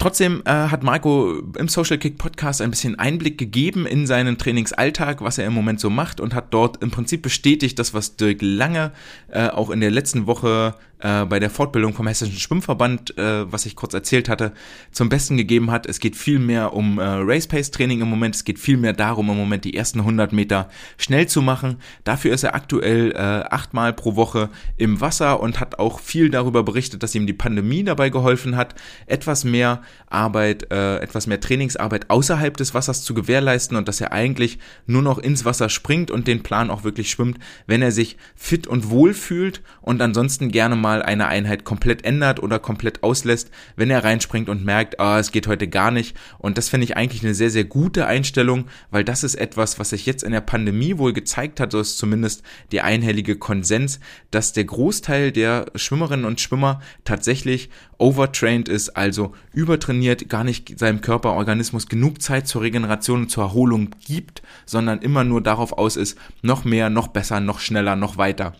Trotzdem 0.00 0.40
äh, 0.46 0.50
hat 0.50 0.82
Marco 0.82 1.40
im 1.58 1.68
Social 1.68 1.98
Kick 1.98 2.16
Podcast 2.16 2.62
ein 2.62 2.70
bisschen 2.70 2.98
Einblick 2.98 3.36
gegeben 3.36 3.84
in 3.84 4.06
seinen 4.06 4.38
Trainingsalltag, 4.38 5.20
was 5.20 5.36
er 5.36 5.46
im 5.46 5.52
Moment 5.52 5.78
so 5.78 5.90
macht 5.90 6.20
und 6.20 6.34
hat 6.34 6.54
dort 6.54 6.82
im 6.82 6.90
Prinzip 6.90 7.20
bestätigt, 7.20 7.78
das 7.78 7.92
was 7.92 8.16
Dirk 8.16 8.38
Lange 8.40 8.92
äh, 9.28 9.48
auch 9.48 9.68
in 9.68 9.80
der 9.80 9.90
letzten 9.90 10.26
Woche 10.26 10.74
äh, 11.00 11.24
bei 11.24 11.38
der 11.38 11.50
Fortbildung 11.50 11.94
vom 11.94 12.06
Hessischen 12.06 12.38
Schwimmverband, 12.38 13.16
äh, 13.18 13.50
was 13.50 13.66
ich 13.66 13.76
kurz 13.76 13.94
erzählt 13.94 14.28
hatte, 14.28 14.52
zum 14.90 15.08
Besten 15.08 15.36
gegeben 15.36 15.70
hat. 15.70 15.86
Es 15.86 16.00
geht 16.00 16.16
viel 16.16 16.38
mehr 16.38 16.72
um 16.72 16.98
äh, 16.98 17.04
Race 17.04 17.46
Pace 17.46 17.70
Training 17.70 18.00
im 18.00 18.08
Moment. 18.08 18.34
Es 18.34 18.44
geht 18.44 18.58
viel 18.58 18.76
mehr 18.76 18.92
darum, 18.92 19.30
im 19.30 19.36
Moment 19.36 19.64
die 19.64 19.76
ersten 19.76 20.00
100 20.00 20.32
Meter 20.32 20.68
schnell 20.98 21.26
zu 21.26 21.42
machen. 21.42 21.76
Dafür 22.04 22.32
ist 22.32 22.42
er 22.42 22.54
aktuell 22.54 23.12
äh, 23.12 23.16
achtmal 23.16 23.92
pro 23.92 24.16
Woche 24.16 24.50
im 24.76 25.00
Wasser 25.00 25.40
und 25.40 25.60
hat 25.60 25.78
auch 25.78 26.00
viel 26.00 26.30
darüber 26.30 26.62
berichtet, 26.62 27.02
dass 27.02 27.14
ihm 27.14 27.26
die 27.26 27.32
Pandemie 27.32 27.84
dabei 27.84 28.10
geholfen 28.10 28.56
hat, 28.56 28.74
etwas 29.06 29.44
mehr 29.44 29.82
Arbeit, 30.08 30.70
äh, 30.70 30.98
etwas 30.98 31.26
mehr 31.26 31.40
Trainingsarbeit 31.40 32.10
außerhalb 32.10 32.56
des 32.56 32.74
Wassers 32.74 33.02
zu 33.04 33.14
gewährleisten 33.14 33.76
und 33.76 33.88
dass 33.88 34.00
er 34.00 34.12
eigentlich 34.12 34.58
nur 34.86 35.02
noch 35.02 35.18
ins 35.18 35.44
Wasser 35.44 35.68
springt 35.68 36.10
und 36.10 36.26
den 36.26 36.42
Plan 36.42 36.70
auch 36.70 36.84
wirklich 36.84 37.10
schwimmt, 37.10 37.38
wenn 37.66 37.82
er 37.82 37.92
sich 37.92 38.16
fit 38.34 38.66
und 38.66 38.90
wohl 38.90 39.14
fühlt 39.14 39.62
und 39.80 40.02
ansonsten 40.02 40.50
gerne 40.50 40.76
mal 40.76 40.89
mal 40.90 41.02
eine 41.04 41.28
Einheit 41.28 41.62
komplett 41.62 42.04
ändert 42.04 42.42
oder 42.42 42.58
komplett 42.58 43.04
auslässt, 43.04 43.52
wenn 43.76 43.90
er 43.90 44.02
reinspringt 44.02 44.48
und 44.48 44.64
merkt, 44.64 44.98
ah, 44.98 45.20
es 45.20 45.30
geht 45.30 45.46
heute 45.46 45.68
gar 45.68 45.92
nicht. 45.92 46.16
Und 46.38 46.58
das 46.58 46.68
finde 46.68 46.84
ich 46.84 46.96
eigentlich 46.96 47.22
eine 47.22 47.34
sehr, 47.34 47.50
sehr 47.50 47.62
gute 47.62 48.08
Einstellung, 48.08 48.64
weil 48.90 49.04
das 49.04 49.22
ist 49.22 49.36
etwas, 49.36 49.78
was 49.78 49.90
sich 49.90 50.04
jetzt 50.04 50.24
in 50.24 50.32
der 50.32 50.40
Pandemie 50.40 50.98
wohl 50.98 51.12
gezeigt 51.12 51.60
hat, 51.60 51.70
so 51.70 51.78
ist 51.78 51.96
zumindest 51.96 52.42
der 52.72 52.82
einhellige 52.82 53.36
Konsens, 53.36 54.00
dass 54.32 54.52
der 54.52 54.64
Großteil 54.64 55.30
der 55.30 55.66
Schwimmerinnen 55.76 56.24
und 56.24 56.40
Schwimmer 56.40 56.80
tatsächlich 57.04 57.70
overtrained 57.98 58.68
ist, 58.68 58.96
also 58.96 59.32
übertrainiert, 59.52 60.28
gar 60.28 60.42
nicht 60.42 60.76
seinem 60.76 61.02
Körperorganismus 61.02 61.86
genug 61.86 62.20
Zeit 62.20 62.48
zur 62.48 62.62
Regeneration 62.62 63.22
und 63.22 63.30
zur 63.30 63.44
Erholung 63.44 63.90
gibt, 64.04 64.42
sondern 64.66 64.98
immer 65.02 65.22
nur 65.22 65.40
darauf 65.40 65.72
aus 65.72 65.96
ist, 65.96 66.18
noch 66.42 66.64
mehr, 66.64 66.90
noch 66.90 67.08
besser, 67.08 67.38
noch 67.38 67.60
schneller, 67.60 67.94
noch 67.94 68.16
weiter 68.16 68.54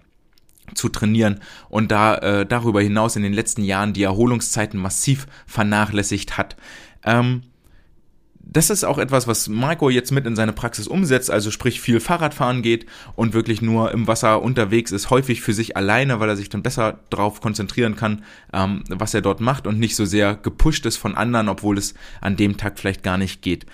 zu 0.74 0.88
trainieren 0.88 1.40
und 1.68 1.90
da 1.90 2.14
äh, 2.16 2.46
darüber 2.46 2.80
hinaus 2.80 3.16
in 3.16 3.22
den 3.22 3.32
letzten 3.32 3.62
Jahren 3.62 3.92
die 3.92 4.02
Erholungszeiten 4.02 4.80
massiv 4.80 5.26
vernachlässigt 5.46 6.36
hat. 6.36 6.56
Ähm, 7.04 7.42
das 8.52 8.68
ist 8.68 8.84
auch 8.84 8.98
etwas, 8.98 9.28
was 9.28 9.48
Marco 9.48 9.90
jetzt 9.90 10.10
mit 10.10 10.26
in 10.26 10.34
seine 10.34 10.52
Praxis 10.52 10.88
umsetzt, 10.88 11.30
also 11.30 11.52
sprich 11.52 11.80
viel 11.80 12.00
Fahrradfahren 12.00 12.62
geht 12.62 12.84
und 13.14 13.32
wirklich 13.32 13.62
nur 13.62 13.92
im 13.92 14.08
Wasser 14.08 14.42
unterwegs 14.42 14.90
ist, 14.90 15.10
häufig 15.10 15.40
für 15.40 15.52
sich 15.52 15.76
alleine, 15.76 16.18
weil 16.18 16.28
er 16.28 16.36
sich 16.36 16.48
dann 16.48 16.62
besser 16.62 16.98
darauf 17.10 17.40
konzentrieren 17.40 17.94
kann, 17.94 18.24
ähm, 18.52 18.82
was 18.88 19.14
er 19.14 19.22
dort 19.22 19.40
macht 19.40 19.68
und 19.68 19.78
nicht 19.78 19.94
so 19.94 20.04
sehr 20.04 20.34
gepusht 20.34 20.84
ist 20.84 20.96
von 20.96 21.14
anderen, 21.14 21.48
obwohl 21.48 21.78
es 21.78 21.94
an 22.20 22.36
dem 22.36 22.56
Tag 22.56 22.78
vielleicht 22.80 23.04
gar 23.04 23.18
nicht 23.18 23.40
geht. 23.40 23.66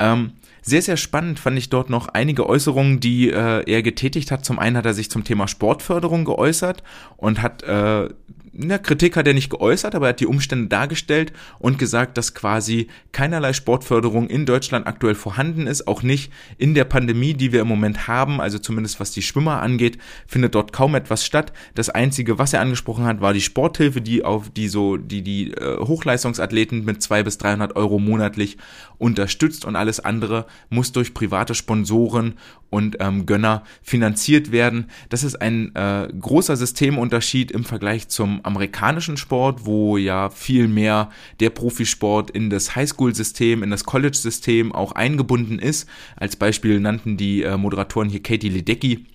Ähm, 0.00 0.32
sehr, 0.66 0.80
sehr 0.80 0.96
spannend 0.96 1.38
fand 1.38 1.58
ich 1.58 1.68
dort 1.68 1.90
noch 1.90 2.08
einige 2.08 2.48
Äußerungen, 2.48 2.98
die 2.98 3.28
äh, 3.28 3.62
er 3.70 3.82
getätigt 3.82 4.30
hat. 4.30 4.46
Zum 4.46 4.58
einen 4.58 4.78
hat 4.78 4.86
er 4.86 4.94
sich 4.94 5.10
zum 5.10 5.22
Thema 5.22 5.46
Sportförderung 5.46 6.24
geäußert 6.24 6.82
und 7.18 7.42
hat 7.42 7.62
äh, 7.64 8.08
na, 8.56 8.78
Kritik 8.78 9.16
hat 9.16 9.26
er 9.26 9.34
nicht 9.34 9.50
geäußert, 9.50 9.94
aber 9.94 10.06
er 10.06 10.08
hat 10.10 10.20
die 10.20 10.26
Umstände 10.26 10.68
dargestellt 10.68 11.32
und 11.58 11.78
gesagt, 11.78 12.16
dass 12.16 12.34
quasi 12.34 12.86
keinerlei 13.10 13.52
Sportförderung 13.52 14.28
in 14.28 14.46
Deutschland 14.46 14.86
aktuell 14.86 15.16
vorhanden 15.16 15.66
ist, 15.66 15.88
auch 15.88 16.02
nicht 16.02 16.32
in 16.56 16.74
der 16.74 16.84
Pandemie, 16.84 17.34
die 17.34 17.52
wir 17.52 17.62
im 17.62 17.68
Moment 17.68 18.06
haben, 18.06 18.40
also 18.40 18.58
zumindest 18.58 19.00
was 19.00 19.10
die 19.10 19.22
Schwimmer 19.22 19.60
angeht, 19.60 19.98
findet 20.26 20.54
dort 20.54 20.72
kaum 20.72 20.94
etwas 20.94 21.26
statt. 21.26 21.52
Das 21.74 21.90
einzige, 21.90 22.38
was 22.38 22.52
er 22.52 22.60
angesprochen 22.60 23.04
hat, 23.04 23.20
war 23.20 23.32
die 23.32 23.40
Sporthilfe, 23.40 24.00
die 24.00 24.24
auf 24.24 24.50
die 24.50 24.68
so 24.68 24.96
die 24.96 25.22
die 25.22 25.50
äh, 25.52 25.78
Hochleistungsathleten 25.78 26.84
mit 26.84 27.02
zwei 27.02 27.22
bis 27.24 27.38
300 27.38 27.74
Euro 27.74 27.98
monatlich 27.98 28.56
unterstützt 28.98 29.64
und 29.64 29.74
alles 29.74 30.00
andere 30.00 30.46
muss 30.70 30.92
durch 30.92 31.12
private 31.12 31.54
Sponsoren 31.54 32.34
und 32.70 32.96
ähm, 33.00 33.26
Gönner 33.26 33.62
finanziert 33.82 34.50
werden. 34.50 34.90
Das 35.08 35.22
ist 35.22 35.40
ein 35.40 35.74
äh, 35.74 36.08
großer 36.08 36.56
Systemunterschied 36.56 37.50
im 37.50 37.64
Vergleich 37.64 38.08
zum 38.08 38.40
amerikanischen 38.44 39.16
Sport, 39.16 39.64
wo 39.64 39.96
ja 39.96 40.30
viel 40.30 40.68
mehr 40.68 41.10
der 41.40 41.50
Profisport 41.50 42.30
in 42.30 42.50
das 42.50 42.76
Highschool-System, 42.76 43.62
in 43.62 43.70
das 43.70 43.84
College-System 43.84 44.72
auch 44.72 44.92
eingebunden 44.92 45.58
ist. 45.58 45.88
Als 46.16 46.36
Beispiel 46.36 46.80
nannten 46.80 47.16
die 47.16 47.42
äh, 47.42 47.56
Moderatoren 47.56 48.08
hier 48.08 48.22
Katie 48.22 48.48
Ledecky 48.48 49.06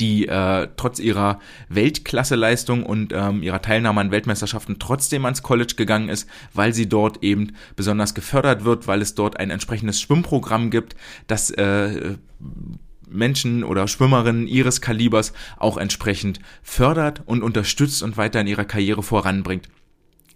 die 0.00 0.26
äh, 0.26 0.68
trotz 0.76 0.98
ihrer 0.98 1.38
Weltklasseleistung 1.68 2.84
und 2.84 3.12
ähm, 3.14 3.42
ihrer 3.42 3.62
Teilnahme 3.62 4.00
an 4.00 4.10
Weltmeisterschaften 4.10 4.78
trotzdem 4.78 5.24
ans 5.24 5.42
College 5.42 5.74
gegangen 5.76 6.08
ist, 6.08 6.28
weil 6.54 6.74
sie 6.74 6.88
dort 6.88 7.22
eben 7.22 7.52
besonders 7.76 8.14
gefördert 8.14 8.64
wird, 8.64 8.88
weil 8.88 9.00
es 9.00 9.14
dort 9.14 9.38
ein 9.38 9.50
entsprechendes 9.50 10.00
Schwimmprogramm 10.00 10.70
gibt, 10.70 10.96
das 11.28 11.50
äh, 11.50 12.16
Menschen 13.16 13.64
oder 13.64 13.88
Schwimmerinnen 13.88 14.46
ihres 14.46 14.80
Kalibers 14.80 15.32
auch 15.58 15.76
entsprechend 15.76 16.40
fördert 16.62 17.22
und 17.26 17.42
unterstützt 17.42 18.02
und 18.02 18.16
weiter 18.16 18.40
in 18.40 18.46
ihrer 18.46 18.64
Karriere 18.64 19.02
voranbringt. 19.02 19.68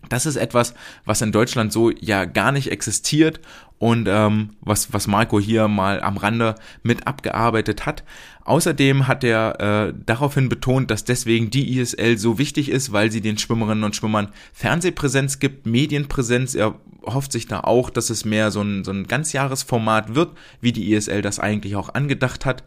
Das 0.08 0.26
ist 0.26 0.36
etwas, 0.36 0.74
was 1.04 1.20
in 1.20 1.30
Deutschland 1.30 1.72
so 1.72 1.90
ja 1.90 2.24
gar 2.24 2.52
nicht 2.52 2.70
existiert 2.70 3.40
und 3.78 4.08
ähm, 4.10 4.50
was, 4.60 4.92
was 4.92 5.06
Marco 5.06 5.38
hier 5.38 5.68
mal 5.68 6.00
am 6.02 6.16
Rande 6.16 6.54
mit 6.82 7.06
abgearbeitet 7.06 7.86
hat. 7.86 8.04
Außerdem 8.44 9.06
hat 9.06 9.24
er 9.24 9.60
äh, 9.60 9.94
daraufhin 10.04 10.48
betont, 10.48 10.90
dass 10.90 11.04
deswegen 11.04 11.50
die 11.50 11.78
ISL 11.78 12.18
so 12.18 12.38
wichtig 12.38 12.70
ist, 12.70 12.92
weil 12.92 13.10
sie 13.10 13.20
den 13.20 13.38
Schwimmerinnen 13.38 13.84
und 13.84 13.94
Schwimmern 13.94 14.28
Fernsehpräsenz 14.52 15.38
gibt, 15.38 15.66
Medienpräsenz. 15.66 16.54
Er 16.54 16.74
hofft 17.02 17.32
sich 17.32 17.46
da 17.46 17.60
auch, 17.60 17.90
dass 17.90 18.10
es 18.10 18.24
mehr 18.24 18.50
so 18.50 18.62
ein, 18.62 18.84
so 18.84 18.92
ein 18.92 19.06
Ganzjahresformat 19.06 20.14
wird, 20.14 20.30
wie 20.60 20.72
die 20.72 20.92
ISL 20.92 21.22
das 21.22 21.38
eigentlich 21.38 21.76
auch 21.76 21.94
angedacht 21.94 22.46
hat. 22.46 22.62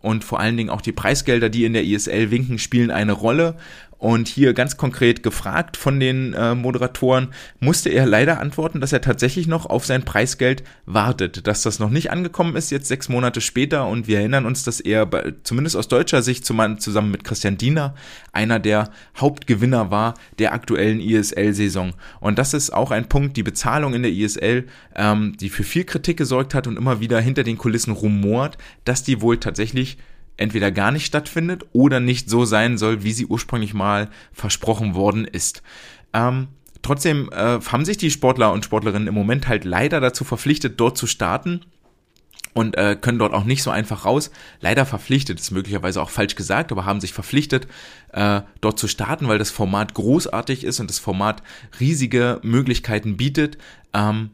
Und 0.00 0.24
vor 0.24 0.38
allen 0.38 0.56
Dingen 0.56 0.70
auch 0.70 0.80
die 0.80 0.92
Preisgelder, 0.92 1.48
die 1.48 1.64
in 1.64 1.72
der 1.72 1.84
ISL 1.84 2.30
winken, 2.30 2.58
spielen 2.58 2.90
eine 2.90 3.12
Rolle. 3.12 3.56
Und 3.98 4.28
hier 4.28 4.54
ganz 4.54 4.76
konkret 4.76 5.24
gefragt 5.24 5.76
von 5.76 5.98
den 5.98 6.32
äh, 6.32 6.54
Moderatoren, 6.54 7.28
musste 7.58 7.90
er 7.90 8.06
leider 8.06 8.38
antworten, 8.38 8.80
dass 8.80 8.92
er 8.92 9.00
tatsächlich 9.00 9.48
noch 9.48 9.66
auf 9.66 9.84
sein 9.84 10.04
Preisgeld 10.04 10.62
wartet, 10.86 11.48
dass 11.48 11.62
das 11.62 11.80
noch 11.80 11.90
nicht 11.90 12.12
angekommen 12.12 12.54
ist, 12.54 12.70
jetzt 12.70 12.86
sechs 12.86 13.08
Monate 13.08 13.40
später. 13.40 13.88
Und 13.88 14.06
wir 14.06 14.20
erinnern 14.20 14.46
uns, 14.46 14.62
dass 14.62 14.78
er 14.78 15.04
bei, 15.04 15.34
zumindest 15.42 15.76
aus 15.76 15.88
deutscher 15.88 16.22
Sicht 16.22 16.46
zusammen 16.46 17.10
mit 17.10 17.24
Christian 17.24 17.58
Diener 17.58 17.94
einer 18.32 18.60
der 18.60 18.90
Hauptgewinner 19.16 19.90
war 19.90 20.14
der 20.38 20.52
aktuellen 20.52 21.00
ISL-Saison. 21.00 21.94
Und 22.20 22.38
das 22.38 22.54
ist 22.54 22.70
auch 22.70 22.92
ein 22.92 23.08
Punkt, 23.08 23.36
die 23.36 23.42
Bezahlung 23.42 23.94
in 23.94 24.02
der 24.02 24.12
ISL, 24.12 24.66
ähm, 24.94 25.36
die 25.40 25.48
für 25.48 25.64
viel 25.64 25.82
Kritik 25.82 26.16
gesorgt 26.18 26.54
hat 26.54 26.68
und 26.68 26.76
immer 26.76 27.00
wieder 27.00 27.20
hinter 27.20 27.42
den 27.42 27.58
Kulissen 27.58 27.90
rumort, 27.90 28.58
dass 28.84 29.02
die 29.02 29.20
wohl 29.20 29.38
tatsächlich 29.38 29.98
entweder 30.38 30.70
gar 30.70 30.90
nicht 30.90 31.04
stattfindet 31.04 31.66
oder 31.72 32.00
nicht 32.00 32.30
so 32.30 32.44
sein 32.44 32.78
soll, 32.78 33.02
wie 33.02 33.12
sie 33.12 33.26
ursprünglich 33.26 33.74
mal 33.74 34.08
versprochen 34.32 34.94
worden 34.94 35.26
ist. 35.26 35.62
Ähm, 36.14 36.48
trotzdem 36.82 37.30
äh, 37.32 37.60
haben 37.60 37.84
sich 37.84 37.98
die 37.98 38.10
Sportler 38.10 38.52
und 38.52 38.64
Sportlerinnen 38.64 39.08
im 39.08 39.14
Moment 39.14 39.46
halt 39.48 39.64
leider 39.64 40.00
dazu 40.00 40.24
verpflichtet, 40.24 40.80
dort 40.80 40.96
zu 40.96 41.06
starten 41.06 41.60
und 42.54 42.76
äh, 42.76 42.96
können 43.00 43.18
dort 43.18 43.34
auch 43.34 43.44
nicht 43.44 43.62
so 43.62 43.70
einfach 43.70 44.04
raus. 44.04 44.30
Leider 44.60 44.86
verpflichtet, 44.86 45.38
ist 45.38 45.50
möglicherweise 45.50 46.00
auch 46.00 46.10
falsch 46.10 46.34
gesagt, 46.34 46.72
aber 46.72 46.84
haben 46.84 47.00
sich 47.00 47.12
verpflichtet, 47.12 47.68
äh, 48.12 48.40
dort 48.60 48.78
zu 48.78 48.88
starten, 48.88 49.28
weil 49.28 49.38
das 49.38 49.50
Format 49.50 49.94
großartig 49.94 50.64
ist 50.64 50.80
und 50.80 50.88
das 50.88 50.98
Format 50.98 51.42
riesige 51.78 52.40
Möglichkeiten 52.42 53.16
bietet. 53.16 53.58
Ähm, 53.92 54.30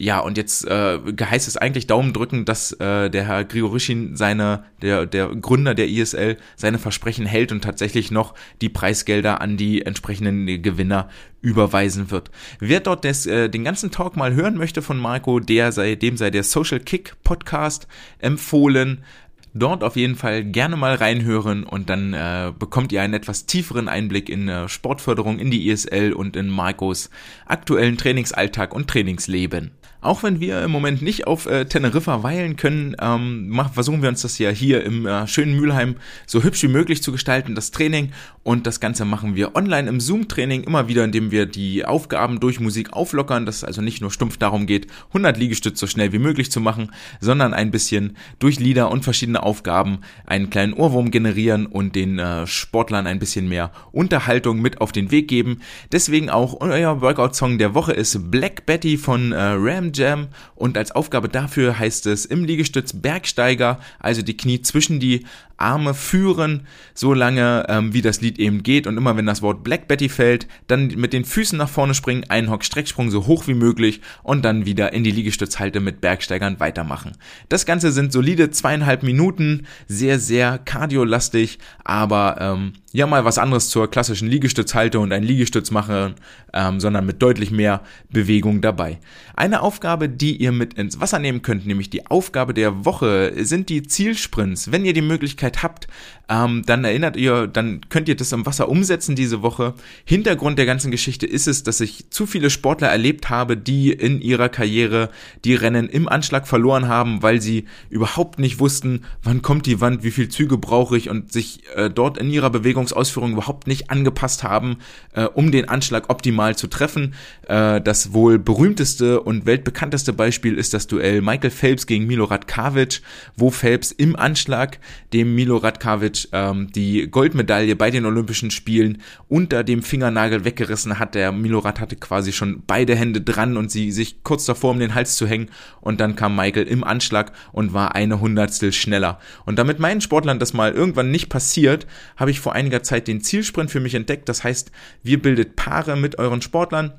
ja, 0.00 0.18
und 0.18 0.38
jetzt 0.38 0.66
äh, 0.66 0.98
heißt 1.20 1.46
es 1.46 1.58
eigentlich 1.58 1.86
Daumen 1.86 2.14
drücken, 2.14 2.46
dass 2.46 2.72
äh, 2.72 3.10
der 3.10 3.26
Herr 3.26 3.44
Grigorischin 3.44 4.16
seine, 4.16 4.64
der, 4.80 5.04
der 5.04 5.28
Gründer 5.28 5.74
der 5.74 5.88
ISL, 5.88 6.38
seine 6.56 6.78
Versprechen 6.78 7.26
hält 7.26 7.52
und 7.52 7.62
tatsächlich 7.62 8.10
noch 8.10 8.34
die 8.62 8.70
Preisgelder 8.70 9.42
an 9.42 9.58
die 9.58 9.82
entsprechenden 9.84 10.62
Gewinner 10.62 11.10
überweisen 11.42 12.10
wird. 12.10 12.30
Wer 12.60 12.80
dort 12.80 13.04
des, 13.04 13.26
äh, 13.26 13.50
den 13.50 13.62
ganzen 13.62 13.90
Talk 13.90 14.16
mal 14.16 14.32
hören 14.32 14.56
möchte 14.56 14.80
von 14.80 14.96
Marco, 14.96 15.38
der 15.38 15.70
sei, 15.70 15.96
dem 15.96 16.16
sei 16.16 16.30
der 16.30 16.44
Social 16.44 16.80
Kick 16.80 17.16
Podcast 17.22 17.86
empfohlen. 18.20 19.04
Dort 19.52 19.84
auf 19.84 19.96
jeden 19.96 20.16
Fall 20.16 20.44
gerne 20.44 20.76
mal 20.76 20.94
reinhören 20.94 21.62
und 21.64 21.90
dann 21.90 22.14
äh, 22.14 22.52
bekommt 22.58 22.90
ihr 22.92 23.02
einen 23.02 23.12
etwas 23.12 23.44
tieferen 23.44 23.88
Einblick 23.88 24.30
in 24.30 24.48
äh, 24.48 24.66
Sportförderung, 24.66 25.38
in 25.38 25.50
die 25.50 25.68
ISL 25.68 26.14
und 26.14 26.36
in 26.36 26.48
Marcos 26.48 27.10
aktuellen 27.44 27.98
Trainingsalltag 27.98 28.74
und 28.74 28.88
Trainingsleben. 28.88 29.72
Auch 30.00 30.22
wenn 30.22 30.40
wir 30.40 30.62
im 30.62 30.70
Moment 30.70 31.02
nicht 31.02 31.26
auf 31.26 31.46
äh, 31.46 31.66
Teneriffa 31.66 32.22
weilen 32.22 32.56
können, 32.56 32.96
ähm, 33.00 33.48
mach, 33.48 33.74
versuchen 33.74 34.00
wir 34.00 34.08
uns 34.08 34.22
das 34.22 34.38
ja 34.38 34.50
hier 34.50 34.82
im 34.84 35.06
äh, 35.06 35.26
schönen 35.26 35.54
Mülheim 35.58 35.96
so 36.26 36.42
hübsch 36.42 36.62
wie 36.62 36.68
möglich 36.68 37.02
zu 37.02 37.12
gestalten, 37.12 37.54
das 37.54 37.70
Training. 37.70 38.12
Und 38.42 38.66
das 38.66 38.80
Ganze 38.80 39.04
machen 39.04 39.36
wir 39.36 39.54
online 39.54 39.88
im 39.88 40.00
Zoom-Training, 40.00 40.62
immer 40.64 40.88
wieder, 40.88 41.04
indem 41.04 41.30
wir 41.30 41.44
die 41.44 41.84
Aufgaben 41.84 42.40
durch 42.40 42.58
Musik 42.60 42.94
auflockern, 42.94 43.44
dass 43.44 43.56
es 43.56 43.64
also 43.64 43.82
nicht 43.82 44.00
nur 44.00 44.10
stumpf 44.10 44.38
darum 44.38 44.66
geht, 44.66 44.86
100 45.08 45.36
Liegestütze 45.36 45.80
so 45.80 45.86
schnell 45.86 46.12
wie 46.12 46.18
möglich 46.18 46.50
zu 46.50 46.60
machen, 46.60 46.90
sondern 47.20 47.52
ein 47.52 47.70
bisschen 47.70 48.16
durch 48.38 48.58
Lieder 48.58 48.90
und 48.90 49.04
verschiedene 49.04 49.42
Aufgaben 49.42 49.98
einen 50.24 50.48
kleinen 50.48 50.72
Ohrwurm 50.72 51.10
generieren 51.10 51.66
und 51.66 51.94
den 51.94 52.18
äh, 52.18 52.46
Sportlern 52.46 53.06
ein 53.06 53.18
bisschen 53.18 53.48
mehr 53.48 53.72
Unterhaltung 53.92 54.62
mit 54.62 54.80
auf 54.80 54.92
den 54.92 55.10
Weg 55.10 55.28
geben. 55.28 55.60
Deswegen 55.92 56.30
auch 56.30 56.60
euer 56.60 57.02
Workout-Song 57.02 57.58
der 57.58 57.74
Woche 57.74 57.92
ist 57.92 58.30
Black 58.30 58.64
Betty 58.64 58.96
von 58.96 59.32
äh, 59.32 59.38
Ram 59.38 59.89
Jam. 59.94 60.28
Und 60.54 60.76
als 60.76 60.92
Aufgabe 60.92 61.28
dafür 61.28 61.78
heißt 61.78 62.06
es 62.06 62.24
im 62.24 62.44
Liegestütz 62.44 62.92
Bergsteiger, 62.92 63.80
also 63.98 64.22
die 64.22 64.36
Knie 64.36 64.62
zwischen 64.62 65.00
die 65.00 65.26
Arme 65.60 65.94
führen, 65.94 66.66
so 66.94 67.14
lange 67.14 67.66
ähm, 67.68 67.92
wie 67.92 68.02
das 68.02 68.20
Lied 68.20 68.38
eben 68.38 68.62
geht 68.62 68.86
und 68.86 68.96
immer 68.96 69.16
wenn 69.16 69.26
das 69.26 69.42
Wort 69.42 69.62
Black 69.62 69.88
Betty 69.88 70.08
fällt, 70.08 70.46
dann 70.66 70.88
mit 70.88 71.12
den 71.12 71.24
Füßen 71.24 71.58
nach 71.58 71.68
vorne 71.68 71.94
springen, 71.94 72.24
einen 72.28 72.50
Hock-Strecksprung 72.50 73.10
so 73.10 73.26
hoch 73.26 73.46
wie 73.46 73.54
möglich 73.54 74.00
und 74.22 74.44
dann 74.44 74.66
wieder 74.66 74.92
in 74.92 75.04
die 75.04 75.10
Liegestützhalte 75.10 75.80
mit 75.80 76.00
Bergsteigern 76.00 76.60
weitermachen. 76.60 77.12
Das 77.48 77.66
Ganze 77.66 77.92
sind 77.92 78.12
solide 78.12 78.50
zweieinhalb 78.50 79.02
Minuten, 79.02 79.66
sehr, 79.86 80.18
sehr 80.18 80.58
kardiolastig, 80.58 81.58
aber 81.84 82.36
ähm, 82.40 82.72
ja 82.92 83.06
mal 83.06 83.24
was 83.24 83.38
anderes 83.38 83.68
zur 83.68 83.90
klassischen 83.90 84.28
Liegestützhalte 84.28 84.98
und 84.98 85.12
ein 85.12 85.22
Liegestütz 85.22 85.70
machen, 85.70 86.14
ähm, 86.52 86.80
sondern 86.80 87.06
mit 87.06 87.22
deutlich 87.22 87.50
mehr 87.50 87.82
Bewegung 88.10 88.60
dabei. 88.60 88.98
Eine 89.36 89.62
Aufgabe, 89.62 90.08
die 90.08 90.36
ihr 90.36 90.52
mit 90.52 90.74
ins 90.74 91.00
Wasser 91.00 91.18
nehmen 91.18 91.42
könnt, 91.42 91.66
nämlich 91.66 91.90
die 91.90 92.06
Aufgabe 92.06 92.54
der 92.54 92.84
Woche, 92.84 93.32
sind 93.36 93.68
die 93.68 93.82
Zielsprints. 93.82 94.72
Wenn 94.72 94.84
ihr 94.84 94.92
die 94.92 95.02
Möglichkeit 95.02 95.49
habt, 95.62 95.88
ähm, 96.30 96.62
dann 96.64 96.84
erinnert 96.84 97.16
ihr, 97.16 97.48
dann 97.48 97.80
könnt 97.88 98.08
ihr 98.08 98.14
das 98.14 98.30
im 98.30 98.46
Wasser 98.46 98.68
umsetzen 98.68 99.16
diese 99.16 99.42
Woche. 99.42 99.74
Hintergrund 100.04 100.58
der 100.58 100.66
ganzen 100.66 100.92
Geschichte 100.92 101.26
ist 101.26 101.48
es, 101.48 101.64
dass 101.64 101.80
ich 101.80 102.08
zu 102.10 102.24
viele 102.24 102.50
Sportler 102.50 102.88
erlebt 102.88 103.30
habe, 103.30 103.56
die 103.56 103.90
in 103.90 104.20
ihrer 104.20 104.48
Karriere 104.48 105.10
die 105.44 105.54
Rennen 105.54 105.88
im 105.88 106.08
Anschlag 106.08 106.46
verloren 106.46 106.86
haben, 106.86 107.24
weil 107.24 107.40
sie 107.40 107.64
überhaupt 107.88 108.38
nicht 108.38 108.60
wussten, 108.60 109.02
wann 109.24 109.42
kommt 109.42 109.66
die 109.66 109.80
Wand, 109.80 110.04
wie 110.04 110.12
viel 110.12 110.28
Züge 110.28 110.56
brauche 110.56 110.96
ich 110.96 111.10
und 111.10 111.32
sich 111.32 111.62
äh, 111.74 111.90
dort 111.90 112.16
in 112.16 112.30
ihrer 112.30 112.50
Bewegungsausführung 112.50 113.32
überhaupt 113.32 113.66
nicht 113.66 113.90
angepasst 113.90 114.44
haben, 114.44 114.76
äh, 115.14 115.24
um 115.24 115.50
den 115.50 115.68
Anschlag 115.68 116.10
optimal 116.10 116.54
zu 116.54 116.68
treffen. 116.68 117.14
Äh, 117.48 117.80
das 117.80 118.12
wohl 118.12 118.38
berühmteste 118.38 119.20
und 119.20 119.46
weltbekannteste 119.46 120.12
Beispiel 120.12 120.56
ist 120.56 120.74
das 120.74 120.86
Duell 120.86 121.22
Michael 121.22 121.50
Phelps 121.50 121.86
gegen 121.86 122.06
Milorad 122.06 122.46
Kavic, 122.46 123.02
wo 123.36 123.50
Phelps 123.50 123.90
im 123.90 124.14
Anschlag 124.14 124.78
dem 125.12 125.34
Milorad 125.40 125.80
Kavic 125.80 126.28
ähm, 126.32 126.70
die 126.70 127.10
Goldmedaille 127.10 127.74
bei 127.74 127.90
den 127.90 128.04
Olympischen 128.04 128.50
Spielen 128.50 129.00
unter 129.26 129.64
dem 129.64 129.82
Fingernagel 129.82 130.44
weggerissen 130.44 130.98
hat. 130.98 131.14
Der 131.14 131.32
Milorad 131.32 131.80
hatte 131.80 131.96
quasi 131.96 132.32
schon 132.32 132.62
beide 132.66 132.94
Hände 132.94 133.22
dran 133.22 133.56
und 133.56 133.70
sie 133.70 133.90
sich 133.90 134.22
kurz 134.22 134.44
davor 134.44 134.72
um 134.72 134.78
den 134.78 134.94
Hals 134.94 135.16
zu 135.16 135.26
hängen 135.26 135.48
und 135.80 135.98
dann 135.98 136.14
kam 136.14 136.36
Michael 136.36 136.66
im 136.66 136.84
Anschlag 136.84 137.32
und 137.52 137.72
war 137.72 137.94
eine 137.94 138.20
Hundertstel 138.20 138.70
schneller. 138.74 139.18
Und 139.46 139.58
damit 139.58 139.78
meinen 139.78 140.02
Sportlern 140.02 140.38
das 140.38 140.52
mal 140.52 140.72
irgendwann 140.72 141.10
nicht 141.10 141.30
passiert, 141.30 141.86
habe 142.18 142.30
ich 142.30 142.40
vor 142.40 142.52
einiger 142.52 142.82
Zeit 142.82 143.08
den 143.08 143.22
Zielsprint 143.22 143.70
für 143.70 143.80
mich 143.80 143.94
entdeckt. 143.94 144.28
Das 144.28 144.44
heißt, 144.44 144.70
wir 145.02 145.22
bildet 145.22 145.56
Paare 145.56 145.96
mit 145.96 146.18
euren 146.18 146.42
Sportlern 146.42 146.92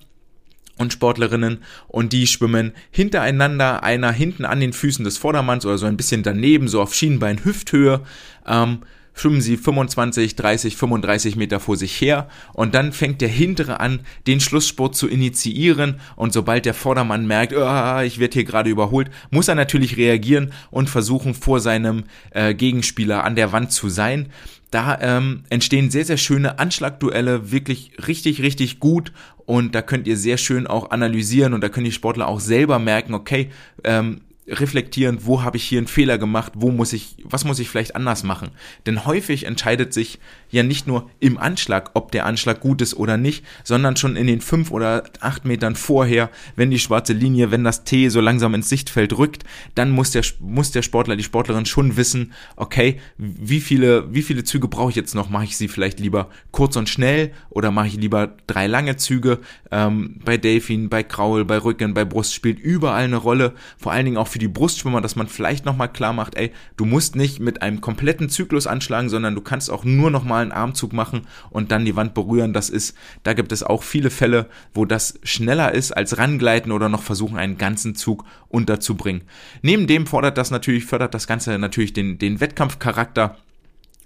und 0.78 0.94
Sportlerinnen 0.94 1.60
und 1.88 2.14
die 2.14 2.28
schwimmen 2.28 2.74
hintereinander, 2.92 3.84
einer 3.84 4.12
hinten 4.12 4.46
an 4.46 4.60
den 4.60 4.74
Füßen 4.74 5.06
des 5.06 5.18
Vordermanns 5.18 5.66
oder 5.66 5.78
so 5.78 5.86
ein 5.86 5.98
bisschen 5.98 6.24
daneben, 6.24 6.68
so 6.68 6.82
auf 6.82 6.94
Schienenbein 6.94 7.44
Hüfthöhe. 7.44 8.02
Ähm, 8.48 8.80
schwimmen 9.14 9.42
sie 9.42 9.58
25, 9.58 10.36
30, 10.36 10.78
35 10.78 11.36
Meter 11.36 11.60
vor 11.60 11.78
sich 11.78 12.00
her 12.00 12.28
und 12.54 12.74
dann 12.74 12.94
fängt 12.94 13.22
der 13.22 13.30
hintere 13.30 13.80
an, 13.80 14.02
den 14.28 14.40
Schlusssport 14.40 14.96
zu 14.96 15.08
initiieren 15.08 16.00
und 16.16 16.34
sobald 16.34 16.66
der 16.66 16.74
Vordermann 16.74 17.28
merkt, 17.28 17.54
oh, 17.54 18.00
ich 18.02 18.20
werde 18.20 18.34
hier 18.34 18.44
gerade 18.44 18.70
überholt, 18.70 19.10
muss 19.30 19.48
er 19.48 19.56
natürlich 19.56 19.98
reagieren 19.98 20.54
und 20.70 20.90
versuchen 20.90 21.34
vor 21.34 21.60
seinem 21.60 22.06
äh, 22.32 22.54
Gegenspieler 22.54 23.24
an 23.24 23.36
der 23.36 23.52
Wand 23.52 23.72
zu 23.72 23.90
sein. 23.90 24.30
Da 24.72 24.98
ähm, 25.02 25.44
entstehen 25.50 25.92
sehr, 25.92 26.06
sehr 26.06 26.18
schöne 26.18 26.58
Anschlagduelle, 26.58 27.52
wirklich 27.52 27.92
richtig, 28.08 28.42
richtig 28.42 28.80
gut 28.80 29.12
und 29.46 29.76
da 29.76 29.82
könnt 29.82 30.08
ihr 30.08 30.16
sehr 30.16 30.38
schön 30.38 30.66
auch 30.66 30.92
analysieren 30.92 31.54
und 31.54 31.62
da 31.62 31.68
können 31.68 31.86
die 31.86 31.92
Sportler 31.92 32.30
auch 32.30 32.40
selber 32.40 32.80
merken, 32.80 33.14
okay, 33.14 33.50
ähm, 33.84 34.22
reflektierend, 34.48 35.26
wo 35.26 35.44
habe 35.44 35.58
ich 35.58 35.64
hier 35.64 35.78
einen 35.78 35.88
Fehler 35.88 36.18
gemacht, 36.18 36.54
wo 36.56 36.72
muss 36.72 36.94
ich, 36.94 37.16
was 37.24 37.46
muss 37.46 37.60
ich 37.60 37.70
vielleicht 37.70 37.96
anders 37.96 38.24
machen? 38.24 38.50
Denn 38.86 39.06
häufig 39.06 39.46
entscheidet 39.46 39.94
sich 39.94 40.20
ja 40.50 40.64
nicht 40.64 40.88
nur 40.88 41.10
im 41.20 41.38
Anschlag, 41.38 41.92
ob 41.94 42.12
der 42.12 42.26
Anschlag 42.26 42.60
gut 42.60 42.82
ist 42.82 42.96
oder 42.96 43.18
nicht, 43.18 43.46
sondern 43.64 43.96
schon 43.96 44.16
in 44.16 44.28
den 44.28 44.42
fünf 44.42 44.72
oder 44.72 45.04
acht 45.20 45.46
Metern 45.46 45.76
vorher, 45.76 46.30
wenn 46.56 46.72
die 46.72 46.80
schwarze 46.80 47.14
Linie, 47.14 47.52
wenn 47.52 47.64
das 47.64 47.84
T 47.84 48.10
so 48.10 48.20
langsam 48.20 48.56
ins 48.56 48.68
Sichtfeld 48.68 49.18
rückt, 49.18 49.44
dann 49.76 49.92
muss 49.92 50.12
der, 50.12 50.24
muss 50.40 50.72
der 50.72 50.82
Sportler, 50.82 51.16
die 51.16 51.24
Sportlerin 51.24 51.66
schon 51.66 51.96
wissen, 51.96 52.34
okay, 52.56 53.00
wie 53.18 53.62
viele, 53.62 54.14
wie 54.14 54.24
viele 54.24 54.44
Züge 54.44 54.68
brauche 54.68 54.90
ich 54.90 54.96
jetzt 54.96 55.14
noch? 55.14 55.30
Mache 55.30 55.46
ich 55.46 55.58
sie 55.58 55.68
vielleicht 55.68 56.00
lieber 56.00 56.30
kurz 56.52 56.76
und 56.76 56.90
schnell 56.90 57.32
oder 57.50 57.70
mache 57.70 57.88
ich 57.88 57.96
lieber 57.96 58.36
drei 58.48 58.66
lange 58.66 58.98
Züge? 58.98 59.40
Ähm, 59.70 60.20
bei 60.26 60.38
Delfin, 60.38 60.90
bei 60.90 61.04
Kraul, 61.04 61.46
bei 61.46 61.60
Rücken, 61.60 61.94
bei 61.94 62.06
Brust 62.06 62.34
spielt 62.34 62.60
überall 62.60 63.04
eine 63.04 63.18
Rolle, 63.18 63.54
vor 63.78 63.92
allen 63.92 64.06
Dingen 64.06 64.18
auch 64.18 64.31
für 64.32 64.40
die 64.40 64.48
Brustschwimmer, 64.48 65.02
dass 65.02 65.16
man 65.16 65.28
vielleicht 65.28 65.66
nochmal 65.66 65.92
klar 65.92 66.14
macht, 66.14 66.36
ey, 66.36 66.52
du 66.78 66.86
musst 66.86 67.16
nicht 67.16 67.40
mit 67.40 67.62
einem 67.62 67.82
kompletten 67.82 68.30
Zyklus 68.30 68.66
anschlagen, 68.68 69.10
sondern 69.10 69.36
du 69.36 69.42
kannst 69.42 69.70
auch 69.70 69.84
nur 69.84 70.10
nochmal 70.10 70.42
einen 70.42 70.52
Armzug 70.52 70.94
machen 70.94 71.28
und 71.50 71.72
dann 71.72 71.86
die 71.86 71.96
Wand 71.96 72.14
berühren. 72.14 72.54
Das 72.54 72.70
ist, 72.70 72.96
da 73.24 73.34
gibt 73.34 73.52
es 73.52 73.64
auch 73.64 73.84
viele 73.84 74.10
Fälle, 74.10 74.48
wo 74.74 74.86
das 74.86 75.20
schneller 75.24 75.74
ist 75.74 75.92
als 75.92 76.18
rangleiten 76.18 76.72
oder 76.72 76.90
noch 76.90 77.04
versuchen, 77.04 77.38
einen 77.38 77.58
ganzen 77.58 77.96
Zug 77.96 78.26
unterzubringen. 78.48 79.24
Neben 79.62 79.88
dem 79.88 80.08
fordert 80.08 80.38
das 80.38 80.52
natürlich, 80.52 80.86
fördert 80.86 81.14
das 81.14 81.28
Ganze 81.28 81.58
natürlich 81.60 81.94
den, 81.94 82.18
den 82.18 82.40
Wettkampfcharakter 82.40 83.38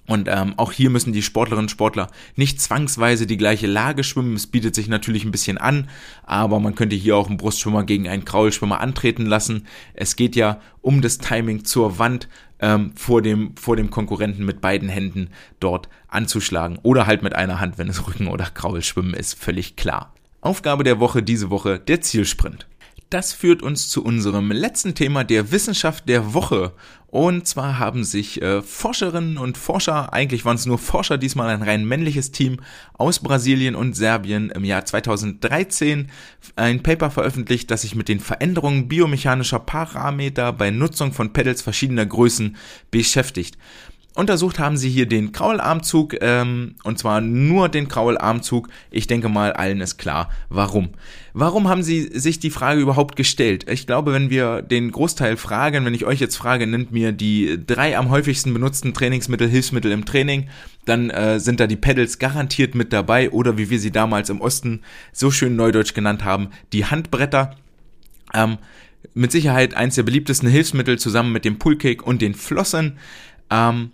und 0.07 0.27
ähm, 0.29 0.53
auch 0.57 0.71
hier 0.71 0.89
müssen 0.89 1.13
die 1.13 1.23
Sportlerinnen 1.23 1.65
und 1.65 1.71
Sportler 1.71 2.09
nicht 2.35 2.61
zwangsweise 2.61 3.25
die 3.25 3.37
gleiche 3.37 3.67
Lage 3.67 4.03
schwimmen. 4.03 4.35
Es 4.35 4.47
bietet 4.47 4.75
sich 4.75 4.87
natürlich 4.87 5.25
ein 5.25 5.31
bisschen 5.31 5.57
an, 5.57 5.89
aber 6.23 6.59
man 6.59 6.75
könnte 6.75 6.95
hier 6.95 7.17
auch 7.17 7.27
einen 7.27 7.37
Brustschwimmer 7.37 7.83
gegen 7.83 8.07
einen 8.07 8.25
Kraulschwimmer 8.25 8.79
antreten 8.81 9.25
lassen. 9.25 9.65
Es 9.93 10.15
geht 10.15 10.35
ja 10.35 10.59
um 10.81 11.01
das 11.01 11.17
Timing 11.17 11.65
zur 11.65 11.97
Wand 11.97 12.27
ähm, 12.59 12.91
vor, 12.95 13.21
dem, 13.21 13.55
vor 13.57 13.75
dem 13.75 13.89
Konkurrenten 13.89 14.45
mit 14.45 14.61
beiden 14.61 14.89
Händen 14.89 15.29
dort 15.59 15.89
anzuschlagen. 16.07 16.79
Oder 16.83 17.07
halt 17.07 17.23
mit 17.23 17.35
einer 17.35 17.59
Hand, 17.59 17.77
wenn 17.77 17.89
es 17.89 18.07
Rücken- 18.07 18.27
oder 18.27 18.45
Kraulschwimmen 18.45 19.13
ist, 19.13 19.33
völlig 19.33 19.75
klar. 19.75 20.13
Aufgabe 20.41 20.83
der 20.83 20.99
Woche 20.99 21.23
diese 21.23 21.49
Woche 21.49 21.79
der 21.79 22.01
Zielsprint. 22.01 22.67
Das 23.09 23.33
führt 23.33 23.61
uns 23.61 23.89
zu 23.89 24.03
unserem 24.03 24.51
letzten 24.51 24.95
Thema 24.95 25.23
der 25.23 25.51
Wissenschaft 25.51 26.09
der 26.09 26.33
Woche. 26.33 26.73
Und 27.15 27.47
zwar 27.47 27.79
haben 27.79 28.03
sich 28.03 28.41
äh, 28.41 28.61
Forscherinnen 28.61 29.37
und 29.37 29.57
Forscher, 29.57 30.11
eigentlich 30.11 30.43
waren 30.43 30.57
es 30.57 30.65
nur 30.65 30.77
Forscher, 30.77 31.17
diesmal 31.17 31.47
ein 31.47 31.61
rein 31.61 31.85
männliches 31.85 32.33
Team 32.33 32.57
aus 32.97 33.19
Brasilien 33.19 33.73
und 33.73 33.95
Serbien 33.95 34.49
im 34.49 34.65
Jahr 34.65 34.83
2013 34.83 36.11
ein 36.57 36.83
Paper 36.83 37.09
veröffentlicht, 37.09 37.71
das 37.71 37.83
sich 37.83 37.95
mit 37.95 38.09
den 38.09 38.19
Veränderungen 38.19 38.89
biomechanischer 38.89 39.59
Parameter 39.59 40.51
bei 40.51 40.71
Nutzung 40.71 41.13
von 41.13 41.31
Pedals 41.31 41.61
verschiedener 41.61 42.05
Größen 42.05 42.57
beschäftigt. 42.91 43.57
Untersucht 44.15 44.59
haben 44.59 44.77
sie 44.77 44.89
hier 44.89 45.07
den 45.07 45.33
Kraularmzug, 45.33 46.15
ähm, 46.21 46.75
und 46.83 46.97
zwar 46.97 47.19
nur 47.19 47.67
den 47.67 47.89
Kraularmzug. 47.89 48.69
Ich 48.89 49.07
denke 49.07 49.27
mal, 49.27 49.51
allen 49.51 49.81
ist 49.81 49.97
klar, 49.97 50.29
warum. 50.47 50.91
Warum 51.33 51.67
haben 51.67 51.83
sie 51.83 52.03
sich 52.03 52.39
die 52.39 52.49
Frage 52.49 52.79
überhaupt 52.79 53.17
gestellt? 53.17 53.69
Ich 53.69 53.85
glaube, 53.85 54.13
wenn 54.13 54.29
wir 54.29 54.61
den 54.61 54.91
Großteil 54.91 55.35
fragen, 55.35 55.83
wenn 55.83 55.93
ich 55.93 56.05
euch 56.05 56.21
jetzt 56.21 56.37
frage, 56.37 56.65
nennt 56.65 56.93
mir 56.93 57.11
die 57.11 57.59
drei 57.67 57.97
am 57.97 58.09
häufigsten 58.09 58.53
benutzten 58.53 58.93
Trainingsmittel, 58.93 59.49
Hilfsmittel 59.49 59.91
im 59.91 60.05
Training, 60.05 60.47
dann 60.85 61.09
äh, 61.09 61.41
sind 61.41 61.59
da 61.59 61.67
die 61.67 61.75
Pedals 61.75 62.17
garantiert 62.17 62.73
mit 62.73 62.93
dabei 62.93 63.31
oder 63.31 63.57
wie 63.57 63.69
wir 63.69 63.79
sie 63.79 63.91
damals 63.91 64.29
im 64.29 64.39
Osten 64.39 64.79
so 65.11 65.29
schön 65.29 65.57
neudeutsch 65.57 65.93
genannt 65.93 66.23
haben, 66.23 66.51
die 66.71 66.85
Handbretter. 66.85 67.57
Ähm, 68.33 68.59
mit 69.13 69.33
Sicherheit 69.33 69.73
eins 69.73 69.95
der 69.95 70.03
beliebtesten 70.03 70.47
Hilfsmittel 70.47 70.97
zusammen 70.99 71.33
mit 71.33 71.43
dem 71.43 71.59
Pullkick 71.59 72.01
und 72.01 72.21
den 72.21 72.33
Flossen. 72.33 72.97
Ähm, 73.49 73.91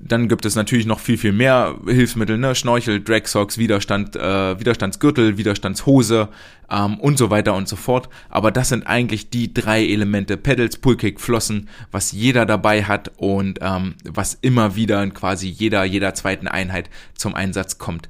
dann 0.00 0.28
gibt 0.28 0.44
es 0.44 0.54
natürlich 0.54 0.86
noch 0.86 1.00
viel, 1.00 1.18
viel 1.18 1.32
mehr 1.32 1.76
Hilfsmittel, 1.86 2.38
ne? 2.38 2.54
Schnorchel, 2.54 3.02
Dragsocks, 3.02 3.58
Widerstand, 3.58 4.16
äh, 4.16 4.58
Widerstandsgürtel, 4.58 5.38
Widerstandshose 5.38 6.28
ähm, 6.70 7.00
und 7.00 7.18
so 7.18 7.30
weiter 7.30 7.54
und 7.54 7.68
so 7.68 7.76
fort. 7.76 8.08
Aber 8.28 8.50
das 8.50 8.68
sind 8.68 8.86
eigentlich 8.86 9.30
die 9.30 9.52
drei 9.52 9.84
Elemente, 9.84 10.36
Pedals, 10.36 10.76
Pullkick, 10.76 11.20
Flossen, 11.20 11.68
was 11.90 12.12
jeder 12.12 12.46
dabei 12.46 12.84
hat 12.84 13.12
und 13.16 13.58
ähm, 13.60 13.94
was 14.04 14.38
immer 14.40 14.76
wieder 14.76 15.02
in 15.02 15.14
quasi 15.14 15.48
jeder, 15.48 15.84
jeder 15.84 16.14
zweiten 16.14 16.46
Einheit 16.46 16.90
zum 17.14 17.34
Einsatz 17.34 17.78
kommt. 17.78 18.08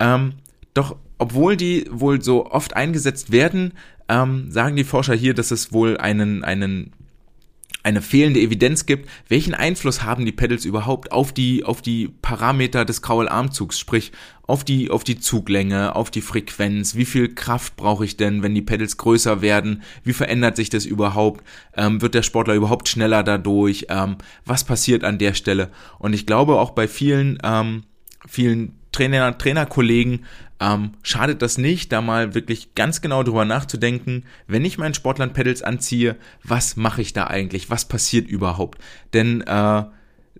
Ähm, 0.00 0.34
doch 0.74 0.96
obwohl 1.18 1.56
die 1.56 1.86
wohl 1.90 2.20
so 2.20 2.50
oft 2.50 2.76
eingesetzt 2.76 3.32
werden, 3.32 3.72
ähm, 4.08 4.50
sagen 4.50 4.76
die 4.76 4.84
Forscher 4.84 5.14
hier, 5.14 5.34
dass 5.34 5.50
es 5.50 5.72
wohl 5.72 5.96
einen, 5.96 6.44
einen 6.44 6.92
eine 7.86 8.02
fehlende 8.02 8.40
Evidenz 8.40 8.84
gibt, 8.84 9.08
welchen 9.28 9.54
Einfluss 9.54 10.02
haben 10.02 10.26
die 10.26 10.32
Pedals 10.32 10.64
überhaupt 10.64 11.12
auf 11.12 11.32
die, 11.32 11.62
auf 11.62 11.82
die 11.82 12.08
Parameter 12.08 12.84
des 12.84 13.00
Kraularmzugs, 13.00 13.78
sprich 13.78 14.10
auf 14.48 14.64
die, 14.64 14.90
auf 14.90 15.04
die 15.04 15.20
Zuglänge, 15.20 15.94
auf 15.94 16.10
die 16.10 16.20
Frequenz, 16.20 16.96
wie 16.96 17.04
viel 17.04 17.32
Kraft 17.32 17.76
brauche 17.76 18.04
ich 18.04 18.16
denn, 18.16 18.42
wenn 18.42 18.56
die 18.56 18.62
Pedals 18.62 18.96
größer 18.96 19.40
werden, 19.40 19.82
wie 20.02 20.14
verändert 20.14 20.56
sich 20.56 20.68
das 20.68 20.84
überhaupt, 20.84 21.44
ähm, 21.76 22.02
wird 22.02 22.14
der 22.14 22.22
Sportler 22.22 22.54
überhaupt 22.54 22.88
schneller 22.88 23.22
dadurch, 23.22 23.86
ähm, 23.88 24.16
was 24.44 24.64
passiert 24.64 25.04
an 25.04 25.18
der 25.18 25.34
Stelle? 25.34 25.70
Und 26.00 26.12
ich 26.12 26.26
glaube 26.26 26.58
auch 26.58 26.70
bei 26.70 26.88
vielen, 26.88 27.38
ähm, 27.44 27.84
vielen 28.26 28.74
Trainer, 28.92 29.36
Trainerkollegen 29.36 30.24
ähm, 30.60 30.92
schadet 31.02 31.42
das 31.42 31.58
nicht, 31.58 31.92
da 31.92 32.00
mal 32.00 32.34
wirklich 32.34 32.74
ganz 32.74 33.00
genau 33.00 33.22
drüber 33.22 33.44
nachzudenken, 33.44 34.24
wenn 34.46 34.64
ich 34.64 34.78
meinen 34.78 34.94
Sportlern 34.94 35.32
Pedals 35.32 35.62
anziehe, 35.62 36.16
was 36.42 36.76
mache 36.76 37.02
ich 37.02 37.12
da 37.12 37.26
eigentlich, 37.26 37.68
was 37.68 37.86
passiert 37.86 38.28
überhaupt? 38.28 38.80
Denn 39.12 39.42
äh, 39.42 39.84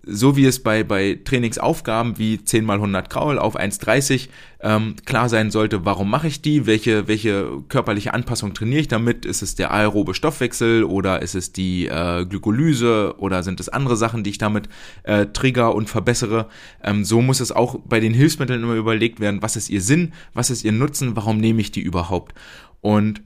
so 0.07 0.37
wie 0.37 0.47
es 0.47 0.63
bei, 0.63 0.85
bei 0.85 1.19
Trainingsaufgaben 1.25 2.17
wie 2.17 2.43
10 2.43 2.65
mal 2.65 2.75
100 2.75 3.11
Kraul 3.11 3.39
auf 3.39 3.59
1,30 3.59 4.29
ähm, 4.61 4.95
klar 5.05 5.29
sein 5.29 5.51
sollte, 5.51 5.85
warum 5.85 6.09
mache 6.09 6.29
ich 6.29 6.41
die, 6.41 6.67
welche, 6.67 7.09
welche 7.09 7.63
körperliche 7.69 8.15
Anpassung 8.15 8.55
trainiere 8.55 8.81
ich 8.81 8.89
damit, 8.89 9.27
ist 9.27 9.43
es 9.43 9.57
der 9.57 9.73
aerobe 9.73 10.15
Stoffwechsel 10.15 10.85
oder 10.85 11.23
ist 11.23 11.35
es 11.35 11.53
die 11.53 11.87
äh, 11.87 12.25
Glykolyse 12.25 13.17
oder 13.19 13.43
sind 13.43 13.61
es 13.61 13.69
andere 13.69 13.97
Sachen, 13.97 14.23
die 14.23 14.31
ich 14.31 14.39
damit 14.39 14.69
äh, 15.03 15.27
trigger 15.27 15.75
und 15.75 15.91
verbessere. 15.91 16.49
Ähm, 16.83 17.05
so 17.05 17.21
muss 17.21 17.41
es 17.41 17.51
auch 17.51 17.81
bei 17.85 18.01
den 18.01 18.15
Hilfsmitteln 18.15 18.63
immer 18.63 18.75
überlegt 18.75 19.19
werden, 19.19 19.43
was 19.43 19.57
ist 19.57 19.71
ihr 19.71 19.83
Sinn, 19.83 20.13
was 20.35 20.51
ist 20.51 20.65
ihr 20.65 20.73
Nutzen, 20.73 21.17
warum 21.17 21.39
nehme 21.39 21.61
ich 21.61 21.73
die 21.73 21.83
überhaupt. 21.83 22.35
Und 22.81 23.23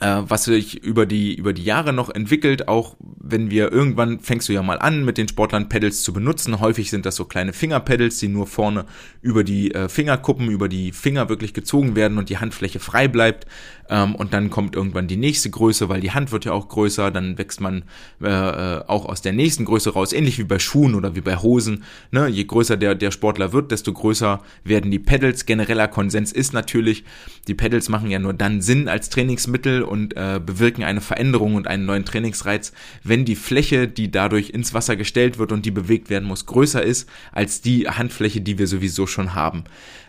was 0.00 0.44
sich 0.44 0.82
über 0.82 1.06
die, 1.06 1.34
über 1.34 1.52
die 1.52 1.64
Jahre 1.64 1.92
noch 1.92 2.10
entwickelt, 2.10 2.68
auch 2.68 2.96
wenn 3.00 3.50
wir 3.50 3.72
irgendwann 3.72 4.20
fängst 4.20 4.48
du 4.48 4.52
ja 4.52 4.62
mal 4.62 4.78
an, 4.78 5.04
mit 5.04 5.18
den 5.18 5.28
Sportlern 5.28 5.68
Pedals 5.68 6.02
zu 6.02 6.12
benutzen. 6.12 6.60
Häufig 6.60 6.90
sind 6.90 7.06
das 7.06 7.16
so 7.16 7.24
kleine 7.24 7.52
Fingerpedals, 7.52 8.18
die 8.18 8.28
nur 8.28 8.46
vorne 8.46 8.86
über 9.22 9.44
die 9.44 9.72
äh, 9.72 9.88
Fingerkuppen, 9.88 10.50
über 10.50 10.68
die 10.68 10.92
Finger 10.92 11.28
wirklich 11.28 11.54
gezogen 11.54 11.96
werden 11.96 12.18
und 12.18 12.28
die 12.28 12.38
Handfläche 12.38 12.80
frei 12.80 13.08
bleibt. 13.08 13.46
Ähm, 13.88 14.14
und 14.14 14.32
dann 14.32 14.50
kommt 14.50 14.76
irgendwann 14.76 15.06
die 15.06 15.16
nächste 15.16 15.50
Größe, 15.50 15.88
weil 15.88 16.00
die 16.00 16.12
Hand 16.12 16.32
wird 16.32 16.44
ja 16.44 16.52
auch 16.52 16.68
größer, 16.68 17.10
dann 17.10 17.38
wächst 17.38 17.60
man 17.60 17.84
äh, 18.22 18.28
äh, 18.28 18.84
auch 18.86 19.06
aus 19.06 19.22
der 19.22 19.32
nächsten 19.32 19.64
Größe 19.64 19.90
raus, 19.90 20.12
ähnlich 20.12 20.38
wie 20.38 20.44
bei 20.44 20.58
Schuhen 20.58 20.94
oder 20.94 21.14
wie 21.14 21.20
bei 21.20 21.36
Hosen. 21.36 21.84
Ne? 22.10 22.28
Je 22.28 22.44
größer 22.44 22.76
der, 22.76 22.94
der 22.94 23.10
Sportler 23.10 23.52
wird, 23.52 23.70
desto 23.70 23.92
größer 23.92 24.40
werden 24.64 24.90
die 24.90 24.98
Pedals. 24.98 25.46
Genereller 25.46 25.88
Konsens 25.88 26.32
ist 26.32 26.52
natürlich, 26.52 27.04
die 27.48 27.54
Pedals 27.54 27.88
machen 27.88 28.10
ja 28.10 28.18
nur 28.18 28.34
dann 28.34 28.62
Sinn 28.62 28.88
als 28.88 29.10
Trainingsmittel 29.10 29.82
und 29.82 30.16
äh, 30.16 30.40
bewirken 30.44 30.84
eine 30.84 31.00
Veränderung 31.00 31.54
und 31.54 31.66
einen 31.66 31.84
neuen 31.84 32.04
Trainingsreiz, 32.04 32.72
wenn 33.02 33.24
die 33.24 33.36
Fläche, 33.36 33.88
die 33.88 34.10
dadurch 34.10 34.50
ins 34.50 34.74
Wasser 34.74 34.96
gestellt 34.96 35.38
wird 35.38 35.52
und 35.52 35.66
die 35.66 35.70
bewegt 35.70 36.10
werden 36.10 36.26
muss, 36.26 36.46
größer 36.46 36.82
ist 36.82 37.08
als 37.32 37.60
die 37.60 37.88
Handfläche, 37.88 38.40
die 38.40 38.58
wir 38.58 38.66
sowieso 38.66 39.06
schon 39.06 39.34
haben. 39.34 39.64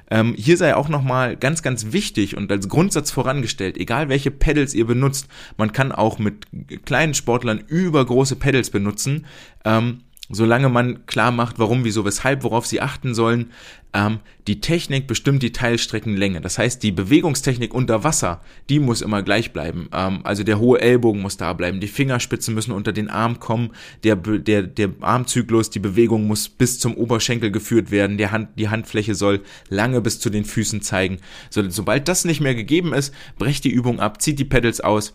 Ähm, 0.09 0.35
hier 0.37 0.57
sei 0.57 0.75
auch 0.75 0.89
nochmal 0.89 1.35
ganz, 1.35 1.61
ganz 1.61 1.91
wichtig 1.91 2.37
und 2.37 2.51
als 2.51 2.69
Grundsatz 2.69 3.11
vorangestellt, 3.11 3.77
egal 3.77 4.09
welche 4.09 4.31
Pedals 4.31 4.73
ihr 4.73 4.85
benutzt, 4.85 5.27
man 5.57 5.71
kann 5.71 5.91
auch 5.91 6.19
mit 6.19 6.45
kleinen 6.85 7.13
Sportlern 7.13 7.59
übergroße 7.59 8.35
Pedals 8.35 8.69
benutzen. 8.69 9.25
Ähm, 9.63 10.01
solange 10.29 10.69
man 10.69 11.05
klar 11.05 11.31
macht, 11.31 11.59
warum, 11.59 11.83
wieso, 11.83 12.05
weshalb, 12.05 12.43
worauf 12.43 12.65
sie 12.65 12.81
achten 12.81 13.13
sollen. 13.13 13.51
Ähm, 13.93 14.19
die 14.47 14.59
Technik 14.59 15.07
bestimmt 15.07 15.43
die 15.43 15.51
Teilstreckenlänge. 15.51 16.41
Das 16.41 16.57
heißt, 16.57 16.81
die 16.83 16.91
Bewegungstechnik 16.91 17.73
unter 17.73 18.03
Wasser, 18.03 18.41
die 18.69 18.79
muss 18.79 19.01
immer 19.01 19.23
gleich 19.23 19.53
bleiben. 19.53 19.87
Ähm, 19.93 20.21
also 20.23 20.43
der 20.43 20.59
hohe 20.59 20.81
Ellbogen 20.81 21.21
muss 21.21 21.37
da 21.37 21.53
bleiben, 21.53 21.79
die 21.79 21.87
Fingerspitzen 21.87 22.55
müssen 22.55 22.71
unter 22.71 22.91
den 22.91 23.09
Arm 23.09 23.39
kommen, 23.39 23.71
der, 24.03 24.15
der, 24.15 24.63
der 24.63 24.89
Armzyklus, 25.01 25.69
die 25.69 25.79
Bewegung 25.79 26.27
muss 26.27 26.49
bis 26.49 26.79
zum 26.79 26.95
Oberschenkel 26.95 27.51
geführt 27.51 27.91
werden, 27.91 28.17
der 28.17 28.31
Hand, 28.31 28.49
die 28.57 28.69
Handfläche 28.69 29.15
soll 29.15 29.41
lange 29.69 30.01
bis 30.01 30.19
zu 30.19 30.29
den 30.29 30.45
Füßen 30.45 30.81
zeigen. 30.81 31.19
So, 31.49 31.67
sobald 31.69 32.07
das 32.07 32.25
nicht 32.25 32.41
mehr 32.41 32.55
gegeben 32.55 32.93
ist, 32.93 33.13
brecht 33.37 33.63
die 33.63 33.71
Übung 33.71 33.99
ab, 33.99 34.21
zieht 34.21 34.39
die 34.39 34.45
Pedals 34.45 34.81
aus 34.81 35.13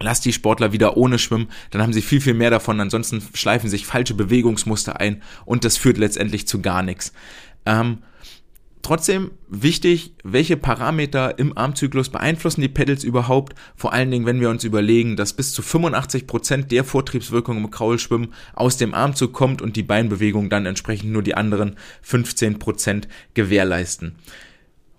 Lass 0.00 0.20
die 0.20 0.32
Sportler 0.32 0.72
wieder 0.72 0.96
ohne 0.96 1.18
schwimmen, 1.18 1.48
dann 1.70 1.80
haben 1.80 1.92
sie 1.92 2.02
viel, 2.02 2.20
viel 2.20 2.34
mehr 2.34 2.50
davon. 2.50 2.80
Ansonsten 2.80 3.22
schleifen 3.34 3.70
sich 3.70 3.86
falsche 3.86 4.14
Bewegungsmuster 4.14 5.00
ein 5.00 5.22
und 5.44 5.64
das 5.64 5.76
führt 5.76 5.96
letztendlich 5.96 6.46
zu 6.46 6.60
gar 6.60 6.82
nichts. 6.82 7.12
Ähm, 7.64 7.98
trotzdem 8.82 9.30
wichtig, 9.48 10.14
welche 10.22 10.58
Parameter 10.58 11.38
im 11.38 11.56
Armzyklus 11.56 12.10
beeinflussen 12.10 12.60
die 12.60 12.68
Pedals 12.68 13.04
überhaupt? 13.04 13.54
Vor 13.74 13.94
allen 13.94 14.10
Dingen, 14.10 14.26
wenn 14.26 14.40
wir 14.40 14.50
uns 14.50 14.64
überlegen, 14.64 15.16
dass 15.16 15.32
bis 15.32 15.54
zu 15.54 15.62
85 15.62 16.26
Prozent 16.26 16.72
der 16.72 16.84
Vortriebswirkung 16.84 17.56
im 17.56 17.70
Kraulschwimmen 17.70 18.34
aus 18.54 18.76
dem 18.76 18.92
Armzug 18.92 19.32
kommt 19.32 19.62
und 19.62 19.76
die 19.76 19.82
Beinbewegung 19.82 20.50
dann 20.50 20.66
entsprechend 20.66 21.10
nur 21.10 21.22
die 21.22 21.36
anderen 21.36 21.76
15 22.02 22.58
Prozent 22.58 23.08
gewährleisten. 23.32 24.16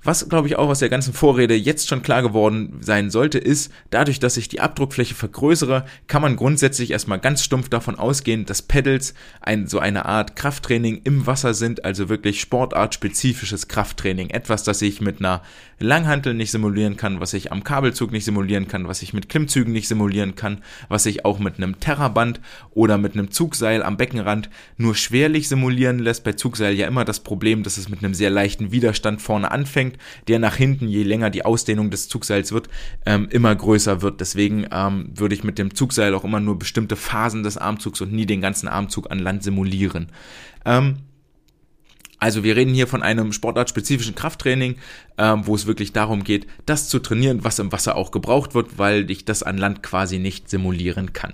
Was, 0.08 0.30
glaube 0.30 0.47
ich, 0.47 0.55
auch 0.55 0.70
aus 0.70 0.80
der 0.80 0.88
ganzen 0.88 1.12
Vorrede 1.12 1.53
jetzt 1.53 1.89
schon 1.89 2.01
klar 2.01 2.22
geworden 2.22 2.78
sein 2.80 3.10
sollte, 3.10 3.39
ist, 3.39 3.74
dadurch, 3.89 4.22
dass 4.22 4.38
ich 4.38 4.47
die 4.47 4.62
Abdruckfläche 4.62 5.14
vergrößere, 5.14 5.84
kann 6.08 6.22
man 6.22 6.38
grundsätzlich 6.38 6.91
erstmal 6.91 7.20
ganz 7.20 7.43
stumpf 7.43 7.68
davon 7.68 7.99
ausgehen, 7.99 8.45
dass 8.45 8.62
Pedals 8.62 9.16
ein, 9.41 9.68
so 9.68 9.80
eine 9.80 10.05
Art 10.05 10.38
Krafttraining 10.38 11.01
im 11.03 11.28
Wasser 11.28 11.53
sind, 11.53 11.84
also 11.84 12.08
wirklich 12.08 12.39
sportartspezifisches 12.39 13.68
Krafttraining. 13.68 14.30
Etwas, 14.30 14.64
das 14.64 14.82
ich 14.82 15.01
mit 15.01 15.20
einer 15.20 15.41
Langhantel 15.80 16.34
nicht 16.34 16.51
simulieren 16.51 16.95
kann, 16.95 17.20
was 17.20 17.34
ich 17.34 17.51
am 17.51 17.66
Kabelzug 17.66 18.14
nicht 18.14 18.24
simulieren 18.24 18.70
kann, 18.70 18.88
was 18.88 19.01
ich 19.01 19.14
mit 19.14 19.28
Klimmzügen 19.28 19.74
nicht 19.74 19.89
simulieren 19.89 20.36
kann, 20.36 20.64
was 20.88 21.05
ich 21.05 21.26
auch 21.26 21.38
mit 21.38 21.58
einem 21.58 21.82
Terraband 21.82 22.39
oder 22.72 22.97
mit 22.97 23.14
einem 23.14 23.30
Zugseil 23.30 23.84
am 23.84 23.97
Beckenrand 23.97 24.49
nur 24.78 24.95
schwerlich 24.95 25.49
simulieren 25.49 25.99
lässt. 25.99 26.24
Bei 26.24 26.32
Zugseil 26.32 26.76
ja 26.76 26.88
immer 26.88 27.03
das 27.03 27.20
Problem, 27.20 27.62
dass 27.64 27.78
es 27.78 27.89
mit 27.89 28.03
einem 28.03 28.14
sehr 28.14 28.30
leichten 28.30 28.72
Widerstand 28.72 29.22
vorne 29.22 29.51
anfängt, 29.51 29.97
der 30.28 30.39
nach 30.39 30.56
hinten, 30.56 30.88
je 30.88 31.04
länger 31.04 31.30
die 31.30 31.45
Ausdehnung 31.45 31.89
des 31.89 32.08
Zugseils 32.10 32.52
wird, 32.52 32.70
ähm, 33.06 33.28
immer 33.30 33.56
größer 33.56 34.02
wird. 34.02 34.22
Deswegen 34.22 34.68
ähm, 34.72 35.12
würde 35.16 35.36
ich 35.36 35.43
mit 35.43 35.58
dem 35.58 35.74
Zugseil 35.74 36.14
auch 36.14 36.24
immer 36.24 36.39
nur 36.39 36.60
bestimmte 36.60 36.95
Phasen 36.95 37.43
des 37.43 37.58
Armzugs 37.58 38.02
und 38.02 38.12
nie 38.12 38.26
den 38.26 38.41
ganzen 38.41 38.68
Armzug 38.68 39.12
an 39.12 39.20
Land 39.20 39.43
simulieren. 39.43 40.08
Ähm, 40.66 40.98
also 42.20 42.43
wir 42.43 42.56
reden 42.56 42.74
hier 42.74 42.88
von 42.88 43.04
einem 43.04 43.32
sportartspezifischen 43.32 44.16
Krafttraining, 44.16 44.78
ähm, 45.18 45.45
wo 45.45 45.54
es 45.54 45.68
wirklich 45.68 45.93
darum 45.93 46.24
geht, 46.24 46.48
das 46.66 46.89
zu 46.89 47.00
trainieren, 47.00 47.43
was 47.43 47.60
im 47.60 47.72
Wasser 47.72 47.95
auch 47.95 48.12
gebraucht 48.12 48.56
wird, 48.56 48.80
weil 48.80 49.10
ich 49.12 49.26
das 49.26 49.43
an 49.43 49.58
Land 49.58 49.84
quasi 49.84 50.18
nicht 50.18 50.50
simulieren 50.50 51.14
kann. 51.14 51.34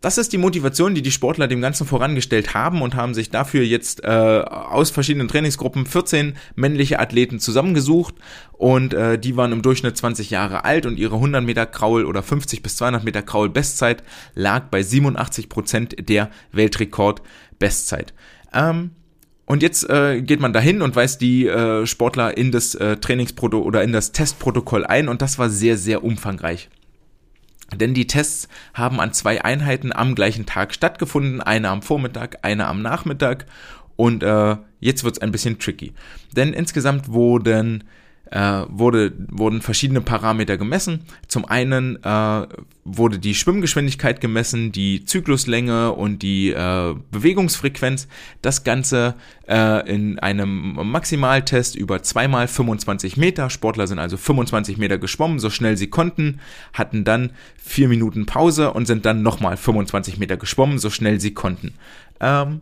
Das 0.00 0.16
ist 0.16 0.32
die 0.32 0.38
Motivation, 0.38 0.94
die 0.94 1.02
die 1.02 1.10
Sportler 1.10 1.46
dem 1.46 1.60
Ganzen 1.60 1.86
vorangestellt 1.86 2.54
haben 2.54 2.80
und 2.80 2.94
haben 2.94 3.12
sich 3.12 3.28
dafür 3.28 3.62
jetzt 3.62 4.02
äh, 4.02 4.06
aus 4.06 4.90
verschiedenen 4.90 5.28
Trainingsgruppen 5.28 5.84
14 5.84 6.36
männliche 6.54 6.98
Athleten 6.98 7.38
zusammengesucht 7.38 8.14
und 8.52 8.94
äh, 8.94 9.18
die 9.18 9.36
waren 9.36 9.52
im 9.52 9.60
Durchschnitt 9.60 9.98
20 9.98 10.30
Jahre 10.30 10.64
alt 10.64 10.86
und 10.86 10.98
ihre 10.98 11.16
100 11.16 11.44
Meter 11.44 11.66
Kraul 11.66 12.06
oder 12.06 12.22
50 12.22 12.62
bis 12.62 12.76
200 12.76 13.04
Meter 13.04 13.20
Kraul 13.20 13.50
Bestzeit 13.50 14.02
lag 14.34 14.68
bei 14.70 14.82
87 14.82 15.50
Prozent 15.50 16.08
der 16.08 16.30
Weltrekord 16.52 17.20
Bestzeit. 17.58 18.14
Ähm, 18.54 18.92
und 19.44 19.62
jetzt 19.62 19.90
äh, 19.90 20.22
geht 20.22 20.40
man 20.40 20.54
dahin 20.54 20.80
und 20.80 20.96
weist 20.96 21.20
die 21.20 21.46
äh, 21.46 21.84
Sportler 21.84 22.38
in 22.38 22.52
das 22.52 22.74
äh, 22.74 22.96
Trainingsprotokoll 22.96 23.66
oder 23.66 23.82
in 23.82 23.92
das 23.92 24.12
Testprotokoll 24.12 24.86
ein 24.86 25.08
und 25.10 25.20
das 25.20 25.38
war 25.38 25.50
sehr, 25.50 25.76
sehr 25.76 26.04
umfangreich. 26.04 26.70
Denn 27.74 27.94
die 27.94 28.06
Tests 28.06 28.48
haben 28.74 29.00
an 29.00 29.12
zwei 29.12 29.44
Einheiten 29.44 29.92
am 29.92 30.14
gleichen 30.14 30.46
Tag 30.46 30.74
stattgefunden, 30.74 31.40
eine 31.40 31.68
am 31.68 31.82
Vormittag, 31.82 32.38
eine 32.42 32.66
am 32.66 32.82
Nachmittag 32.82 33.46
und 33.96 34.22
äh, 34.22 34.56
jetzt 34.80 35.04
wird's 35.04 35.18
ein 35.18 35.32
bisschen 35.32 35.58
tricky. 35.58 35.92
Denn 36.34 36.52
insgesamt 36.52 37.08
wurden 37.08 37.84
äh, 38.30 38.62
wurde, 38.68 39.12
wurden 39.28 39.60
verschiedene 39.60 40.00
Parameter 40.00 40.56
gemessen. 40.56 41.00
Zum 41.26 41.44
einen 41.44 42.02
äh, 42.02 42.46
wurde 42.84 43.18
die 43.18 43.34
Schwimmgeschwindigkeit 43.34 44.20
gemessen, 44.20 44.72
die 44.72 45.04
Zykluslänge 45.04 45.92
und 45.92 46.22
die 46.22 46.50
äh, 46.50 46.94
Bewegungsfrequenz. 47.10 48.06
Das 48.40 48.62
Ganze 48.62 49.14
äh, 49.48 49.88
in 49.90 50.18
einem 50.20 50.74
Maximaltest 50.90 51.74
über 51.74 52.02
zweimal 52.02 52.46
25 52.46 53.16
Meter. 53.16 53.50
Sportler 53.50 53.86
sind 53.86 53.98
also 53.98 54.16
25 54.16 54.78
Meter 54.78 54.98
geschwommen, 54.98 55.40
so 55.40 55.50
schnell 55.50 55.76
sie 55.76 55.88
konnten, 55.88 56.40
hatten 56.72 57.04
dann 57.04 57.32
vier 57.56 57.88
Minuten 57.88 58.26
Pause 58.26 58.72
und 58.72 58.86
sind 58.86 59.04
dann 59.06 59.22
nochmal 59.22 59.56
25 59.56 60.18
Meter 60.18 60.36
geschwommen, 60.36 60.78
so 60.78 60.90
schnell 60.90 61.20
sie 61.20 61.34
konnten. 61.34 61.74
Ähm, 62.20 62.60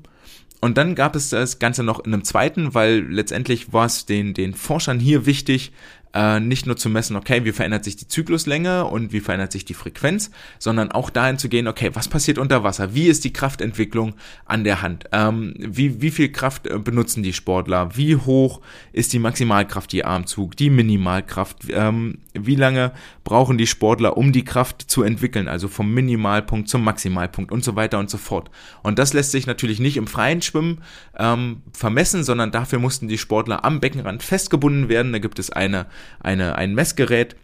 und 0.60 0.76
dann 0.76 0.94
gab 0.94 1.14
es 1.14 1.30
das 1.30 1.58
Ganze 1.58 1.82
noch 1.84 2.00
in 2.00 2.12
einem 2.12 2.24
zweiten, 2.24 2.74
weil 2.74 3.00
letztendlich 3.00 3.72
war 3.72 3.86
es 3.86 4.06
den, 4.06 4.34
den 4.34 4.54
Forschern 4.54 4.98
hier 4.98 5.24
wichtig, 5.24 5.72
äh, 6.14 6.40
nicht 6.40 6.66
nur 6.66 6.76
zu 6.76 6.88
messen, 6.88 7.16
okay, 7.16 7.44
wie 7.44 7.52
verändert 7.52 7.84
sich 7.84 7.96
die 7.96 8.08
Zykluslänge 8.08 8.84
und 8.84 9.12
wie 9.12 9.20
verändert 9.20 9.52
sich 9.52 9.64
die 9.64 9.74
Frequenz, 9.74 10.30
sondern 10.58 10.90
auch 10.92 11.10
dahin 11.10 11.38
zu 11.38 11.48
gehen, 11.48 11.68
okay, 11.68 11.90
was 11.94 12.08
passiert 12.08 12.38
unter 12.38 12.64
Wasser? 12.64 12.94
Wie 12.94 13.06
ist 13.06 13.24
die 13.24 13.32
Kraftentwicklung 13.32 14.14
an 14.44 14.64
der 14.64 14.82
Hand? 14.82 15.04
Ähm, 15.12 15.54
wie, 15.58 16.00
wie 16.00 16.10
viel 16.10 16.30
Kraft 16.30 16.66
äh, 16.66 16.78
benutzen 16.78 17.22
die 17.22 17.32
Sportler? 17.32 17.96
Wie 17.96 18.16
hoch 18.16 18.60
ist 18.92 19.12
die 19.12 19.18
Maximalkraft 19.18 19.92
je 19.92 20.02
Armzug, 20.02 20.56
die 20.56 20.70
Minimalkraft? 20.70 21.64
Ähm, 21.70 22.18
wie 22.34 22.56
lange 22.56 22.92
brauchen 23.24 23.58
die 23.58 23.66
Sportler, 23.66 24.16
um 24.16 24.32
die 24.32 24.44
Kraft 24.44 24.82
zu 24.90 25.02
entwickeln, 25.02 25.48
also 25.48 25.68
vom 25.68 25.92
Minimalpunkt 25.92 26.68
zum 26.68 26.84
Maximalpunkt 26.84 27.52
und 27.52 27.64
so 27.64 27.76
weiter 27.76 27.98
und 27.98 28.08
so 28.08 28.16
fort. 28.18 28.50
Und 28.82 28.98
das 28.98 29.12
lässt 29.12 29.32
sich 29.32 29.46
natürlich 29.46 29.80
nicht 29.80 29.96
im 29.96 30.06
freien 30.06 30.40
Schwimmen 30.40 30.82
ähm, 31.18 31.62
vermessen, 31.72 32.24
sondern 32.24 32.50
dafür 32.50 32.78
mussten 32.78 33.08
die 33.08 33.18
Sportler 33.18 33.64
am 33.64 33.80
Beckenrand 33.80 34.22
festgebunden 34.22 34.88
werden. 34.88 35.12
Da 35.12 35.18
gibt 35.18 35.38
es 35.38 35.50
eine 35.50 35.86
eine, 36.20 36.56
ein 36.56 36.74
Messgerät, 36.74 37.36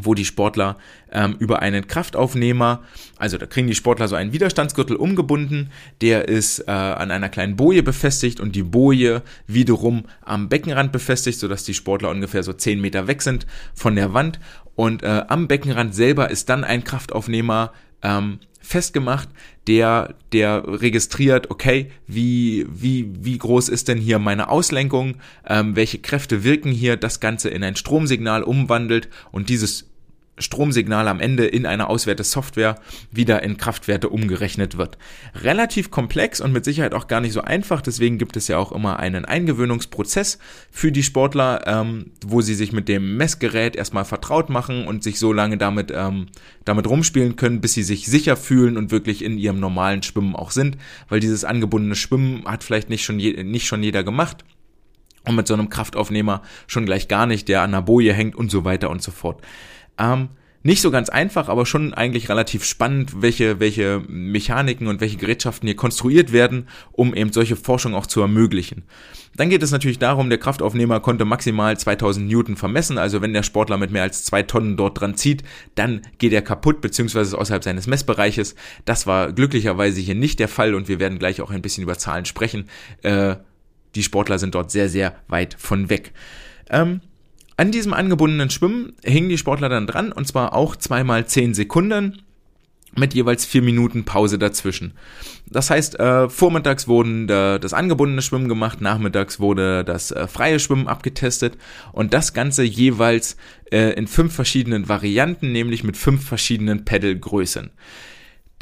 wo 0.00 0.14
die 0.14 0.24
Sportler 0.24 0.78
ähm, 1.10 1.36
über 1.38 1.60
einen 1.60 1.86
Kraftaufnehmer, 1.86 2.82
also 3.18 3.36
da 3.36 3.46
kriegen 3.46 3.66
die 3.66 3.74
Sportler 3.74 4.08
so 4.08 4.16
einen 4.16 4.32
Widerstandsgürtel 4.32 4.96
umgebunden, 4.96 5.70
der 6.00 6.28
ist 6.28 6.60
äh, 6.60 6.70
an 6.70 7.10
einer 7.10 7.28
kleinen 7.28 7.56
Boje 7.56 7.82
befestigt 7.82 8.40
und 8.40 8.56
die 8.56 8.62
Boje 8.62 9.22
wiederum 9.46 10.04
am 10.22 10.48
Beckenrand 10.48 10.92
befestigt, 10.92 11.38
sodass 11.38 11.64
die 11.64 11.74
Sportler 11.74 12.08
ungefähr 12.10 12.42
so 12.42 12.52
10 12.52 12.80
Meter 12.80 13.06
weg 13.06 13.20
sind 13.22 13.46
von 13.74 13.94
der 13.94 14.14
Wand. 14.14 14.40
Und 14.74 15.02
äh, 15.02 15.24
am 15.28 15.48
Beckenrand 15.48 15.94
selber 15.94 16.30
ist 16.30 16.48
dann 16.48 16.64
ein 16.64 16.84
Kraftaufnehmer 16.84 17.72
ähm, 18.02 18.38
festgemacht, 18.72 19.28
der, 19.66 20.14
der 20.32 20.64
registriert, 20.66 21.50
okay, 21.50 21.90
wie, 22.06 22.66
wie, 22.68 23.12
wie 23.20 23.38
groß 23.38 23.68
ist 23.68 23.88
denn 23.88 23.98
hier 23.98 24.18
meine 24.18 24.48
Auslenkung, 24.48 25.16
ähm, 25.46 25.76
welche 25.76 25.98
Kräfte 25.98 26.42
wirken 26.42 26.72
hier, 26.72 26.96
das 26.96 27.20
Ganze 27.20 27.50
in 27.50 27.62
ein 27.62 27.76
Stromsignal 27.76 28.42
umwandelt 28.42 29.08
und 29.30 29.50
dieses 29.50 29.91
Stromsignal 30.38 31.08
am 31.08 31.20
Ende 31.20 31.46
in 31.46 31.66
einer 31.66 31.90
Auswertesoftware 31.90 32.76
wieder 33.10 33.42
in 33.42 33.58
Kraftwerte 33.58 34.08
umgerechnet 34.08 34.78
wird. 34.78 34.96
Relativ 35.34 35.90
komplex 35.90 36.40
und 36.40 36.52
mit 36.52 36.64
Sicherheit 36.64 36.94
auch 36.94 37.06
gar 37.06 37.20
nicht 37.20 37.34
so 37.34 37.42
einfach, 37.42 37.82
deswegen 37.82 38.16
gibt 38.16 38.36
es 38.36 38.48
ja 38.48 38.56
auch 38.56 38.72
immer 38.72 38.98
einen 38.98 39.26
Eingewöhnungsprozess 39.26 40.38
für 40.70 40.90
die 40.90 41.02
Sportler, 41.02 41.66
ähm, 41.66 42.12
wo 42.24 42.40
sie 42.40 42.54
sich 42.54 42.72
mit 42.72 42.88
dem 42.88 43.16
Messgerät 43.18 43.76
erstmal 43.76 44.06
vertraut 44.06 44.48
machen 44.48 44.86
und 44.86 45.02
sich 45.02 45.18
so 45.18 45.32
lange 45.32 45.58
damit, 45.58 45.92
ähm, 45.94 46.28
damit 46.64 46.86
rumspielen 46.86 47.36
können, 47.36 47.60
bis 47.60 47.74
sie 47.74 47.82
sich 47.82 48.06
sicher 48.06 48.36
fühlen 48.36 48.78
und 48.78 48.90
wirklich 48.90 49.22
in 49.22 49.36
ihrem 49.36 49.60
normalen 49.60 50.02
Schwimmen 50.02 50.34
auch 50.34 50.50
sind, 50.50 50.78
weil 51.08 51.20
dieses 51.20 51.44
angebundene 51.44 51.94
Schwimmen 51.94 52.44
hat 52.46 52.64
vielleicht 52.64 52.88
nicht 52.88 53.04
schon, 53.04 53.18
je, 53.18 53.42
nicht 53.44 53.66
schon 53.66 53.82
jeder 53.82 54.02
gemacht 54.02 54.44
und 55.24 55.36
mit 55.36 55.46
so 55.46 55.54
einem 55.54 55.68
Kraftaufnehmer 55.68 56.42
schon 56.66 56.86
gleich 56.86 57.08
gar 57.08 57.26
nicht, 57.26 57.48
der 57.48 57.62
an 57.62 57.72
der 57.72 57.82
Boje 57.82 58.12
hängt 58.12 58.34
und 58.34 58.50
so 58.50 58.64
weiter 58.64 58.90
und 58.90 59.02
so 59.02 59.10
fort. 59.10 59.42
Ähm, 59.98 60.28
nicht 60.64 60.80
so 60.80 60.92
ganz 60.92 61.08
einfach, 61.08 61.48
aber 61.48 61.66
schon 61.66 61.92
eigentlich 61.92 62.28
relativ 62.28 62.64
spannend, 62.64 63.20
welche, 63.20 63.58
welche 63.58 64.00
Mechaniken 64.06 64.86
und 64.86 65.00
welche 65.00 65.16
Gerätschaften 65.16 65.66
hier 65.66 65.74
konstruiert 65.74 66.32
werden, 66.32 66.68
um 66.92 67.14
eben 67.14 67.32
solche 67.32 67.56
Forschung 67.56 67.96
auch 67.96 68.06
zu 68.06 68.20
ermöglichen. 68.20 68.84
Dann 69.34 69.50
geht 69.50 69.62
es 69.62 69.72
natürlich 69.72 69.98
darum, 69.98 70.28
der 70.28 70.38
Kraftaufnehmer 70.38 71.00
konnte 71.00 71.24
maximal 71.24 71.76
2000 71.76 72.28
Newton 72.30 72.56
vermessen, 72.56 72.96
also 72.96 73.20
wenn 73.22 73.32
der 73.32 73.42
Sportler 73.42 73.76
mit 73.76 73.90
mehr 73.90 74.02
als 74.02 74.24
zwei 74.24 74.44
Tonnen 74.44 74.76
dort 74.76 75.00
dran 75.00 75.16
zieht, 75.16 75.42
dann 75.74 76.02
geht 76.18 76.32
er 76.32 76.42
kaputt, 76.42 76.80
beziehungsweise 76.80 77.36
außerhalb 77.36 77.64
seines 77.64 77.88
Messbereiches. 77.88 78.54
Das 78.84 79.06
war 79.06 79.32
glücklicherweise 79.32 80.00
hier 80.00 80.14
nicht 80.14 80.38
der 80.38 80.48
Fall 80.48 80.74
und 80.74 80.86
wir 80.86 81.00
werden 81.00 81.18
gleich 81.18 81.40
auch 81.40 81.50
ein 81.50 81.62
bisschen 81.62 81.82
über 81.82 81.98
Zahlen 81.98 82.24
sprechen. 82.24 82.68
Äh, 83.02 83.36
die 83.96 84.02
Sportler 84.04 84.38
sind 84.38 84.54
dort 84.54 84.70
sehr, 84.70 84.88
sehr 84.88 85.16
weit 85.26 85.56
von 85.58 85.90
weg. 85.90 86.12
Ähm, 86.70 87.00
an 87.62 87.70
diesem 87.70 87.94
angebundenen 87.94 88.50
Schwimmen 88.50 88.94
hingen 89.04 89.28
die 89.28 89.38
Sportler 89.38 89.68
dann 89.68 89.86
dran 89.86 90.10
und 90.10 90.26
zwar 90.26 90.52
auch 90.52 90.74
zweimal 90.74 91.26
zehn 91.28 91.54
Sekunden 91.54 92.20
mit 92.96 93.14
jeweils 93.14 93.44
vier 93.44 93.62
Minuten 93.62 94.04
Pause 94.04 94.36
dazwischen. 94.36 94.94
Das 95.46 95.70
heißt, 95.70 96.00
äh, 96.00 96.28
vormittags 96.28 96.88
wurden 96.88 97.28
äh, 97.28 97.60
das 97.60 97.72
angebundene 97.72 98.20
Schwimmen 98.20 98.48
gemacht, 98.48 98.80
nachmittags 98.80 99.38
wurde 99.38 99.84
das 99.84 100.10
äh, 100.10 100.26
freie 100.26 100.58
Schwimmen 100.58 100.88
abgetestet 100.88 101.56
und 101.92 102.12
das 102.12 102.34
Ganze 102.34 102.64
jeweils 102.64 103.36
äh, 103.70 103.92
in 103.92 104.08
fünf 104.08 104.34
verschiedenen 104.34 104.88
Varianten, 104.88 105.52
nämlich 105.52 105.84
mit 105.84 105.96
fünf 105.96 106.26
verschiedenen 106.26 106.84
Pedalgrößen. 106.84 107.70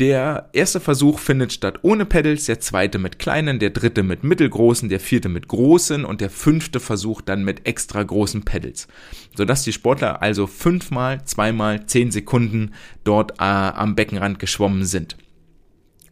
Der 0.01 0.49
erste 0.55 0.81
Versuch 0.81 1.19
findet 1.19 1.53
statt 1.53 1.81
ohne 1.83 2.07
Pedals, 2.07 2.47
der 2.47 2.59
zweite 2.59 2.97
mit 2.99 3.19
kleinen, 3.19 3.59
der 3.59 3.69
dritte 3.69 4.03
mit 4.03 4.25
mittelgroßen, 4.25 4.89
der 4.89 4.99
vierte 4.99 5.29
mit 5.29 5.47
großen 5.47 6.07
und 6.07 6.23
der 6.23 6.31
fünfte 6.31 6.81
Versuch 6.81 7.21
dann 7.21 7.45
mit 7.45 7.67
extra 7.67 8.03
großen 8.03 8.47
Pedals. 8.47 8.89
Sodass 9.37 9.63
die 9.63 9.75
Sportler 9.75 10.23
also 10.23 10.47
fünfmal, 10.47 11.23
zweimal, 11.27 11.85
zehn 11.85 12.11
Sekunden 12.11 12.73
dort 13.05 13.33
äh, 13.33 13.45
am 13.45 13.95
Beckenrand 13.95 14.39
geschwommen 14.39 14.87
sind. 14.87 15.19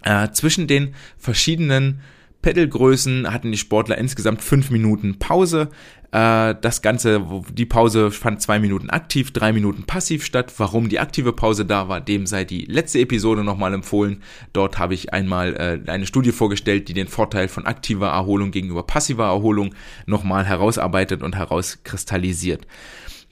Äh, 0.03 0.33
zwischen 0.33 0.67
den 0.67 0.95
verschiedenen 1.17 2.03
Pedalgrößen 2.43 3.33
hatten 3.33 3.53
die 3.53 3.59
Sportler 3.59 3.97
insgesamt 3.97 4.43
fünf 4.43 4.71
Minuten 4.71 5.19
Pause. 5.19 5.71
Äh, 6.11 6.55
das 6.61 6.81
Ganze, 6.81 7.25
die 7.53 7.67
Pause 7.67 8.11
fand 8.11 8.41
zwei 8.41 8.59
Minuten 8.59 8.91
aktiv, 8.91 9.31
drei 9.33 9.53
Minuten 9.53 9.85
passiv 9.85 10.25
statt. 10.25 10.53
Warum 10.59 10.89
die 10.89 11.01
aktive 11.01 11.33
Pause 11.33 11.67
da 11.67 11.89
war, 11.89 12.01
dem 12.01 12.27
sei 12.27 12.45
die 12.45 12.65
letzte 12.65 13.01
Episode 13.01 13.45
nochmal 13.45 13.75
empfohlen. 13.75 14.23
Dort 14.53 14.79
habe 14.79 14.95
ich 14.95 15.13
einmal 15.13 15.55
äh, 15.87 15.91
eine 15.91 16.07
Studie 16.07 16.33
vorgestellt, 16.33 16.89
die 16.89 16.95
den 16.95 17.09
Vorteil 17.09 17.49
von 17.49 17.67
aktiver 17.67 18.09
Erholung 18.09 18.51
gegenüber 18.51 18.83
passiver 18.83 19.27
Erholung 19.27 19.75
nochmal 20.07 20.47
herausarbeitet 20.47 21.23
und 21.23 21.37
herauskristallisiert. 21.37 22.67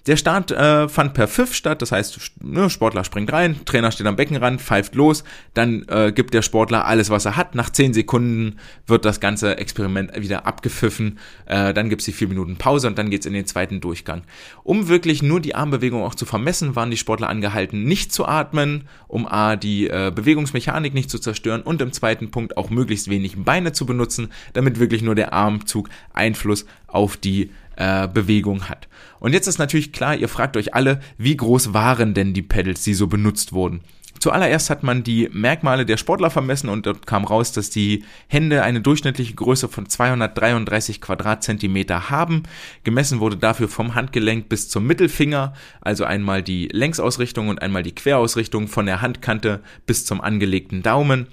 Der 0.07 0.17
Start 0.17 0.53
äh, 0.53 0.89
fand 0.89 1.15
per 1.15 1.27
Pfiff 1.27 1.53
statt, 1.53 1.83
das 1.83 1.91
heißt, 1.91 2.21
ne, 2.41 2.71
Sportler 2.71 3.03
springt 3.03 3.33
rein, 3.33 3.65
Trainer 3.65 3.91
steht 3.91 4.07
am 4.07 4.15
Beckenrand, 4.15 4.61
pfeift 4.61 4.95
los, 4.95 5.25
dann 5.55 5.85
äh, 5.89 6.13
gibt 6.13 6.33
der 6.33 6.43
Sportler 6.43 6.87
alles, 6.87 7.11
was 7.11 7.25
er 7.25 7.37
hat. 7.37 7.57
Nach 7.57 7.71
10 7.71 7.93
Sekunden 7.93 8.59
wird 8.87 9.05
das 9.05 9.19
ganze 9.19 9.59
Experiment 9.59 10.13
wieder 10.17 10.47
abgepfiffen, 10.47 11.19
äh, 11.47 11.75
dann 11.75 11.89
gibt's 11.89 12.05
die 12.05 12.13
4 12.13 12.29
Minuten 12.29 12.57
Pause 12.57 12.87
und 12.87 12.99
dann 12.99 13.11
geht's 13.11 13.27
in 13.27 13.33
den 13.33 13.47
zweiten 13.47 13.81
Durchgang. 13.81 14.23
Um 14.63 14.87
wirklich 14.87 15.25
nur 15.25 15.41
die 15.41 15.57
Armbewegung 15.57 16.05
auch 16.05 16.15
zu 16.15 16.25
vermessen, 16.25 16.77
waren 16.77 16.93
die 16.93 16.97
Sportler 16.97 17.29
angehalten, 17.29 17.83
nicht 17.83 18.13
zu 18.13 18.27
atmen, 18.27 18.85
um 19.09 19.27
A, 19.27 19.57
die 19.57 19.89
äh, 19.89 20.13
Bewegungsmechanik 20.15 20.95
nicht 20.95 21.11
zu 21.11 21.19
zerstören 21.19 21.63
und 21.63 21.83
im 21.83 21.93
zweiten 21.93 22.31
Punkt 22.31 22.57
auch 22.57 22.71
möglichst 22.71 23.11
wenig 23.11 23.35
Beine 23.39 23.73
zu 23.73 23.87
benutzen, 23.87 24.29
damit 24.53 24.79
wirklich 24.79 25.03
nur 25.03 25.17
der 25.17 25.33
Armzug 25.33 25.89
Einfluss 26.13 26.65
auf 26.87 27.17
die 27.17 27.51
äh, 27.77 28.09
Bewegung 28.09 28.69
hat. 28.69 28.89
Und 29.21 29.33
jetzt 29.33 29.47
ist 29.47 29.59
natürlich 29.59 29.93
klar, 29.93 30.17
ihr 30.17 30.29
fragt 30.29 30.57
euch 30.57 30.75
alle, 30.75 31.01
wie 31.19 31.37
groß 31.37 31.73
waren 31.73 32.15
denn 32.15 32.35
die 32.35 32.43
Pedals, 32.43 32.83
die 32.85 32.95
so 32.95 33.07
benutzt 33.07 33.53
wurden? 33.53 33.81
Zuallererst 34.19 34.71
hat 34.71 34.83
man 34.83 35.03
die 35.03 35.29
Merkmale 35.33 35.85
der 35.85 35.97
Sportler 35.97 36.31
vermessen 36.31 36.69
und 36.69 36.87
dort 36.87 37.07
kam 37.07 37.25
raus, 37.25 37.53
dass 37.53 37.71
die 37.71 38.05
Hände 38.29 38.63
eine 38.63 38.81
durchschnittliche 38.81 39.35
Größe 39.35 39.69
von 39.69 39.89
233 39.89 41.01
Quadratzentimeter 41.01 42.11
haben. 42.11 42.45
Gemessen 42.85 43.21
wurde 43.21 43.37
dafür 43.37 43.69
vom 43.69 43.95
Handgelenk 43.95 44.49
bis 44.49 44.69
zum 44.69 44.87
Mittelfinger, 44.87 45.53
also 45.81 46.05
einmal 46.05 46.43
die 46.43 46.69
Längsausrichtung 46.69 47.49
und 47.49 47.61
einmal 47.61 47.83
die 47.83 47.95
Querausrichtung 47.95 48.69
von 48.69 48.87
der 48.87 49.03
Handkante 49.03 49.61
bis 49.87 50.07
zum 50.07 50.21
angelegten 50.21 50.83
Daumen. 50.83 51.29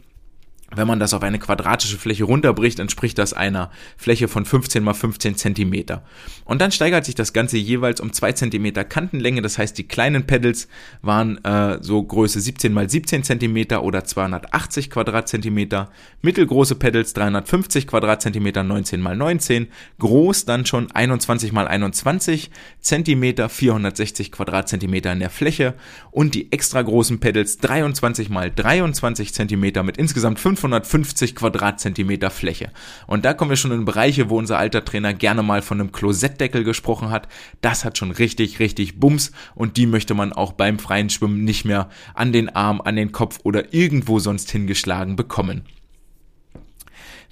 Wenn 0.76 0.88
man 0.88 1.00
das 1.00 1.14
auf 1.14 1.22
eine 1.22 1.40
quadratische 1.40 1.98
Fläche 1.98 2.24
runterbricht, 2.24 2.80
entspricht 2.80 3.18
das 3.18 3.34
einer 3.34 3.72
Fläche 3.98 4.28
von 4.28 4.46
15 4.46 4.84
mal 4.84 4.94
15 4.94 5.36
Zentimeter. 5.36 6.04
Und 6.46 6.62
dann 6.62 6.72
steigert 6.72 7.06
sich 7.06 7.16
das 7.16 7.34
Ganze 7.34 7.58
jeweils 7.58 8.02
um 8.02 8.12
2 8.12 8.34
Zentimeter 8.34 8.84
Kantenlänge. 8.84 9.42
Das 9.42 9.58
heißt, 9.58 9.78
die 9.78 9.88
kleinen 9.88 10.26
Pedals 10.26 10.68
waren 11.02 11.44
äh, 11.44 11.78
so 11.82 12.02
Größe 12.02 12.40
17 12.40 12.74
mal 12.74 12.90
17 12.90 13.24
Zentimeter 13.24 13.84
oder 13.84 14.04
280 14.04 14.90
Quadratzentimeter. 14.90 15.92
Mittelgroße 16.22 16.76
Pedals 16.76 17.14
350 17.14 17.88
Quadratzentimeter, 17.88 18.64
19 18.64 19.00
mal 19.02 19.16
19. 19.16 19.68
Groß 20.00 20.46
dann 20.46 20.66
schon 20.66 20.92
21 20.92 21.52
mal 21.52 21.68
21 21.68 22.50
Zentimeter, 22.80 23.50
460 23.50 24.32
Quadratzentimeter 24.32 25.12
in 25.12 25.20
der 25.20 25.30
Fläche. 25.30 25.76
Und 26.12 26.34
die 26.34 26.52
extra 26.52 26.82
großen 26.82 27.20
Pedals 27.20 27.58
23 27.58 28.30
mal 28.30 28.52
23 28.52 29.34
Zentimeter 29.34 29.84
mit 29.84 29.98
insgesamt 29.98 30.40
5 30.40 30.63
550 30.64 31.36
Quadratzentimeter 31.36 32.30
Fläche. 32.30 32.72
Und 33.06 33.26
da 33.26 33.34
kommen 33.34 33.50
wir 33.50 33.58
schon 33.58 33.72
in 33.72 33.86
Bereiche, 33.86 34.30
wo 34.30 34.38
unser 34.38 34.58
alter 34.58 34.86
Trainer 34.86 35.14
gerne 35.14 35.44
mal 35.44 35.62
von 35.62 35.80
einem 35.80 35.92
Klosettdeckel 35.92 36.64
gesprochen 36.64 37.10
hat. 37.10 37.28
Das 37.62 37.84
hat 37.84 37.98
schon 37.98 38.12
richtig, 38.12 38.60
richtig 38.60 39.00
Bums 39.00 39.32
und 39.56 39.76
die 39.76 39.86
möchte 39.86 40.14
man 40.14 40.32
auch 40.32 40.54
beim 40.54 40.80
freien 40.80 41.10
Schwimmen 41.10 41.44
nicht 41.44 41.66
mehr 41.66 41.90
an 42.14 42.32
den 42.32 42.50
Arm, 42.50 42.82
an 42.82 42.96
den 42.96 43.12
Kopf 43.12 43.40
oder 43.44 43.74
irgendwo 43.74 44.20
sonst 44.20 44.52
hingeschlagen 44.52 45.16
bekommen. 45.16 45.64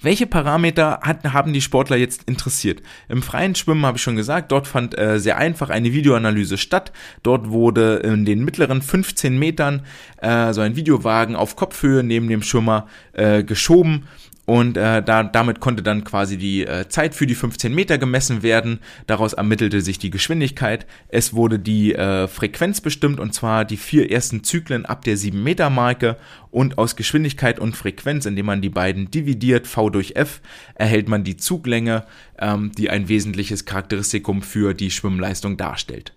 Welche 0.02 0.26
Parameter 0.26 0.98
hat, 1.02 1.24
haben 1.32 1.52
die 1.52 1.60
Sportler 1.60 1.96
jetzt 1.96 2.24
interessiert? 2.24 2.82
Im 3.08 3.22
freien 3.22 3.54
Schwimmen 3.54 3.86
habe 3.86 3.98
ich 3.98 4.02
schon 4.02 4.16
gesagt, 4.16 4.50
dort 4.50 4.66
fand 4.66 4.98
äh, 4.98 5.20
sehr 5.20 5.38
einfach 5.38 5.70
eine 5.70 5.92
Videoanalyse 5.92 6.58
statt. 6.58 6.92
Dort 7.22 7.50
wurde 7.50 7.96
in 7.98 8.24
den 8.24 8.44
mittleren 8.44 8.82
15 8.82 9.38
Metern 9.38 9.86
äh, 10.16 10.52
so 10.52 10.60
ein 10.60 10.74
Videowagen 10.74 11.36
auf 11.36 11.54
Kopfhöhe 11.54 12.02
neben 12.02 12.28
dem 12.28 12.42
Schwimmer 12.42 12.88
äh, 13.12 13.44
geschoben 13.44 14.08
und 14.52 14.76
äh, 14.76 15.02
da, 15.02 15.22
damit 15.22 15.60
konnte 15.60 15.82
dann 15.82 16.04
quasi 16.04 16.36
die 16.36 16.66
äh, 16.66 16.86
Zeit 16.86 17.14
für 17.14 17.26
die 17.26 17.34
15 17.34 17.74
Meter 17.74 17.96
gemessen 17.96 18.42
werden. 18.42 18.80
Daraus 19.06 19.32
ermittelte 19.32 19.80
sich 19.80 19.98
die 19.98 20.10
Geschwindigkeit. 20.10 20.86
Es 21.08 21.32
wurde 21.32 21.58
die 21.58 21.94
äh, 21.94 22.28
Frequenz 22.28 22.82
bestimmt 22.82 23.18
und 23.18 23.32
zwar 23.32 23.64
die 23.64 23.78
vier 23.78 24.10
ersten 24.10 24.44
Zyklen 24.44 24.84
ab 24.84 25.04
der 25.06 25.16
7 25.16 25.42
Meter 25.42 25.70
Marke. 25.70 26.18
Und 26.50 26.76
aus 26.76 26.96
Geschwindigkeit 26.96 27.58
und 27.60 27.78
Frequenz, 27.78 28.26
indem 28.26 28.44
man 28.44 28.60
die 28.60 28.68
beiden 28.68 29.10
dividiert, 29.10 29.66
V 29.66 29.88
durch 29.88 30.16
F, 30.16 30.42
erhält 30.74 31.08
man 31.08 31.24
die 31.24 31.38
Zuglänge, 31.38 32.04
ähm, 32.38 32.72
die 32.76 32.90
ein 32.90 33.08
wesentliches 33.08 33.64
Charakteristikum 33.64 34.42
für 34.42 34.74
die 34.74 34.90
Schwimmleistung 34.90 35.56
darstellt 35.56 36.12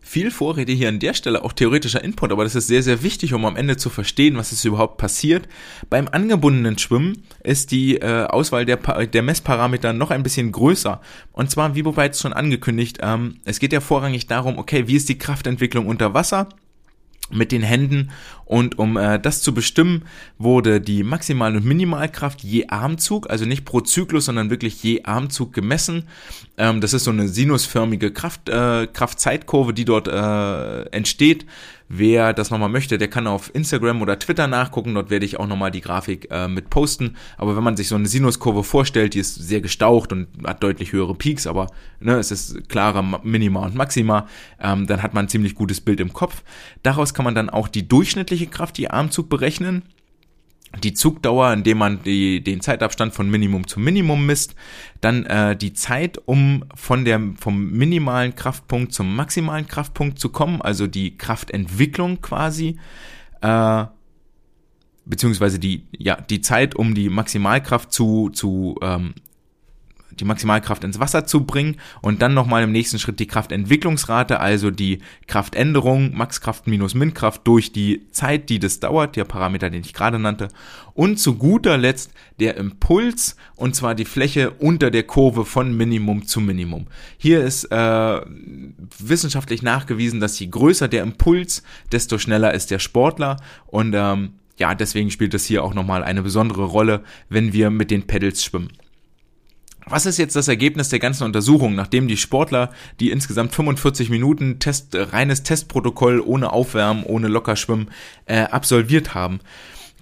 viel 0.00 0.30
Vorrede 0.30 0.72
hier 0.72 0.88
an 0.88 0.98
der 0.98 1.14
Stelle, 1.14 1.44
auch 1.44 1.52
theoretischer 1.52 2.02
Input, 2.02 2.32
aber 2.32 2.44
das 2.44 2.54
ist 2.54 2.66
sehr, 2.66 2.82
sehr 2.82 3.02
wichtig, 3.02 3.34
um 3.34 3.44
am 3.44 3.56
Ende 3.56 3.76
zu 3.76 3.90
verstehen, 3.90 4.36
was 4.36 4.52
ist 4.52 4.64
überhaupt 4.64 4.96
passiert. 4.96 5.48
Beim 5.88 6.08
angebundenen 6.08 6.78
Schwimmen 6.78 7.22
ist 7.42 7.70
die 7.70 7.96
äh, 7.96 8.24
Auswahl 8.24 8.64
der, 8.64 8.76
der 9.06 9.22
Messparameter 9.22 9.92
noch 9.92 10.10
ein 10.10 10.22
bisschen 10.22 10.52
größer. 10.52 11.00
Und 11.32 11.50
zwar, 11.50 11.74
wie 11.74 11.82
bereits 11.82 12.20
schon 12.20 12.32
angekündigt, 12.32 12.98
ähm, 13.02 13.36
es 13.44 13.60
geht 13.60 13.72
ja 13.72 13.80
vorrangig 13.80 14.26
darum, 14.26 14.58
okay, 14.58 14.88
wie 14.88 14.96
ist 14.96 15.08
die 15.08 15.18
Kraftentwicklung 15.18 15.86
unter 15.86 16.14
Wasser? 16.14 16.48
Mit 17.30 17.52
den 17.52 17.62
Händen 17.62 18.10
und 18.50 18.80
um 18.80 18.96
äh, 18.96 19.20
das 19.20 19.42
zu 19.42 19.54
bestimmen, 19.54 20.02
wurde 20.36 20.80
die 20.80 21.04
Maximal- 21.04 21.54
und 21.54 21.64
Minimalkraft 21.64 22.42
je 22.42 22.66
Armzug, 22.66 23.30
also 23.30 23.44
nicht 23.44 23.64
pro 23.64 23.80
Zyklus, 23.80 24.24
sondern 24.24 24.50
wirklich 24.50 24.82
je 24.82 25.04
Armzug 25.04 25.52
gemessen. 25.52 26.08
Ähm, 26.58 26.80
das 26.80 26.92
ist 26.92 27.04
so 27.04 27.12
eine 27.12 27.28
sinusförmige 27.28 28.12
Kraft, 28.12 28.48
äh, 28.48 28.88
Kraftzeitkurve, 28.92 29.72
die 29.72 29.84
dort 29.84 30.08
äh, 30.08 30.82
entsteht. 30.90 31.46
Wer 31.92 32.32
das 32.32 32.52
nochmal 32.52 32.68
möchte, 32.68 32.98
der 32.98 33.08
kann 33.08 33.26
auf 33.26 33.52
Instagram 33.52 34.00
oder 34.00 34.16
Twitter 34.16 34.46
nachgucken. 34.46 34.94
Dort 34.94 35.10
werde 35.10 35.26
ich 35.26 35.40
auch 35.40 35.48
nochmal 35.48 35.72
die 35.72 35.80
Grafik 35.80 36.28
äh, 36.30 36.46
mit 36.46 36.70
posten. 36.70 37.16
Aber 37.36 37.56
wenn 37.56 37.64
man 37.64 37.76
sich 37.76 37.88
so 37.88 37.96
eine 37.96 38.06
Sinuskurve 38.06 38.62
vorstellt, 38.62 39.14
die 39.14 39.18
ist 39.18 39.34
sehr 39.34 39.60
gestaucht 39.60 40.12
und 40.12 40.28
hat 40.46 40.62
deutlich 40.62 40.92
höhere 40.92 41.16
Peaks, 41.16 41.48
aber 41.48 41.66
ne, 41.98 42.14
es 42.14 42.30
ist 42.30 42.68
klarer 42.68 43.02
Minima 43.24 43.66
und 43.66 43.74
Maxima, 43.74 44.28
ähm, 44.60 44.86
dann 44.86 45.02
hat 45.02 45.14
man 45.14 45.24
ein 45.24 45.28
ziemlich 45.28 45.56
gutes 45.56 45.80
Bild 45.80 45.98
im 45.98 46.12
Kopf. 46.12 46.44
Daraus 46.84 47.12
kann 47.12 47.24
man 47.24 47.34
dann 47.34 47.50
auch 47.50 47.66
die 47.66 47.88
durchschnittliche 47.88 48.46
Kraft 48.46 48.78
je 48.78 48.86
Armzug 48.86 49.28
berechnen 49.28 49.82
die 50.78 50.94
Zugdauer, 50.94 51.52
indem 51.52 51.78
man 51.78 52.02
die, 52.02 52.42
den 52.42 52.60
Zeitabstand 52.60 53.12
von 53.12 53.28
Minimum 53.28 53.66
zu 53.66 53.80
Minimum 53.80 54.24
misst, 54.24 54.54
dann 55.00 55.26
äh, 55.26 55.56
die 55.56 55.72
Zeit, 55.72 56.20
um 56.26 56.64
von 56.74 57.04
der 57.04 57.20
vom 57.36 57.70
minimalen 57.70 58.34
Kraftpunkt 58.34 58.92
zum 58.92 59.14
maximalen 59.16 59.66
Kraftpunkt 59.66 60.18
zu 60.18 60.28
kommen, 60.28 60.62
also 60.62 60.86
die 60.86 61.16
Kraftentwicklung 61.16 62.20
quasi, 62.20 62.78
äh, 63.40 63.84
beziehungsweise 65.04 65.58
die 65.58 65.86
ja 65.96 66.20
die 66.20 66.40
Zeit, 66.40 66.76
um 66.76 66.94
die 66.94 67.08
Maximalkraft 67.08 67.92
zu 67.92 68.30
zu 68.30 68.76
ähm, 68.80 69.14
die 70.18 70.24
Maximalkraft 70.24 70.84
ins 70.84 70.98
Wasser 70.98 71.26
zu 71.26 71.44
bringen 71.44 71.76
und 72.02 72.22
dann 72.22 72.34
nochmal 72.34 72.62
im 72.62 72.72
nächsten 72.72 72.98
Schritt 72.98 73.20
die 73.20 73.26
Kraftentwicklungsrate, 73.26 74.40
also 74.40 74.70
die 74.70 75.00
Kraftänderung, 75.26 76.16
Maxkraft 76.16 76.66
minus 76.66 76.94
Minkraft 76.94 77.46
durch 77.46 77.72
die 77.72 78.08
Zeit, 78.10 78.48
die 78.48 78.58
das 78.58 78.80
dauert, 78.80 79.16
der 79.16 79.24
Parameter, 79.24 79.70
den 79.70 79.82
ich 79.82 79.94
gerade 79.94 80.18
nannte. 80.18 80.48
Und 80.94 81.18
zu 81.18 81.36
guter 81.36 81.78
Letzt 81.78 82.12
der 82.40 82.56
Impuls, 82.56 83.36
und 83.56 83.74
zwar 83.74 83.94
die 83.94 84.04
Fläche 84.04 84.50
unter 84.50 84.90
der 84.90 85.04
Kurve 85.04 85.44
von 85.44 85.76
Minimum 85.76 86.26
zu 86.26 86.40
Minimum. 86.40 86.88
Hier 87.16 87.42
ist 87.42 87.64
äh, 87.70 88.20
wissenschaftlich 88.98 89.62
nachgewiesen, 89.62 90.20
dass 90.20 90.38
je 90.38 90.48
größer 90.48 90.88
der 90.88 91.02
Impuls, 91.02 91.62
desto 91.92 92.18
schneller 92.18 92.52
ist 92.52 92.70
der 92.70 92.78
Sportler 92.78 93.36
und 93.66 93.94
ähm, 93.94 94.32
ja, 94.60 94.74
deswegen 94.74 95.10
spielt 95.10 95.32
das 95.32 95.46
hier 95.46 95.64
auch 95.64 95.72
nochmal 95.72 96.04
eine 96.04 96.22
besondere 96.22 96.64
Rolle, 96.64 97.02
wenn 97.30 97.54
wir 97.54 97.70
mit 97.70 97.90
den 97.90 98.06
Pedals 98.06 98.44
schwimmen. 98.44 98.68
Was 99.86 100.06
ist 100.06 100.18
jetzt 100.18 100.36
das 100.36 100.48
Ergebnis 100.48 100.88
der 100.88 100.98
ganzen 100.98 101.24
Untersuchung, 101.24 101.74
nachdem 101.74 102.06
die 102.06 102.16
Sportler, 102.16 102.70
die 103.00 103.10
insgesamt 103.10 103.54
45 103.54 104.10
Minuten 104.10 104.58
Test, 104.58 104.94
reines 104.94 105.42
Testprotokoll 105.42 106.20
ohne 106.20 106.52
Aufwärmen, 106.52 107.04
ohne 107.04 107.28
Lockerschwimmen 107.28 107.90
äh, 108.26 108.42
absolviert 108.42 109.14
haben? 109.14 109.40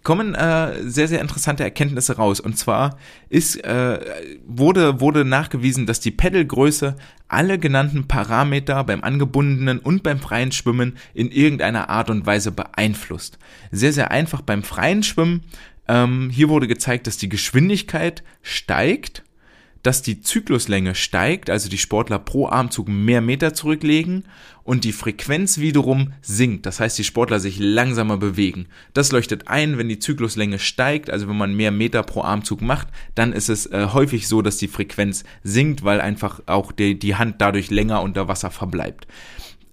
kommen 0.09 0.35
äh, 0.35 0.83
sehr, 0.85 1.07
sehr 1.07 1.20
interessante 1.20 1.62
Erkenntnisse 1.62 2.16
raus. 2.16 2.41
Und 2.41 2.57
zwar 2.57 2.97
ist, 3.29 3.62
äh, 3.62 4.01
wurde, 4.47 5.03
wurde 5.03 5.24
nachgewiesen, 5.26 5.85
dass 5.85 6.01
die 6.01 6.11
Pedalgröße 6.11 6.97
alle 7.29 7.59
genannten 7.59 8.09
Parameter 8.09 8.85
beim 8.85 9.05
angebundenen 9.05 9.79
und 9.79 10.03
beim 10.03 10.18
freien 10.18 10.51
Schwimmen 10.51 10.97
in 11.12 11.31
irgendeiner 11.31 11.91
Art 11.91 12.09
und 12.09 12.24
Weise 12.24 12.53
beeinflusst. 12.53 13.39
Sehr, 13.70 13.93
sehr 13.93 14.11
einfach 14.11 14.41
beim 14.41 14.62
freien 14.62 15.03
Schwimmen. 15.03 15.43
Ähm, 15.89 16.31
hier 16.31 16.49
wurde 16.49 16.68
gezeigt, 16.68 17.07
dass 17.07 17.18
die 17.18 17.29
Geschwindigkeit 17.29 18.22
steigt 18.41 19.24
dass 19.89 20.03
die 20.03 20.20
Zykluslänge 20.20 20.95
steigt, 20.95 21.49
also 21.49 21.70
die 21.70 21.78
Sportler 21.78 22.18
pro 22.18 22.47
Armzug 22.47 22.89
mehr 22.89 23.22
Meter 23.22 23.55
zurücklegen 23.55 24.24
und 24.62 24.84
die 24.84 24.93
Frequenz 24.93 25.57
wiederum 25.57 26.12
sinkt. 26.20 26.66
Das 26.66 26.78
heißt, 26.78 26.99
die 26.99 27.05
Sportler 27.05 27.41
sich 27.41 27.59
langsamer 27.59 28.18
bewegen. 28.18 28.66
Das 28.93 29.12
leuchtet 29.12 29.49
ein, 29.49 29.78
wenn 29.78 29.89
die 29.89 29.99
Zykluslänge 29.99 30.59
steigt, 30.59 31.09
also 31.09 31.26
wenn 31.26 31.39
man 31.39 31.55
mehr 31.55 31.70
Meter 31.70 32.03
pro 32.03 32.20
Armzug 32.20 32.61
macht, 32.61 32.89
dann 33.14 33.32
ist 33.32 33.49
es 33.49 33.64
äh, 33.64 33.86
häufig 33.95 34.28
so, 34.28 34.43
dass 34.43 34.59
die 34.59 34.68
Frequenz 34.68 35.24
sinkt, 35.43 35.84
weil 35.84 36.03
einfach 36.03 36.43
auch 36.45 36.70
die, 36.70 36.99
die 36.99 37.16
Hand 37.16 37.36
dadurch 37.39 37.70
länger 37.70 38.03
unter 38.03 38.28
Wasser 38.28 38.51
verbleibt. 38.51 39.07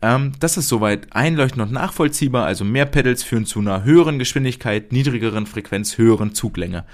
Ähm, 0.02 0.32
das 0.40 0.56
ist 0.56 0.70
soweit 0.70 1.12
einleuchtend 1.12 1.62
und 1.62 1.74
nachvollziehbar, 1.74 2.46
also 2.46 2.64
mehr 2.64 2.86
Pedals 2.86 3.22
führen 3.22 3.46
zu 3.46 3.60
einer 3.60 3.84
höheren 3.84 4.18
Geschwindigkeit, 4.18 4.94
niedrigeren 4.94 5.46
Frequenz, 5.46 5.98
höheren 5.98 6.34
Zuglänge. 6.34 6.86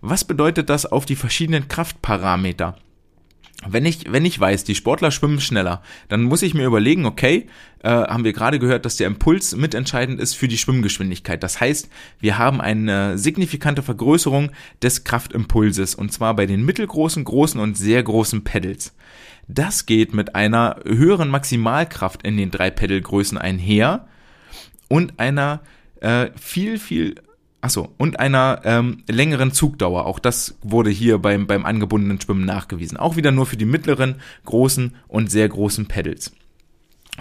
Was 0.00 0.24
bedeutet 0.24 0.70
das 0.70 0.86
auf 0.86 1.06
die 1.06 1.16
verschiedenen 1.16 1.68
Kraftparameter? 1.68 2.76
Wenn 3.66 3.86
ich, 3.86 4.12
wenn 4.12 4.26
ich 4.26 4.38
weiß, 4.38 4.64
die 4.64 4.74
Sportler 4.74 5.10
schwimmen 5.10 5.40
schneller, 5.40 5.82
dann 6.08 6.22
muss 6.22 6.42
ich 6.42 6.52
mir 6.52 6.66
überlegen, 6.66 7.06
okay, 7.06 7.46
äh, 7.82 7.88
haben 7.88 8.22
wir 8.22 8.34
gerade 8.34 8.58
gehört, 8.58 8.84
dass 8.84 8.96
der 8.96 9.06
Impuls 9.06 9.56
mitentscheidend 9.56 10.20
ist 10.20 10.34
für 10.34 10.46
die 10.46 10.58
Schwimmgeschwindigkeit. 10.58 11.42
Das 11.42 11.58
heißt, 11.58 11.88
wir 12.20 12.36
haben 12.36 12.60
eine 12.60 13.16
signifikante 13.16 13.82
Vergrößerung 13.82 14.50
des 14.82 15.04
Kraftimpulses 15.04 15.94
und 15.94 16.12
zwar 16.12 16.36
bei 16.36 16.44
den 16.44 16.66
mittelgroßen, 16.66 17.24
großen 17.24 17.58
und 17.58 17.78
sehr 17.78 18.02
großen 18.02 18.44
Pedals. 18.44 18.94
Das 19.48 19.86
geht 19.86 20.12
mit 20.12 20.34
einer 20.34 20.80
höheren 20.84 21.30
Maximalkraft 21.30 22.24
in 22.24 22.36
den 22.36 22.50
drei 22.50 22.70
Pedalgrößen 22.70 23.38
einher 23.38 24.06
und 24.88 25.18
einer 25.18 25.60
äh, 26.00 26.30
viel, 26.38 26.78
viel 26.78 27.14
Achso, 27.66 27.92
und 27.98 28.20
einer 28.20 28.60
ähm, 28.62 29.02
längeren 29.08 29.50
Zugdauer. 29.50 30.06
Auch 30.06 30.20
das 30.20 30.56
wurde 30.62 30.88
hier 30.88 31.18
beim, 31.18 31.48
beim 31.48 31.66
angebundenen 31.66 32.20
Schwimmen 32.20 32.44
nachgewiesen. 32.44 32.96
Auch 32.96 33.16
wieder 33.16 33.32
nur 33.32 33.44
für 33.44 33.56
die 33.56 33.64
mittleren, 33.64 34.20
großen 34.44 34.94
und 35.08 35.32
sehr 35.32 35.48
großen 35.48 35.86
Pedals. 35.86 36.30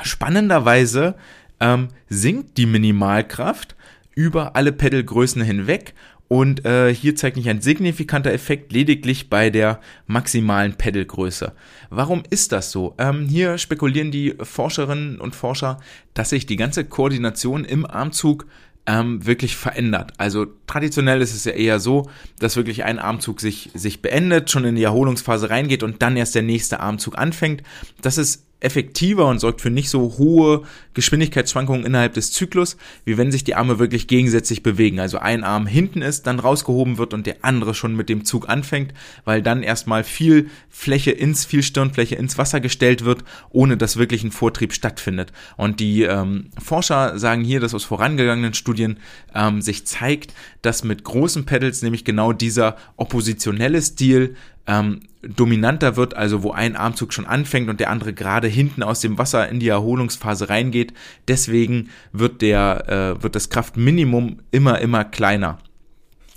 Spannenderweise 0.04 1.16
ähm, 1.60 1.88
sinkt 2.10 2.60
die 2.60 2.68
Minimalkraft 2.68 3.76
über 4.14 4.56
alle 4.56 4.72
Pedalgrößen 4.72 5.42
hinweg 5.42 5.96
und 6.28 6.64
äh, 6.64 6.94
hier 6.94 7.16
zeigt 7.16 7.38
nicht 7.38 7.50
ein 7.50 7.62
signifikanter 7.62 8.32
Effekt, 8.32 8.72
lediglich 8.72 9.32
bei 9.32 9.50
der 9.50 9.80
maximalen 10.06 10.76
Pedalgröße. 10.76 11.54
Warum 11.90 12.22
ist 12.30 12.52
das 12.52 12.70
so? 12.70 12.94
Ähm, 13.00 13.28
hier 13.28 13.58
spekulieren 13.58 14.12
die 14.12 14.36
Forscherinnen 14.40 15.20
und 15.20 15.36
Forscher, 15.36 15.80
dass 16.14 16.30
sich 16.30 16.46
die 16.46 16.56
ganze 16.56 16.86
Koordination 16.86 17.66
im 17.66 17.84
Armzug 17.84 18.46
ähm, 18.88 19.26
wirklich 19.26 19.56
verändert. 19.56 20.14
Also 20.18 20.46
traditionell 20.68 21.22
ist 21.22 21.34
es 21.34 21.46
ja 21.46 21.54
eher 21.54 21.80
so, 21.80 22.10
dass 22.40 22.56
wirklich 22.56 22.84
ein 22.84 23.00
Armzug 23.00 23.42
sich, 23.42 23.72
sich 23.74 24.02
beendet, 24.02 24.52
schon 24.52 24.66
in 24.66 24.76
die 24.76 24.84
Erholungsphase 24.84 25.50
reingeht 25.50 25.84
und 25.84 26.02
dann 26.02 26.18
erst 26.18 26.36
der 26.36 26.44
nächste 26.44 26.80
Armzug 26.80 27.18
anfängt. 27.18 27.64
Das 28.02 28.18
ist 28.18 28.45
effektiver 28.62 29.28
und 29.28 29.40
sorgt 29.40 29.62
für 29.62 29.70
nicht 29.70 29.90
so 29.90 30.16
hohe 30.18 30.64
Geschwindigkeitsschwankungen 30.94 31.86
innerhalb 31.86 32.14
des 32.14 32.32
Zyklus, 32.32 32.78
wie 33.04 33.18
wenn 33.18 33.32
sich 33.32 33.44
die 33.44 33.56
Arme 33.56 33.80
wirklich 33.80 34.08
gegensätzlich 34.08 34.64
bewegen. 34.64 35.00
Also 35.00 35.20
ein 35.20 35.44
Arm 35.44 35.68
hinten 35.68 36.02
ist, 36.02 36.26
dann 36.26 36.40
rausgehoben 36.40 36.98
wird 36.98 37.14
und 37.14 37.28
der 37.28 37.38
andere 37.42 37.74
schon 37.74 37.96
mit 37.96 38.10
dem 38.10 38.24
Zug 38.24 38.50
anfängt, 38.50 38.94
weil 39.26 39.42
dann 39.42 39.62
erstmal 39.62 40.04
viel 40.04 40.50
Fläche 40.70 41.12
ins, 41.12 41.46
viel 41.46 41.64
Stirnfläche 41.64 42.16
ins 42.16 42.38
Wasser 42.38 42.60
gestellt 42.62 43.04
wird, 43.04 43.24
ohne 43.52 43.78
dass 43.78 43.98
wirklich 43.98 44.24
ein 44.24 44.32
Vortrieb 44.32 44.74
stattfindet. 44.74 45.32
Und 45.58 45.80
die 45.80 46.04
ähm, 46.04 46.50
Forscher 46.58 47.20
sagen 47.20 47.44
hier, 47.44 47.60
dass 47.60 47.74
aus 47.74 47.84
vorangegangenen 47.84 48.54
Studien 48.54 48.98
ähm, 49.36 49.62
sich 49.62 49.86
zeigt, 49.86 50.34
dass 50.62 50.84
mit 50.84 51.04
großen 51.04 51.46
Pedals 51.46 51.82
nämlich 51.82 52.06
genau 52.06 52.34
dieser 52.34 52.78
oppositionelle 52.96 53.82
Stil 53.82 54.36
ähm, 54.68 55.02
dominanter 55.22 55.96
wird, 55.96 56.16
also 56.16 56.44
wo 56.44 56.52
ein 56.52 56.76
Armzug 56.76 57.14
schon 57.14 57.26
anfängt 57.26 57.70
und 57.70 57.80
der 57.80 57.90
andere 57.90 58.14
gerade 58.14 58.48
hinten 58.48 58.84
aus 58.84 59.00
dem 59.00 59.18
Wasser 59.18 59.50
in 59.50 59.60
die 59.60 59.70
Erholungsphase 59.70 60.50
reingeht. 60.50 60.94
Deswegen 61.28 61.90
wird 62.12 62.42
der 62.42 63.18
äh, 63.18 63.24
wird 63.24 63.36
das 63.36 63.50
Kraftminimum 63.50 64.38
immer 64.52 64.80
immer 64.80 65.04
kleiner 65.04 65.60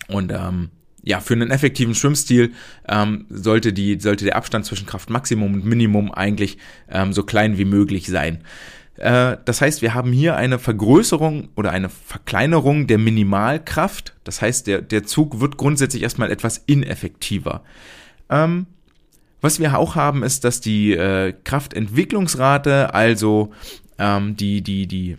und 0.08 0.32
ähm, 0.32 0.70
ja, 1.02 1.20
für 1.20 1.34
einen 1.34 1.50
effektiven 1.50 1.94
Schwimmstil 1.94 2.52
ähm, 2.86 3.24
sollte, 3.30 3.72
die, 3.72 3.98
sollte 3.98 4.26
der 4.26 4.36
Abstand 4.36 4.66
zwischen 4.66 4.86
Kraftmaximum 4.86 5.54
und 5.54 5.64
Minimum 5.64 6.12
eigentlich 6.12 6.58
ähm, 6.90 7.14
so 7.14 7.22
klein 7.22 7.56
wie 7.56 7.64
möglich 7.64 8.08
sein. 8.08 8.44
Äh, 8.96 9.36
das 9.44 9.60
heißt, 9.60 9.80
wir 9.80 9.94
haben 9.94 10.12
hier 10.12 10.36
eine 10.36 10.58
Vergrößerung 10.58 11.48
oder 11.56 11.70
eine 11.70 11.88
Verkleinerung 11.88 12.86
der 12.88 12.98
Minimalkraft. 12.98 14.14
Das 14.24 14.42
heißt, 14.42 14.66
der, 14.66 14.82
der 14.82 15.04
Zug 15.04 15.40
wird 15.40 15.56
grundsätzlich 15.56 16.02
erstmal 16.02 16.30
etwas 16.30 16.62
ineffektiver. 16.66 17.62
Ähm, 18.30 18.66
was 19.40 19.60
wir 19.60 19.78
auch 19.78 19.94
haben, 19.94 20.22
ist, 20.22 20.44
dass 20.44 20.60
die 20.60 20.92
äh, 20.92 21.32
Kraftentwicklungsrate, 21.44 22.92
also 22.94 23.52
ähm, 23.98 24.36
die, 24.36 24.62
die, 24.62 24.86
die 24.86 25.16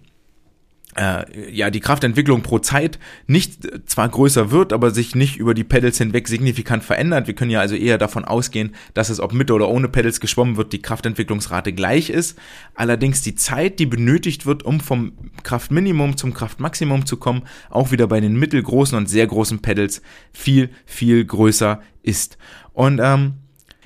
äh, 1.00 1.52
ja, 1.52 1.70
die 1.70 1.80
Kraftentwicklung 1.80 2.42
pro 2.42 2.60
Zeit 2.60 3.00
nicht 3.28 3.66
äh, 3.66 3.86
zwar 3.86 4.10
größer 4.10 4.52
wird, 4.52 4.74
aber 4.74 4.92
sich 4.92 5.16
nicht 5.16 5.38
über 5.38 5.54
die 5.54 5.64
Pedals 5.64 5.98
hinweg 5.98 6.28
signifikant 6.28 6.84
verändert. 6.84 7.28
Wir 7.28 7.36
können 7.36 7.52
ja 7.52 7.60
also 7.62 7.76
eher 7.76 7.98
davon 7.98 8.26
ausgehen, 8.26 8.76
dass 8.96 9.10
es 9.10 9.20
ob 9.20 9.32
mit 9.32 9.52
oder 9.52 9.70
ohne 9.70 9.88
Pedals 9.88 10.20
geschwommen 10.20 10.58
wird, 10.58 10.74
die 10.74 10.82
Kraftentwicklungsrate 10.82 11.74
gleich 11.74 12.10
ist. 12.10 12.38
Allerdings 12.76 13.22
die 13.22 13.36
Zeit, 13.36 13.80
die 13.80 13.86
benötigt 13.86 14.46
wird, 14.46 14.64
um 14.64 14.80
vom 14.80 15.14
Kraftminimum 15.44 16.18
zum 16.18 16.34
Kraftmaximum 16.34 17.06
zu 17.06 17.18
kommen, 17.18 17.44
auch 17.70 17.92
wieder 17.92 18.08
bei 18.08 18.20
den 18.20 18.38
mittelgroßen 18.38 18.98
und 18.98 19.08
sehr 19.08 19.28
großen 19.28 19.62
Pedals 19.62 20.02
viel, 20.34 20.70
viel 20.86 21.24
größer 21.24 21.82
ist. 22.02 22.38
Und 22.80 23.02
ähm, 23.04 23.34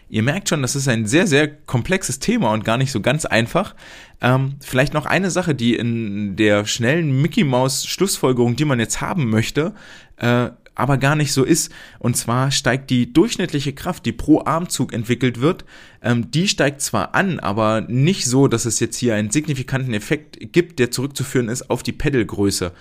Ihr 0.07 0.21
merkt 0.21 0.47
schon, 0.47 0.61
das 0.61 0.75
ist 0.75 0.87
ein 0.87 1.07
sehr, 1.07 1.25
sehr 1.25 1.47
komplexes 1.47 2.19
Thema 2.19 2.53
und 2.53 2.63
gar 2.63 2.77
nicht 2.77 2.91
so 2.91 3.01
ganz 3.01 3.25
einfach. 3.25 3.73
Ähm, 4.21 4.57
vielleicht 4.59 4.93
noch 4.93 5.07
eine 5.07 5.31
Sache, 5.31 5.55
die 5.55 5.75
in 5.75 6.35
der 6.35 6.67
schnellen 6.67 7.19
Mickey 7.19 7.43
Maus 7.43 7.87
Schlussfolgerung, 7.87 8.55
die 8.55 8.65
man 8.65 8.79
jetzt 8.79 9.01
haben 9.01 9.31
möchte, 9.31 9.73
äh, 10.17 10.49
aber 10.75 10.97
gar 10.99 11.15
nicht 11.15 11.33
so 11.33 11.43
ist. 11.43 11.71
Und 11.97 12.15
zwar 12.15 12.51
steigt 12.51 12.91
die 12.91 13.11
durchschnittliche 13.11 13.73
Kraft, 13.73 14.05
die 14.05 14.11
pro 14.11 14.43
Armzug 14.45 14.93
entwickelt 14.93 15.41
wird, 15.41 15.65
ähm, 16.03 16.29
die 16.29 16.47
steigt 16.47 16.81
zwar 16.81 17.15
an, 17.15 17.39
aber 17.39 17.81
nicht 17.81 18.25
so, 18.25 18.47
dass 18.47 18.65
es 18.65 18.79
jetzt 18.79 18.97
hier 18.97 19.15
einen 19.15 19.31
signifikanten 19.31 19.95
Effekt 19.95 20.53
gibt, 20.53 20.77
der 20.77 20.91
zurückzuführen 20.91 21.49
ist 21.49 21.71
auf 21.71 21.81
die 21.81 21.93
Pedalgröße. 21.93 22.71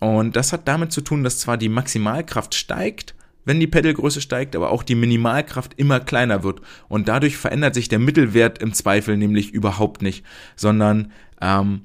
Und 0.00 0.34
das 0.34 0.52
hat 0.52 0.66
damit 0.66 0.90
zu 0.90 1.02
tun, 1.02 1.22
dass 1.22 1.38
zwar 1.38 1.56
die 1.56 1.68
Maximalkraft 1.68 2.56
steigt, 2.56 3.14
wenn 3.44 3.60
die 3.60 3.66
Pedalgröße 3.66 4.20
steigt, 4.20 4.56
aber 4.56 4.70
auch 4.70 4.82
die 4.82 4.94
Minimalkraft 4.94 5.74
immer 5.76 6.00
kleiner 6.00 6.42
wird. 6.42 6.60
Und 6.88 7.08
dadurch 7.08 7.36
verändert 7.36 7.74
sich 7.74 7.88
der 7.88 7.98
Mittelwert 7.98 8.62
im 8.62 8.72
Zweifel 8.72 9.16
nämlich 9.16 9.52
überhaupt 9.52 10.02
nicht, 10.02 10.24
sondern 10.56 11.12
ähm, 11.40 11.82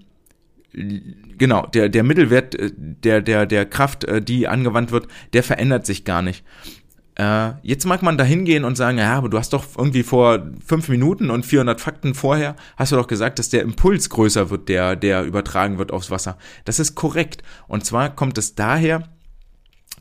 genau, 1.37 1.65
der, 1.67 1.89
der 1.89 2.03
Mittelwert 2.03 2.55
äh, 2.55 2.71
der, 2.75 3.21
der, 3.21 3.45
der 3.45 3.65
Kraft, 3.65 4.03
äh, 4.03 4.21
die 4.21 4.47
angewandt 4.47 4.91
wird, 4.91 5.07
der 5.33 5.43
verändert 5.43 5.85
sich 5.85 6.05
gar 6.05 6.21
nicht. 6.21 6.43
Äh, 7.15 7.53
jetzt 7.63 7.85
mag 7.85 8.03
man 8.03 8.17
da 8.17 8.23
hingehen 8.23 8.63
und 8.63 8.75
sagen, 8.75 8.99
ja, 8.99 9.15
aber 9.15 9.29
du 9.29 9.39
hast 9.39 9.53
doch 9.53 9.65
irgendwie 9.75 10.03
vor 10.03 10.51
fünf 10.63 10.87
Minuten 10.87 11.31
und 11.31 11.45
400 11.45 11.81
Fakten 11.81 12.13
vorher, 12.13 12.55
hast 12.75 12.91
du 12.91 12.95
doch 12.95 13.07
gesagt, 13.07 13.39
dass 13.39 13.49
der 13.49 13.63
Impuls 13.63 14.09
größer 14.09 14.51
wird, 14.51 14.69
der, 14.69 14.95
der 14.95 15.23
übertragen 15.23 15.79
wird 15.79 15.91
aufs 15.91 16.11
Wasser. 16.11 16.37
Das 16.65 16.77
ist 16.79 16.93
korrekt. 16.93 17.41
Und 17.67 17.85
zwar 17.85 18.13
kommt 18.15 18.37
es 18.37 18.53
daher, 18.53 19.03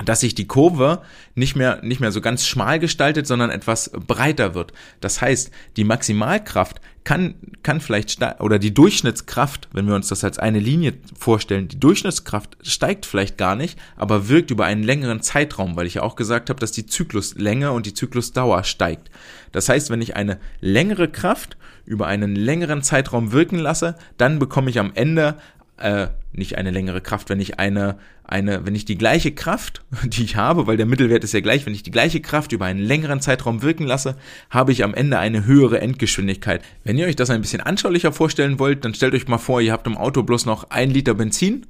dass 0.05 0.21
sich 0.21 0.35
die 0.35 0.47
Kurve 0.47 1.03
nicht 1.35 1.57
mehr, 1.57 1.81
nicht 1.83 2.01
mehr 2.01 2.13
so 2.13 2.21
ganz 2.21 2.47
schmal 2.47 2.79
gestaltet, 2.79 3.27
sondern 3.27 3.51
etwas 3.51 3.91
breiter 4.07 4.55
wird. 4.55 4.73
Das 5.01 5.23
heißt, 5.23 5.51
die 5.77 5.85
Maximalkraft 5.85 6.81
kann, 7.03 7.37
kann 7.63 7.81
vielleicht, 7.81 8.21
oder 8.41 8.59
die 8.59 8.75
Durchschnittskraft, 8.75 9.69
wenn 9.73 9.87
wir 9.87 9.95
uns 9.95 10.09
das 10.09 10.25
als 10.25 10.39
eine 10.39 10.59
Linie 10.59 10.95
vorstellen, 11.19 11.69
die 11.69 11.81
Durchschnittskraft 11.81 12.59
steigt 12.63 13.07
vielleicht 13.07 13.39
gar 13.39 13.57
nicht, 13.57 13.79
aber 13.97 14.29
wirkt 14.29 14.51
über 14.51 14.67
einen 14.67 14.83
längeren 14.83 15.23
Zeitraum, 15.23 15.77
weil 15.77 15.87
ich 15.87 15.95
ja 15.95 16.03
auch 16.03 16.17
gesagt 16.17 16.51
habe, 16.51 16.61
dass 16.61 16.73
die 16.73 16.87
Zykluslänge 16.87 17.71
und 17.71 17.87
die 17.87 17.95
Zyklusdauer 17.95 18.65
steigt. 18.65 19.11
Das 19.53 19.69
heißt, 19.69 19.89
wenn 19.89 20.03
ich 20.03 20.17
eine 20.17 20.39
längere 20.61 21.09
Kraft 21.09 21.57
über 21.87 22.09
einen 22.09 22.35
längeren 22.35 22.83
Zeitraum 22.83 23.33
wirken 23.33 23.59
lasse, 23.59 23.97
dann 24.19 24.39
bekomme 24.39 24.69
ich 24.69 24.81
am 24.81 24.91
Ende 24.95 25.39
äh, 25.79 26.09
nicht 26.33 26.59
eine 26.59 26.71
längere 26.71 27.01
Kraft, 27.01 27.29
wenn 27.29 27.41
ich 27.41 27.59
eine, 27.59 27.99
eine, 28.25 28.67
wenn 28.67 28.75
ich 28.75 28.85
die 28.85 28.99
gleiche 28.99 29.33
Kraft, 29.33 29.85
die 30.05 30.25
ich 30.25 30.37
habe, 30.37 30.67
weil 30.67 30.77
der 30.77 30.87
Mittelwert 30.87 31.25
ist 31.25 31.35
ja 31.35 31.41
gleich, 31.41 31.67
wenn 31.67 31.75
ich 31.75 31.83
die 31.83 31.91
gleiche 31.91 32.21
Kraft 32.21 32.53
über 32.53 32.67
einen 32.67 32.81
längeren 32.81 33.21
Zeitraum 33.21 33.63
wirken 33.63 33.87
lasse, 33.87 34.17
habe 34.51 34.73
ich 34.73 34.85
am 34.85 34.95
Ende 34.95 35.19
eine 35.19 35.45
höhere 35.45 35.81
Endgeschwindigkeit. 35.81 36.63
Wenn 36.85 36.99
ihr 36.99 37.07
euch 37.07 37.17
das 37.17 37.31
ein 37.31 37.41
bisschen 37.41 37.61
anschaulicher 37.61 38.13
vorstellen 38.13 38.59
wollt, 38.59 38.85
dann 38.85 38.95
stellt 38.95 39.15
euch 39.15 39.29
mal 39.29 39.39
vor, 39.39 39.61
ihr 39.61 39.73
habt 39.73 39.87
im 39.87 39.97
Auto 39.97 40.23
bloß 40.23 40.47
noch 40.47 40.71
ein 40.71 40.91
Liter 40.91 41.15
Benzin, 41.15 41.67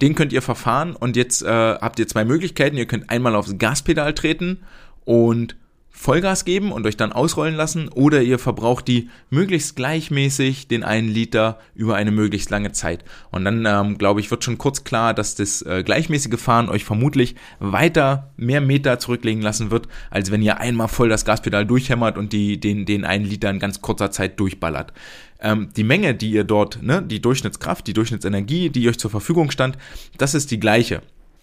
den 0.00 0.14
könnt 0.14 0.32
ihr 0.32 0.42
verfahren 0.42 0.94
und 0.94 1.16
jetzt 1.16 1.42
äh, 1.42 1.48
habt 1.48 1.98
ihr 1.98 2.06
zwei 2.06 2.24
Möglichkeiten. 2.24 2.76
Ihr 2.76 2.86
könnt 2.86 3.10
einmal 3.10 3.34
aufs 3.34 3.58
Gaspedal 3.58 4.14
treten 4.14 4.60
und 5.04 5.56
Vollgas 5.90 6.44
geben 6.44 6.70
und 6.70 6.86
euch 6.86 6.96
dann 6.96 7.12
ausrollen 7.12 7.56
lassen 7.56 7.88
oder 7.88 8.22
ihr 8.22 8.38
verbraucht 8.38 8.86
die 8.86 9.10
möglichst 9.30 9.74
gleichmäßig 9.74 10.68
den 10.68 10.84
einen 10.84 11.08
Liter 11.08 11.58
über 11.74 11.96
eine 11.96 12.12
möglichst 12.12 12.50
lange 12.50 12.70
Zeit. 12.70 13.04
Und 13.30 13.44
dann, 13.44 13.66
ähm, 13.66 13.98
glaube 13.98 14.20
ich, 14.20 14.30
wird 14.30 14.44
schon 14.44 14.58
kurz 14.58 14.84
klar, 14.84 15.12
dass 15.12 15.34
das 15.34 15.62
äh, 15.62 15.82
gleichmäßige 15.82 16.38
Fahren 16.38 16.68
euch 16.68 16.84
vermutlich 16.84 17.34
weiter 17.58 18.30
mehr 18.36 18.60
Meter 18.60 19.00
zurücklegen 19.00 19.42
lassen 19.42 19.72
wird, 19.72 19.88
als 20.10 20.30
wenn 20.30 20.40
ihr 20.40 20.60
einmal 20.60 20.88
voll 20.88 21.08
das 21.08 21.24
Gaspedal 21.24 21.66
durchhämmert 21.66 22.16
und 22.16 22.32
die, 22.32 22.60
den, 22.60 22.86
den 22.86 23.04
einen 23.04 23.24
Liter 23.24 23.50
in 23.50 23.58
ganz 23.58 23.82
kurzer 23.82 24.12
Zeit 24.12 24.38
durchballert. 24.38 24.92
Ähm, 25.40 25.70
die 25.76 25.84
Menge, 25.84 26.14
die 26.14 26.30
ihr 26.30 26.44
dort, 26.44 26.80
ne, 26.82 27.02
die 27.02 27.20
Durchschnittskraft, 27.20 27.86
die 27.86 27.92
Durchschnittsenergie, 27.92 28.70
die 28.70 28.88
euch 28.88 28.98
zur 28.98 29.10
Verfügung 29.10 29.50
stand, 29.50 29.76
das 30.16 30.34
ist 30.34 30.50
die 30.52 30.60
gleiche. 30.60 31.02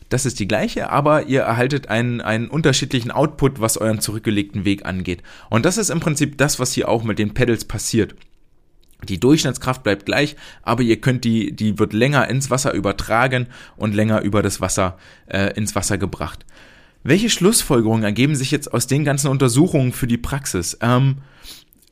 Das 0.10 0.26
ist 0.26 0.39
die 0.39 0.47
gleiche, 0.47 0.89
aber 0.89 1.24
ihr 1.24 1.41
erhaltet 1.41 1.89
einen, 1.89 2.22
einen 2.22 2.47
unterschiedlichen 2.47 3.12
Output, 3.12 3.60
was 3.60 3.78
euren 3.78 3.99
zurückgelegten 3.99 4.64
Weg 4.64 4.86
angeht. 4.86 5.24
Und 5.49 5.66
das 5.66 5.78
ist 5.78 5.89
im 5.89 5.99
Prinzip 5.99 6.38
das, 6.38 6.60
was 6.60 6.74
hier 6.74 6.89
auch 6.89 7.03
mit 7.03 7.18
den 7.18 7.34
Pedals 7.34 7.66
passiert. 7.66 8.16
Die 9.03 9.20
Durchschnittskraft 9.20 9.84
bleibt 9.84 10.06
gleich, 10.06 10.36
aber 10.62 10.84
ihr 10.84 11.01
könnt 11.01 11.24
die, 11.24 11.56
die 11.56 11.80
wird 11.80 11.93
länger 11.93 12.30
ins 12.30 12.49
Wasser 12.49 12.74
übertragen 12.74 13.47
und 13.78 13.93
länger 13.93 14.22
über 14.22 14.41
das 14.41 14.62
Wasser 14.62 14.97
äh, 15.28 15.53
ins 15.56 15.76
Wasser 15.76 15.97
gebracht. 15.97 16.45
Welche 17.03 17.30
Schlussfolgerungen 17.30 18.03
ergeben 18.03 18.36
sich 18.36 18.51
jetzt 18.51 18.74
aus 18.74 18.88
den 18.88 19.03
ganzen 19.06 19.28
Untersuchungen 19.28 19.91
für 19.91 20.08
die 20.08 20.18
Praxis? 20.18 20.78
Ähm, 20.82 21.18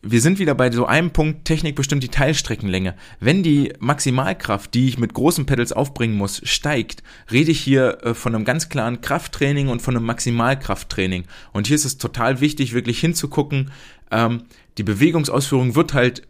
wir 0.05 0.19
sind 0.19 0.37
wieder 0.37 0.53
bei 0.53 0.69
so 0.69 0.85
einem 0.85 1.11
Punkt, 1.11 1.45
Technik 1.45 1.75
bestimmt 1.75 2.03
die 2.03 2.09
Teilstreckenlänge. 2.09 2.93
Wenn 3.21 3.41
die 3.41 3.71
Maximalkraft, 3.79 4.73
die 4.73 4.89
ich 4.89 4.97
mit 4.97 5.13
großen 5.13 5.45
Pedals 5.45 5.71
aufbringen 5.71 6.17
muss, 6.17 6.41
steigt, 6.43 7.03
rede 7.31 7.51
ich 7.51 7.61
hier 7.61 7.99
äh, 8.03 8.13
von 8.13 8.35
einem 8.35 8.43
ganz 8.43 8.67
klaren 8.67 8.99
Krafttraining 8.99 9.69
und 9.69 9.81
von 9.81 9.95
einem 9.95 10.05
Maximalkrafttraining. 10.05 11.23
Und 11.53 11.67
hier 11.67 11.75
ist 11.75 11.85
es 11.85 11.97
total 11.97 12.41
wichtig, 12.41 12.73
wirklich 12.73 12.99
hinzugucken, 12.99 13.71
ähm, 14.11 14.43
die 14.77 14.83
Bewegungsausführung 14.83 15.75
wird 15.75 15.93
halt 15.93 16.27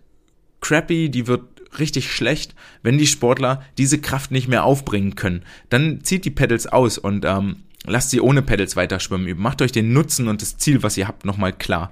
crappy, 0.61 1.09
die 1.09 1.25
wird 1.25 1.41
richtig 1.79 2.11
schlecht, 2.11 2.53
wenn 2.83 2.99
die 2.99 3.07
Sportler 3.07 3.63
diese 3.79 3.99
Kraft 3.99 4.29
nicht 4.29 4.47
mehr 4.47 4.63
aufbringen 4.63 5.15
können. 5.15 5.43
Dann 5.69 6.03
zieht 6.03 6.25
die 6.25 6.31
Pedals 6.31 6.67
aus 6.67 6.99
und 6.99 7.25
ähm, 7.25 7.63
lasst 7.85 8.11
sie 8.11 8.21
ohne 8.21 8.43
Pedals 8.43 8.75
weiter 8.75 8.99
schwimmen. 8.99 9.35
Macht 9.39 9.63
euch 9.63 9.71
den 9.71 9.93
Nutzen 9.93 10.27
und 10.27 10.43
das 10.43 10.57
Ziel, 10.57 10.83
was 10.83 10.95
ihr 10.95 11.07
habt, 11.07 11.25
nochmal 11.25 11.53
klar. 11.53 11.91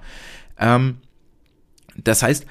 Ähm, 0.58 0.98
das 1.96 2.22
heißt, 2.22 2.46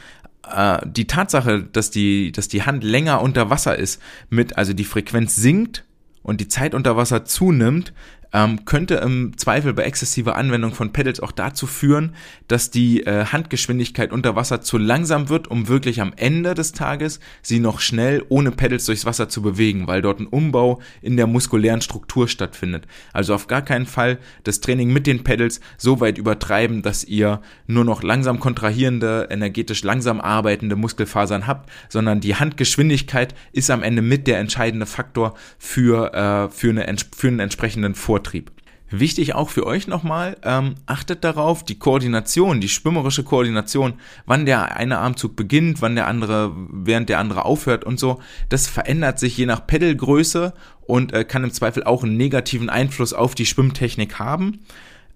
äh, 0.49 0.79
die 0.85 1.07
Tatsache, 1.07 1.63
dass 1.63 1.91
die, 1.91 2.31
dass 2.31 2.47
die 2.47 2.63
Hand 2.63 2.83
länger 2.83 3.21
unter 3.21 3.49
Wasser 3.49 3.77
ist, 3.77 4.01
mit, 4.29 4.57
also 4.57 4.73
die 4.73 4.85
Frequenz 4.85 5.35
sinkt 5.35 5.85
und 6.23 6.41
die 6.41 6.47
Zeit 6.47 6.73
unter 6.73 6.97
Wasser 6.97 7.25
zunimmt, 7.25 7.93
ähm, 8.33 8.65
könnte 8.65 8.95
im 8.95 9.37
Zweifel 9.37 9.73
bei 9.73 9.83
exzessiver 9.83 10.35
Anwendung 10.35 10.73
von 10.73 10.93
Pedals 10.93 11.19
auch 11.19 11.31
dazu 11.31 11.67
führen, 11.67 12.15
dass 12.47 12.71
die 12.71 13.05
äh, 13.05 13.25
Handgeschwindigkeit 13.25 14.11
unter 14.11 14.35
Wasser 14.35 14.61
zu 14.61 14.77
langsam 14.77 15.29
wird, 15.29 15.49
um 15.49 15.67
wirklich 15.67 16.01
am 16.01 16.13
Ende 16.15 16.53
des 16.53 16.71
Tages 16.71 17.19
sie 17.41 17.59
noch 17.59 17.79
schnell 17.79 18.23
ohne 18.29 18.51
Pedals 18.51 18.85
durchs 18.85 19.05
Wasser 19.05 19.29
zu 19.29 19.41
bewegen, 19.41 19.87
weil 19.87 20.01
dort 20.01 20.19
ein 20.19 20.27
Umbau 20.27 20.81
in 21.01 21.17
der 21.17 21.27
muskulären 21.27 21.81
Struktur 21.81 22.27
stattfindet. 22.27 22.87
Also 23.13 23.33
auf 23.33 23.47
gar 23.47 23.61
keinen 23.61 23.85
Fall 23.85 24.19
das 24.43 24.61
Training 24.61 24.93
mit 24.93 25.07
den 25.07 25.23
Pedals 25.23 25.59
so 25.77 25.99
weit 25.99 26.17
übertreiben, 26.17 26.81
dass 26.81 27.03
ihr 27.03 27.41
nur 27.67 27.85
noch 27.85 28.03
langsam 28.03 28.39
kontrahierende, 28.39 29.27
energetisch 29.29 29.83
langsam 29.83 30.21
arbeitende 30.21 30.75
Muskelfasern 30.75 31.47
habt, 31.47 31.69
sondern 31.89 32.21
die 32.21 32.35
Handgeschwindigkeit 32.35 33.35
ist 33.51 33.69
am 33.69 33.83
Ende 33.83 34.01
mit 34.01 34.27
der 34.27 34.39
entscheidende 34.39 34.85
Faktor 34.85 35.35
für, 35.57 36.13
äh, 36.13 36.49
für, 36.49 36.69
eine, 36.69 36.95
für 37.15 37.27
einen 37.27 37.39
entsprechenden 37.39 37.95
Vorteil. 37.95 38.20
Vortrieb. 38.21 38.51
Wichtig 38.91 39.33
auch 39.33 39.49
für 39.49 39.65
euch 39.65 39.87
nochmal, 39.87 40.37
ähm, 40.43 40.75
achtet 40.85 41.23
darauf, 41.23 41.63
die 41.63 41.79
Koordination, 41.79 42.59
die 42.59 42.69
schwimmerische 42.69 43.23
Koordination, 43.23 43.93
wann 44.25 44.45
der 44.45 44.75
eine 44.75 44.99
Armzug 44.99 45.35
beginnt, 45.35 45.81
wann 45.81 45.95
der 45.95 46.07
andere, 46.07 46.51
während 46.69 47.09
der 47.09 47.19
andere 47.19 47.45
aufhört 47.45 47.83
und 47.83 47.99
so, 47.99 48.21
das 48.49 48.67
verändert 48.67 49.17
sich 49.17 49.37
je 49.37 49.45
nach 49.45 49.65
Pedalgröße 49.65 50.53
und 50.81 51.13
äh, 51.13 51.23
kann 51.23 51.45
im 51.45 51.51
Zweifel 51.51 51.83
auch 51.83 52.03
einen 52.03 52.17
negativen 52.17 52.69
Einfluss 52.69 53.13
auf 53.13 53.33
die 53.33 53.45
Schwimmtechnik 53.45 54.19
haben. 54.19 54.59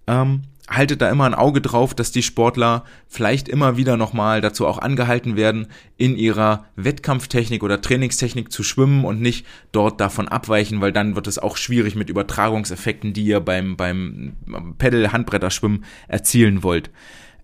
Ähm, 0.07 0.43
haltet 0.67 1.01
da 1.01 1.09
immer 1.11 1.25
ein 1.25 1.35
Auge 1.35 1.61
drauf, 1.61 1.93
dass 1.93 2.11
die 2.11 2.23
Sportler 2.23 2.85
vielleicht 3.07 3.47
immer 3.47 3.77
wieder 3.77 3.97
nochmal 3.97 4.41
dazu 4.41 4.65
auch 4.65 4.79
angehalten 4.79 5.35
werden, 5.35 5.67
in 5.97 6.17
ihrer 6.17 6.65
Wettkampftechnik 6.75 7.63
oder 7.63 7.81
Trainingstechnik 7.81 8.51
zu 8.51 8.63
schwimmen 8.63 9.05
und 9.05 9.21
nicht 9.21 9.45
dort 9.71 10.01
davon 10.01 10.27
abweichen, 10.27 10.81
weil 10.81 10.91
dann 10.91 11.15
wird 11.15 11.27
es 11.27 11.37
auch 11.37 11.57
schwierig 11.57 11.95
mit 11.95 12.09
Übertragungseffekten, 12.09 13.13
die 13.13 13.25
ihr 13.25 13.41
beim, 13.41 13.77
beim 13.77 14.35
Pedal-Handbretterschwimmen 14.77 15.85
erzielen 16.07 16.63
wollt. 16.63 16.89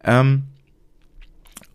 Ähm, 0.03 0.43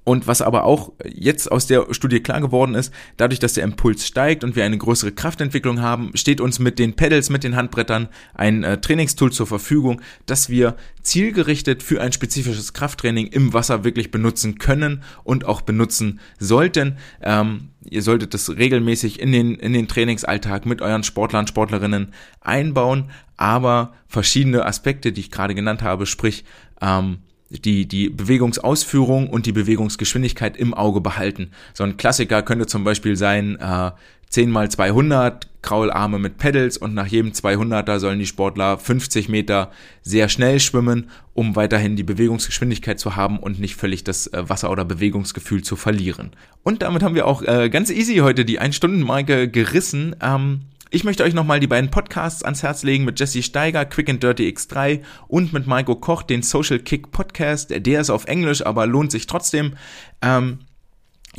und 0.07 0.29
was 0.29 0.41
aber 0.41 0.63
auch 0.63 0.93
jetzt 1.05 1.51
aus 1.51 1.67
der 1.67 1.93
Studie 1.93 2.21
klar 2.21 2.41
geworden 2.41 2.77
ist, 2.77 2.95
dadurch, 3.17 3.41
dass 3.41 3.55
der 3.55 3.65
Impuls 3.65 4.07
steigt 4.07 4.45
und 4.45 4.55
wir 4.55 4.65
eine 4.65 4.79
größere 4.79 5.11
Kraftentwicklung 5.11 5.81
haben, 5.81 6.13
steht 6.15 6.41
uns 6.41 6.61
mit 6.61 6.79
den 6.79 6.95
Pedals, 6.95 7.29
mit 7.29 7.43
den 7.43 7.57
Handbrettern 7.57 8.09
ein 8.33 8.63
äh, 8.63 8.81
Trainingstool 8.81 9.33
zur 9.33 9.49
Verfügung, 9.49 10.01
das 10.25 10.49
wir 10.49 10.77
zielgerichtet 11.03 11.83
für 11.83 12.01
ein 12.01 12.13
spezifisches 12.13 12.73
Krafttraining 12.73 13.27
im 13.27 13.53
Wasser 13.53 13.83
wirklich 13.83 14.13
benutzen 14.13 14.59
können 14.59 15.03
und 15.25 15.45
auch 15.45 15.63
benutzen 15.63 16.21
sollten. 16.39 16.99
Ähm, 17.21 17.71
ihr 17.91 18.03
solltet 18.03 18.33
das 18.33 18.49
regelmäßig 18.49 19.19
in 19.19 19.33
den, 19.33 19.57
in 19.57 19.73
den 19.73 19.89
Trainingsalltag 19.89 20.67
mit 20.67 20.83
euren 20.83 21.03
Sportlern, 21.03 21.49
Sportlerinnen 21.49 22.13
einbauen, 22.41 23.11
aber 23.37 23.93
verschiedene 24.07 24.67
Aspekte, 24.67 25.11
die 25.11 25.23
ich 25.23 25.31
gerade 25.33 25.57
genannt 25.57 25.83
habe, 25.83 26.07
sprich 26.07 26.45
ähm, 26.81 27.19
die, 27.51 27.87
die 27.87 28.09
Bewegungsausführung 28.09 29.29
und 29.31 29.47
die 29.47 29.53
Bewegungsgeschwindigkeit 29.53 30.57
im 30.57 30.75
Auge 30.75 31.01
behalten. 31.01 31.51
So 31.75 31.85
ein 31.85 31.97
Klassiker 31.97 32.43
könnte 32.43 32.67
zum 32.67 32.85
Beispiel 32.85 33.17
sein, 33.17 33.57
äh, 33.61 33.93
10 34.31 34.51
mal 34.51 34.69
200 34.69 35.47
Kraularme 35.63 36.19
mit 36.19 36.37
Pedals 36.39 36.77
und 36.77 36.95
nach 36.95 37.07
jedem 37.07 37.33
200er 37.33 37.99
sollen 37.99 38.19
die 38.19 38.27
Sportler 38.27 38.79
50 38.79 39.29
Meter 39.29 39.71
sehr 40.03 40.29
schnell 40.29 40.61
schwimmen, 40.61 41.11
um 41.35 41.57
weiterhin 41.57 41.97
die 41.97 42.03
Bewegungsgeschwindigkeit 42.03 42.99
zu 42.99 43.17
haben 43.17 43.39
und 43.39 43.61
nicht 43.61 43.77
völlig 43.77 44.05
das 44.05 44.27
äh, 44.29 44.49
Wasser- 44.49 44.71
oder 44.71 44.85
Bewegungsgefühl 44.85 45.63
zu 45.63 45.77
verlieren. 45.77 46.33
Und 46.63 46.83
damit 46.83 47.03
haben 47.03 47.15
wir 47.15 47.27
auch 47.27 47.43
äh, 47.43 47.69
ganz 47.71 47.91
easy 47.91 48.17
heute 48.17 48.45
die 48.45 48.61
1-Stunden-Marke 48.61 49.49
gerissen. 49.49 50.17
Ähm, 50.21 50.63
ich 50.91 51.05
möchte 51.05 51.25
euch 51.25 51.35
nochmal 51.35 51.61
die 51.61 51.67
beiden 51.67 51.91
Podcasts 51.91 52.45
ans 52.45 52.63
Herz 52.63 52.83
legen 52.83 53.05
mit 53.05 53.19
Jesse 53.19 53.43
Steiger, 53.43 53.85
Quick 53.85 54.09
and 54.09 54.23
Dirty 54.23 54.49
X3 54.49 55.03
und 55.27 55.53
mit 55.53 55.67
Maiko 55.67 55.97
Koch, 55.97 56.23
den 56.23 56.43
Social 56.43 56.79
Kick 56.79 57.11
Podcast. 57.11 57.71
Der 57.75 58.01
ist 58.01 58.11
auf 58.11 58.27
Englisch, 58.27 58.65
aber 58.65 58.87
lohnt 58.87 59.11
sich 59.11 59.27
trotzdem. 59.27 59.75
Ähm, 60.23 60.61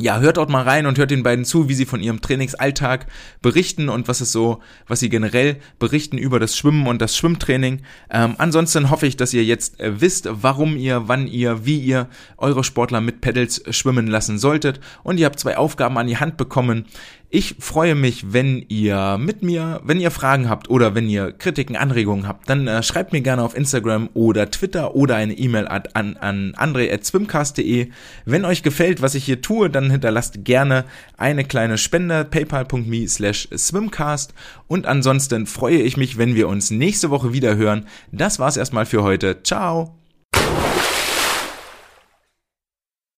ja, 0.00 0.20
hört 0.20 0.36
dort 0.36 0.48
mal 0.48 0.62
rein 0.62 0.86
und 0.86 0.96
hört 0.96 1.10
den 1.10 1.24
beiden 1.24 1.44
zu, 1.44 1.68
wie 1.68 1.74
sie 1.74 1.84
von 1.84 2.00
ihrem 2.00 2.20
Trainingsalltag 2.20 3.06
berichten 3.42 3.88
und 3.88 4.06
was 4.06 4.20
es 4.20 4.30
so, 4.30 4.60
was 4.86 5.00
sie 5.00 5.08
generell 5.08 5.56
berichten 5.80 6.18
über 6.18 6.38
das 6.38 6.56
Schwimmen 6.56 6.86
und 6.86 7.02
das 7.02 7.16
Schwimmtraining. 7.16 7.82
Ähm, 8.08 8.36
ansonsten 8.38 8.90
hoffe 8.90 9.08
ich, 9.08 9.16
dass 9.16 9.34
ihr 9.34 9.44
jetzt 9.44 9.80
äh, 9.80 10.00
wisst, 10.00 10.28
warum 10.30 10.76
ihr, 10.76 11.08
wann 11.08 11.26
ihr, 11.26 11.66
wie 11.66 11.80
ihr 11.80 12.08
eure 12.36 12.62
Sportler 12.62 13.00
mit 13.00 13.20
Pedals 13.20 13.60
schwimmen 13.70 14.06
lassen 14.06 14.38
solltet. 14.38 14.78
Und 15.02 15.18
ihr 15.18 15.26
habt 15.26 15.40
zwei 15.40 15.56
Aufgaben 15.56 15.98
an 15.98 16.06
die 16.06 16.18
Hand 16.18 16.36
bekommen. 16.36 16.86
Ich 17.30 17.56
freue 17.58 17.94
mich, 17.94 18.32
wenn 18.32 18.64
ihr 18.68 19.18
mit 19.18 19.42
mir, 19.42 19.82
wenn 19.84 20.00
ihr 20.00 20.10
Fragen 20.10 20.48
habt 20.48 20.70
oder 20.70 20.94
wenn 20.94 21.10
ihr 21.10 21.30
Kritiken, 21.32 21.76
Anregungen 21.76 22.26
habt, 22.26 22.48
dann 22.48 22.66
äh, 22.66 22.82
schreibt 22.82 23.12
mir 23.12 23.20
gerne 23.20 23.42
auf 23.42 23.54
Instagram 23.54 24.08
oder 24.14 24.50
Twitter 24.50 24.94
oder 24.94 25.16
eine 25.16 25.34
E-Mail 25.34 25.68
an, 25.68 25.82
an, 25.92 26.16
an 26.16 26.54
andre.swimcast.de. 26.56 27.90
Wenn 28.24 28.46
euch 28.46 28.62
gefällt, 28.62 29.02
was 29.02 29.14
ich 29.14 29.26
hier 29.26 29.42
tue, 29.42 29.68
dann 29.68 29.90
hinterlasst 29.90 30.42
gerne 30.46 30.86
eine 31.18 31.44
kleine 31.44 31.76
Spende, 31.76 32.24
paypal.me 32.24 33.06
slash 33.06 33.46
swimcast. 33.54 34.32
Und 34.66 34.86
ansonsten 34.86 35.46
freue 35.46 35.82
ich 35.82 35.98
mich, 35.98 36.16
wenn 36.16 36.34
wir 36.34 36.48
uns 36.48 36.70
nächste 36.70 37.10
Woche 37.10 37.34
wieder 37.34 37.56
hören. 37.56 37.84
Das 38.10 38.38
war's 38.38 38.56
erstmal 38.56 38.86
für 38.86 39.02
heute. 39.02 39.42
Ciao! 39.42 39.97